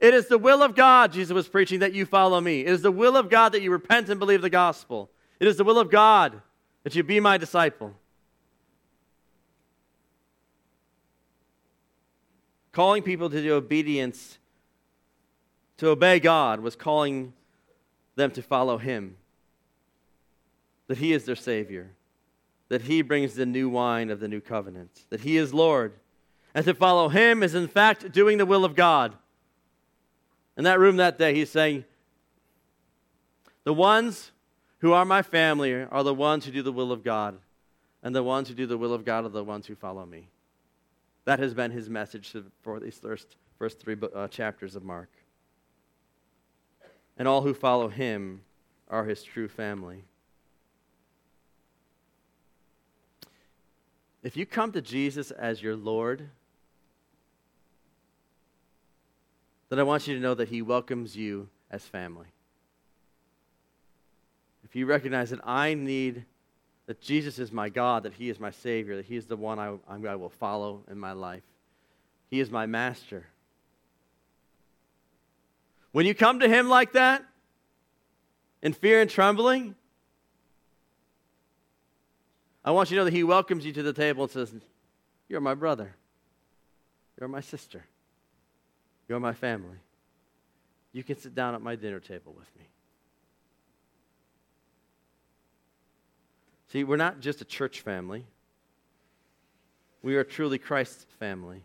It 0.00 0.14
is 0.14 0.28
the 0.28 0.38
will 0.38 0.62
of 0.62 0.74
God, 0.74 1.12
Jesus 1.12 1.34
was 1.34 1.48
preaching, 1.48 1.80
that 1.80 1.92
you 1.92 2.06
follow 2.06 2.40
me. 2.40 2.60
It 2.60 2.68
is 2.68 2.82
the 2.82 2.92
will 2.92 3.16
of 3.16 3.28
God 3.28 3.52
that 3.52 3.62
you 3.62 3.70
repent 3.70 4.08
and 4.08 4.20
believe 4.20 4.42
the 4.42 4.50
gospel. 4.50 5.10
It 5.40 5.48
is 5.48 5.56
the 5.56 5.64
will 5.64 5.78
of 5.78 5.90
God 5.90 6.40
that 6.84 6.94
you 6.94 7.02
be 7.02 7.20
my 7.20 7.36
disciple. 7.36 7.94
Calling 12.72 13.02
people 13.02 13.28
to 13.28 13.40
the 13.40 13.50
obedience 13.50 14.38
to 15.78 15.88
obey 15.88 16.20
God 16.20 16.60
was 16.60 16.76
calling 16.76 17.32
them 18.14 18.30
to 18.32 18.42
follow 18.42 18.78
Him. 18.78 19.16
That 20.86 20.98
He 20.98 21.12
is 21.12 21.24
their 21.24 21.36
Savior. 21.36 21.90
That 22.68 22.82
He 22.82 23.02
brings 23.02 23.34
the 23.34 23.46
new 23.46 23.68
wine 23.68 24.10
of 24.10 24.20
the 24.20 24.28
new 24.28 24.40
covenant. 24.40 25.06
That 25.10 25.22
He 25.22 25.36
is 25.36 25.52
Lord. 25.52 25.94
And 26.54 26.64
to 26.64 26.74
follow 26.74 27.08
Him 27.08 27.42
is, 27.42 27.54
in 27.54 27.68
fact, 27.68 28.12
doing 28.12 28.38
the 28.38 28.46
will 28.46 28.64
of 28.64 28.74
God. 28.74 29.14
In 30.56 30.64
that 30.64 30.80
room 30.80 30.96
that 30.96 31.18
day, 31.18 31.34
He's 31.34 31.50
saying, 31.50 31.84
The 33.64 33.74
ones 33.74 34.32
who 34.78 34.92
are 34.92 35.04
my 35.04 35.22
family 35.22 35.74
are 35.74 36.02
the 36.02 36.14
ones 36.14 36.44
who 36.44 36.52
do 36.52 36.62
the 36.62 36.72
will 36.72 36.92
of 36.92 37.04
God. 37.04 37.38
And 38.02 38.14
the 38.14 38.22
ones 38.22 38.48
who 38.48 38.54
do 38.54 38.66
the 38.66 38.78
will 38.78 38.94
of 38.94 39.04
God 39.04 39.24
are 39.24 39.30
the 39.30 39.44
ones 39.44 39.66
who 39.66 39.74
follow 39.74 40.06
me. 40.06 40.28
That 41.24 41.40
has 41.40 41.52
been 41.52 41.70
His 41.70 41.90
message 41.90 42.34
for 42.62 42.80
these 42.80 42.98
first, 42.98 43.36
first 43.58 43.80
three 43.80 43.96
uh, 44.14 44.28
chapters 44.28 44.76
of 44.76 44.84
Mark 44.84 45.10
and 47.18 47.26
all 47.26 47.42
who 47.42 47.52
follow 47.52 47.88
him 47.88 48.42
are 48.88 49.04
his 49.04 49.22
true 49.24 49.48
family. 49.48 50.04
If 54.22 54.36
you 54.36 54.46
come 54.46 54.72
to 54.72 54.80
Jesus 54.80 55.30
as 55.32 55.62
your 55.62 55.76
Lord, 55.76 56.30
then 59.68 59.78
I 59.78 59.82
want 59.82 60.06
you 60.06 60.14
to 60.14 60.20
know 60.20 60.34
that 60.34 60.48
he 60.48 60.62
welcomes 60.62 61.16
you 61.16 61.48
as 61.70 61.84
family. 61.84 62.26
if 64.64 64.74
you 64.76 64.86
recognize 64.86 65.30
that 65.30 65.40
I 65.46 65.74
need, 65.74 66.24
that 66.88 67.00
Jesus 67.02 67.38
is 67.38 67.52
my 67.52 67.68
God, 67.68 68.04
that 68.04 68.14
He 68.14 68.30
is 68.30 68.40
my 68.40 68.50
Savior, 68.50 68.96
that 68.96 69.04
He 69.04 69.16
is 69.16 69.26
the 69.26 69.36
one 69.36 69.58
I, 69.58 69.74
I 69.88 70.16
will 70.16 70.30
follow 70.30 70.84
in 70.90 70.98
my 70.98 71.12
life, 71.12 71.42
He 72.30 72.40
is 72.40 72.50
my 72.50 72.64
master. 72.64 73.26
When 75.92 76.06
you 76.06 76.14
come 76.14 76.40
to 76.40 76.48
Him 76.48 76.68
like 76.68 76.92
that, 76.92 77.24
in 78.62 78.72
fear 78.72 79.02
and 79.02 79.10
trembling, 79.10 79.74
I 82.64 82.70
want 82.70 82.90
you 82.90 82.96
to 82.96 83.00
know 83.00 83.04
that 83.04 83.14
He 83.14 83.24
welcomes 83.24 83.66
you 83.66 83.72
to 83.74 83.82
the 83.82 83.92
table 83.92 84.24
and 84.24 84.32
says, 84.32 84.54
You're 85.28 85.40
my 85.42 85.54
brother. 85.54 85.94
You're 87.20 87.28
my 87.28 87.40
sister. 87.40 87.84
You're 89.08 89.20
my 89.20 89.32
family. 89.32 89.78
You 90.92 91.02
can 91.02 91.18
sit 91.18 91.34
down 91.34 91.54
at 91.54 91.62
my 91.62 91.76
dinner 91.76 92.00
table 92.00 92.34
with 92.36 92.48
me. 92.58 92.66
See, 96.68 96.84
we're 96.84 96.96
not 96.96 97.20
just 97.20 97.40
a 97.40 97.46
church 97.46 97.80
family, 97.80 98.26
we 100.02 100.16
are 100.16 100.24
truly 100.24 100.58
Christ's 100.58 101.06
family. 101.18 101.62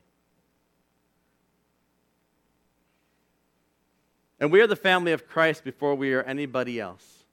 And 4.39 4.51
we 4.51 4.59
are 4.59 4.67
the 4.67 4.75
family 4.75 5.13
of 5.13 5.27
Christ 5.27 5.63
before 5.63 5.95
we 5.95 6.13
are 6.13 6.23
anybody 6.23 6.79
else. 6.79 7.23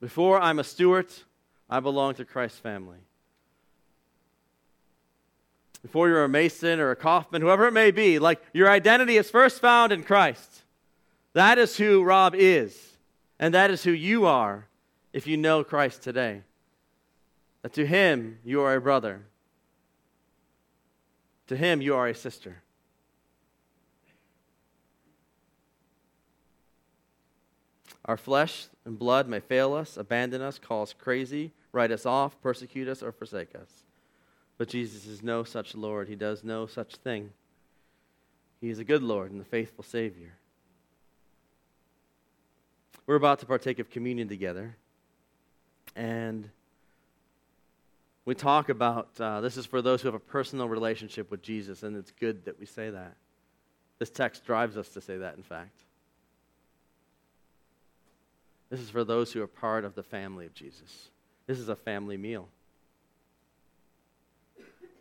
Before 0.00 0.40
I'm 0.40 0.58
a 0.58 0.64
Stewart, 0.64 1.24
I 1.68 1.80
belong 1.80 2.14
to 2.14 2.24
Christ's 2.24 2.58
family. 2.58 2.96
Before 5.82 6.08
you're 6.08 6.24
a 6.24 6.28
Mason 6.28 6.78
or 6.78 6.90
a 6.90 6.96
Kaufman, 6.96 7.42
whoever 7.42 7.66
it 7.66 7.72
may 7.72 7.90
be, 7.90 8.18
like 8.18 8.42
your 8.52 8.68
identity 8.68 9.16
is 9.16 9.30
first 9.30 9.60
found 9.60 9.92
in 9.92 10.02
Christ. 10.02 10.62
That 11.32 11.58
is 11.58 11.76
who 11.76 12.02
Rob 12.02 12.34
is, 12.34 12.96
and 13.38 13.54
that 13.54 13.70
is 13.70 13.82
who 13.84 13.92
you 13.92 14.26
are 14.26 14.66
if 15.12 15.26
you 15.26 15.36
know 15.36 15.64
Christ 15.64 16.02
today. 16.02 16.42
That 17.62 17.72
to 17.74 17.86
him 17.86 18.38
you 18.44 18.60
are 18.60 18.74
a 18.74 18.80
brother, 18.80 19.22
to 21.46 21.56
him 21.56 21.80
you 21.80 21.94
are 21.94 22.08
a 22.08 22.14
sister. 22.14 22.62
Our 28.04 28.16
flesh 28.16 28.66
and 28.84 28.98
blood 28.98 29.28
may 29.28 29.40
fail 29.40 29.72
us, 29.74 29.96
abandon 29.96 30.42
us, 30.42 30.58
call 30.58 30.82
us 30.82 30.92
crazy, 30.92 31.52
write 31.70 31.92
us 31.92 32.04
off, 32.04 32.40
persecute 32.42 32.88
us, 32.88 33.02
or 33.02 33.12
forsake 33.12 33.54
us. 33.54 33.68
But 34.60 34.68
Jesus 34.68 35.06
is 35.06 35.22
no 35.22 35.42
such 35.42 35.74
Lord. 35.74 36.06
He 36.06 36.16
does 36.16 36.44
no 36.44 36.66
such 36.66 36.96
thing. 36.96 37.30
He 38.60 38.68
is 38.68 38.78
a 38.78 38.84
good 38.84 39.02
Lord 39.02 39.30
and 39.30 39.40
a 39.40 39.44
faithful 39.44 39.82
Savior. 39.82 40.34
We're 43.06 43.14
about 43.14 43.38
to 43.38 43.46
partake 43.46 43.78
of 43.78 43.88
communion 43.88 44.28
together. 44.28 44.76
And 45.96 46.50
we 48.26 48.34
talk 48.34 48.68
about 48.68 49.18
uh, 49.18 49.40
this 49.40 49.56
is 49.56 49.64
for 49.64 49.80
those 49.80 50.02
who 50.02 50.08
have 50.08 50.14
a 50.14 50.18
personal 50.18 50.68
relationship 50.68 51.30
with 51.30 51.40
Jesus, 51.40 51.82
and 51.82 51.96
it's 51.96 52.10
good 52.10 52.44
that 52.44 52.60
we 52.60 52.66
say 52.66 52.90
that. 52.90 53.16
This 53.98 54.10
text 54.10 54.44
drives 54.44 54.76
us 54.76 54.90
to 54.90 55.00
say 55.00 55.16
that, 55.16 55.38
in 55.38 55.42
fact. 55.42 55.80
This 58.68 58.80
is 58.80 58.90
for 58.90 59.04
those 59.04 59.32
who 59.32 59.40
are 59.40 59.46
part 59.46 59.86
of 59.86 59.94
the 59.94 60.02
family 60.02 60.44
of 60.44 60.52
Jesus. 60.52 61.08
This 61.46 61.58
is 61.58 61.70
a 61.70 61.76
family 61.76 62.18
meal. 62.18 62.50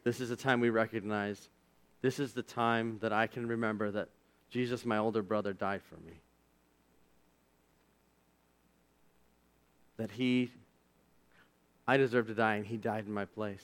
This 0.10 0.22
is 0.22 0.30
the 0.30 0.36
time 0.36 0.60
we 0.60 0.72
recognize 0.72 1.50
this 2.02 2.18
is 2.18 2.34
the 2.34 2.42
time 2.42 2.98
that 3.02 3.14
I 3.14 3.28
can 3.28 3.48
remember 3.48 3.92
that 3.92 4.10
Jesus, 4.50 4.84
my 4.84 4.98
older 4.98 5.22
brother, 5.22 5.54
died 5.54 5.84
for 5.84 5.98
me. 5.98 6.14
That 9.98 10.10
he 10.10 10.50
I 11.88 11.98
deserve 11.98 12.26
to 12.26 12.34
die, 12.34 12.56
and 12.56 12.66
he 12.66 12.76
died 12.76 13.06
in 13.06 13.14
my 13.14 13.26
place. 13.26 13.64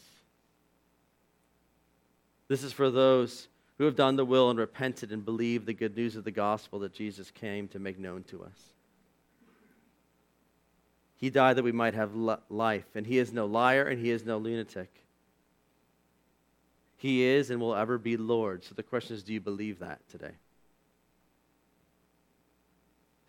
This 2.47 2.61
is 2.61 2.71
for 2.71 2.91
those 2.91 3.47
who 3.79 3.85
have 3.85 3.95
done 3.95 4.15
the 4.15 4.23
will 4.23 4.51
and 4.51 4.59
repented 4.59 5.11
and 5.11 5.25
believed 5.25 5.65
the 5.65 5.73
good 5.73 5.97
news 5.97 6.15
of 6.15 6.25
the 6.25 6.29
gospel 6.29 6.77
that 6.81 6.93
Jesus 6.93 7.31
came 7.31 7.67
to 7.69 7.79
make 7.79 7.97
known 7.97 8.21
to 8.25 8.43
us. 8.43 8.69
He 11.15 11.31
died 11.31 11.57
that 11.57 11.63
we 11.63 11.71
might 11.71 11.95
have 11.95 12.13
life, 12.51 12.85
and 12.93 13.07
he 13.07 13.17
is 13.17 13.33
no 13.33 13.47
liar 13.47 13.87
and 13.87 13.99
he 13.99 14.11
is 14.11 14.23
no 14.23 14.37
lunatic. 14.37 15.04
He 16.97 17.23
is 17.23 17.49
and 17.49 17.59
will 17.59 17.75
ever 17.75 17.97
be 17.97 18.17
Lord. 18.17 18.63
So 18.63 18.73
the 18.75 18.83
question 18.83 19.15
is 19.15 19.23
do 19.23 19.33
you 19.33 19.41
believe 19.41 19.79
that 19.79 19.99
today? 20.09 20.31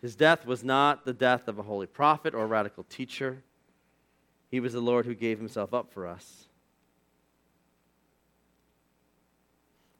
His 0.01 0.15
death 0.15 0.45
was 0.45 0.63
not 0.63 1.05
the 1.05 1.13
death 1.13 1.47
of 1.47 1.57
a 1.57 1.63
holy 1.63 1.87
prophet 1.87 2.33
or 2.33 2.43
a 2.43 2.47
radical 2.47 2.83
teacher. 2.83 3.43
He 4.49 4.59
was 4.59 4.73
the 4.73 4.79
Lord 4.79 5.05
who 5.05 5.15
gave 5.15 5.39
himself 5.39 5.73
up 5.73 5.91
for 5.91 6.07
us. 6.07 6.47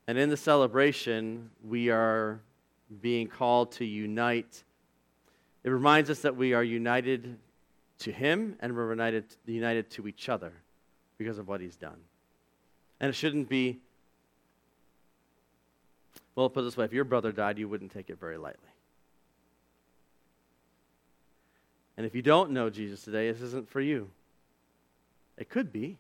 And 0.08 0.18
in 0.18 0.30
the 0.30 0.38
celebration, 0.38 1.50
we 1.64 1.90
are 1.90 2.40
being 3.02 3.28
called 3.28 3.74
to 3.74 3.86
unite. 3.86 4.64
It 5.64 5.70
reminds 5.70 6.10
us 6.10 6.20
that 6.22 6.36
we 6.36 6.54
are 6.54 6.64
united 6.64 7.38
to 8.00 8.12
Him 8.12 8.56
and 8.62 8.76
we're 8.76 8.90
united, 8.92 9.26
united 9.46 9.90
to 9.92 10.08
each 10.08 10.30
other 10.30 10.54
because 11.18 11.38
of 11.38 11.48
what 11.48 11.60
He's 11.60 11.76
done. 11.76 11.98
And 13.00 13.10
it 13.10 13.14
shouldn't 13.14 13.48
be, 13.48 13.80
well, 16.36 16.50
put 16.50 16.62
it 16.62 16.64
this 16.64 16.78
way 16.78 16.86
if 16.86 16.94
your 16.94 17.04
brother 17.04 17.32
died, 17.32 17.58
you 17.58 17.70
wouldn't 17.70 17.92
take 17.92 18.10
it 18.10 18.20
very 18.20 18.38
lightly. 18.38 18.70
And 21.96 22.06
if 22.06 22.14
you 22.14 22.22
don't 22.22 22.52
know 22.52 22.70
Jesus 22.70 23.04
today, 23.04 23.32
this 23.32 23.42
isn't 23.42 23.70
for 23.70 23.82
you. 23.82 24.10
It 25.38 25.50
could 25.50 25.72
be. 25.72 25.98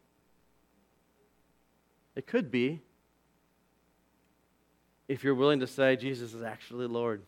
It 2.15 2.25
could 2.25 2.49
be 2.49 2.81
if 5.07 5.23
you're 5.23 5.35
willing 5.35 5.59
to 5.59 5.67
say 5.67 5.95
Jesus 5.95 6.33
is 6.33 6.41
actually 6.41 6.87
Lord. 6.87 7.21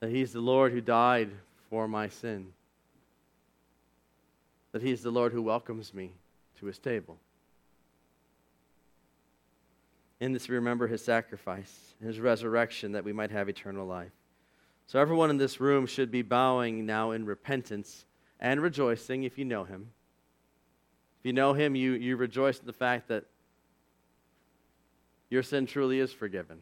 That 0.00 0.10
He's 0.10 0.32
the 0.32 0.40
Lord 0.40 0.72
who 0.72 0.80
died 0.80 1.30
for 1.70 1.88
my 1.88 2.08
sin. 2.08 2.48
That 4.72 4.82
He's 4.82 5.02
the 5.02 5.10
Lord 5.10 5.32
who 5.32 5.42
welcomes 5.42 5.94
me 5.94 6.12
His 6.66 6.78
table. 6.78 7.18
In 10.20 10.32
this, 10.32 10.48
we 10.48 10.54
remember 10.54 10.86
His 10.86 11.04
sacrifice, 11.04 11.94
His 12.02 12.20
resurrection, 12.20 12.92
that 12.92 13.04
we 13.04 13.12
might 13.12 13.30
have 13.30 13.48
eternal 13.48 13.86
life. 13.86 14.12
So, 14.86 14.98
everyone 14.98 15.30
in 15.30 15.38
this 15.38 15.60
room 15.60 15.86
should 15.86 16.10
be 16.10 16.22
bowing 16.22 16.86
now 16.86 17.10
in 17.10 17.24
repentance 17.24 18.04
and 18.40 18.60
rejoicing 18.60 19.24
if 19.24 19.38
you 19.38 19.44
know 19.44 19.64
him. 19.64 19.90
If 21.20 21.26
you 21.26 21.32
know 21.32 21.54
him, 21.54 21.74
you, 21.74 21.92
you 21.92 22.16
rejoice 22.16 22.58
in 22.58 22.66
the 22.66 22.72
fact 22.74 23.08
that 23.08 23.24
your 25.30 25.42
sin 25.42 25.66
truly 25.66 25.98
is 25.98 26.12
forgiven. 26.12 26.58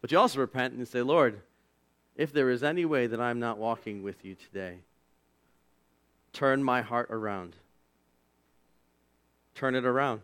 But 0.00 0.12
you 0.12 0.18
also 0.18 0.40
repent 0.40 0.74
and 0.74 0.86
say, 0.86 1.00
Lord, 1.02 1.40
if 2.16 2.32
there 2.32 2.50
is 2.50 2.62
any 2.62 2.84
way 2.84 3.06
that 3.06 3.20
I'm 3.20 3.40
not 3.40 3.58
walking 3.58 4.02
with 4.02 4.24
you 4.24 4.34
today, 4.34 4.80
turn 6.32 6.62
my 6.62 6.82
heart 6.82 7.08
around. 7.10 7.56
Turn 9.54 9.74
it 9.74 9.84
around. 9.84 10.20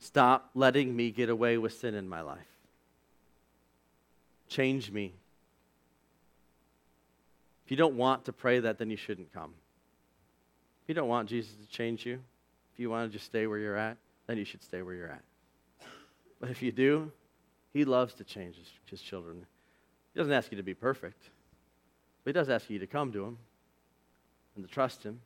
Stop 0.00 0.50
letting 0.54 0.94
me 0.94 1.10
get 1.10 1.28
away 1.28 1.58
with 1.58 1.72
sin 1.72 1.94
in 1.94 2.08
my 2.08 2.20
life. 2.20 2.38
Change 4.48 4.90
me. 4.90 5.12
If 7.64 7.70
you 7.70 7.76
don't 7.76 7.96
want 7.96 8.26
to 8.26 8.32
pray 8.32 8.60
that, 8.60 8.78
then 8.78 8.90
you 8.90 8.96
shouldn't 8.96 9.32
come. 9.32 9.52
If 10.84 10.88
you 10.88 10.94
don't 10.94 11.08
want 11.08 11.28
Jesus 11.28 11.52
to 11.54 11.66
change 11.68 12.06
you, 12.06 12.20
if 12.72 12.78
you 12.78 12.90
want 12.90 13.10
to 13.10 13.18
just 13.18 13.26
stay 13.26 13.46
where 13.46 13.58
you're 13.58 13.76
at, 13.76 13.96
then 14.26 14.38
you 14.38 14.44
should 14.44 14.62
stay 14.62 14.82
where 14.82 14.94
you're 14.94 15.10
at. 15.10 15.22
But 16.40 16.50
if 16.50 16.62
you 16.62 16.70
do, 16.70 17.10
He 17.72 17.84
loves 17.84 18.14
to 18.14 18.24
change 18.24 18.56
His, 18.56 18.68
his 18.86 19.00
children. 19.00 19.46
He 20.14 20.18
doesn't 20.18 20.32
ask 20.32 20.52
you 20.52 20.56
to 20.58 20.62
be 20.62 20.74
perfect, 20.74 21.20
but 22.22 22.30
He 22.30 22.32
does 22.32 22.48
ask 22.48 22.70
you 22.70 22.78
to 22.78 22.86
come 22.86 23.12
to 23.12 23.24
Him 23.24 23.38
and 24.56 24.66
to 24.66 24.70
trust 24.70 25.04
Him 25.04 25.20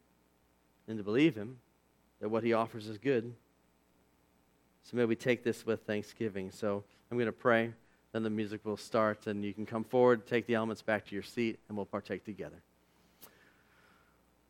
and 0.87 0.99
to 0.99 1.05
believe 1.05 1.35
Him 1.35 1.59
that 2.21 2.29
what 2.29 2.45
He 2.45 2.53
offers 2.53 2.87
is 2.87 2.99
good. 2.99 3.33
So 4.83 4.97
may 4.97 5.05
we 5.05 5.17
take 5.17 5.45
this 5.45 5.65
with 5.65 5.83
thanksgiving. 5.83 6.51
So 6.51 6.85
I'm 7.11 7.17
going 7.17 7.27
to 7.27 7.33
pray. 7.33 7.73
Then 8.13 8.23
the 8.25 8.31
music 8.31 8.65
will 8.65 8.77
start, 8.77 9.29
and 9.29 9.45
you 9.45 9.55
can 9.55 9.67
come 9.67 9.85
forward, 9.85 10.27
take 10.27 10.47
the 10.47 10.55
elements 10.55 10.83
back 10.83 11.07
to 11.07 11.15
your 11.15 11.23
seat, 11.23 11.61
and 11.69 11.77
we'll 11.77 11.87
partake 11.87 12.25
together. 12.25 12.61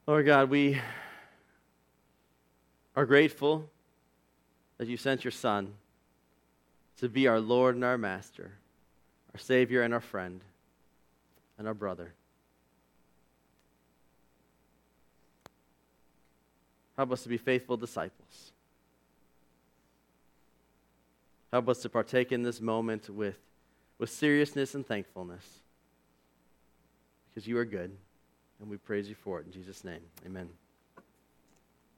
Lord 0.07 0.25
God, 0.25 0.49
we 0.49 0.81
are 2.97 3.05
grateful 3.05 3.69
that 4.79 4.89
you 4.89 4.97
sent 4.97 5.25
your 5.25 5.31
Son 5.31 5.75
to 6.99 7.09
be 7.09 7.27
our 7.29 7.39
Lord 7.39 7.75
and 7.75 7.85
our 7.85 7.99
Master, 7.99 8.53
our 9.35 9.39
Savior 9.39 9.83
and 9.83 9.93
our 9.93 10.01
friend, 10.01 10.41
and 11.59 11.69
our 11.69 11.75
brother. 11.75 12.15
Help 17.01 17.13
us 17.13 17.23
to 17.23 17.31
be 17.31 17.39
faithful 17.39 17.79
disciples. 17.79 18.53
Help 21.51 21.67
us 21.71 21.79
to 21.79 21.89
partake 21.89 22.31
in 22.31 22.43
this 22.43 22.61
moment 22.61 23.09
with, 23.09 23.39
with 23.97 24.11
seriousness 24.11 24.75
and 24.75 24.87
thankfulness 24.87 25.61
because 27.31 27.49
you 27.49 27.57
are 27.57 27.65
good, 27.65 27.97
and 28.61 28.69
we 28.69 28.77
praise 28.77 29.09
you 29.09 29.15
for 29.15 29.41
it. 29.41 29.47
In 29.47 29.53
Jesus' 29.53 29.83
name, 29.83 30.03
amen. 30.27 30.51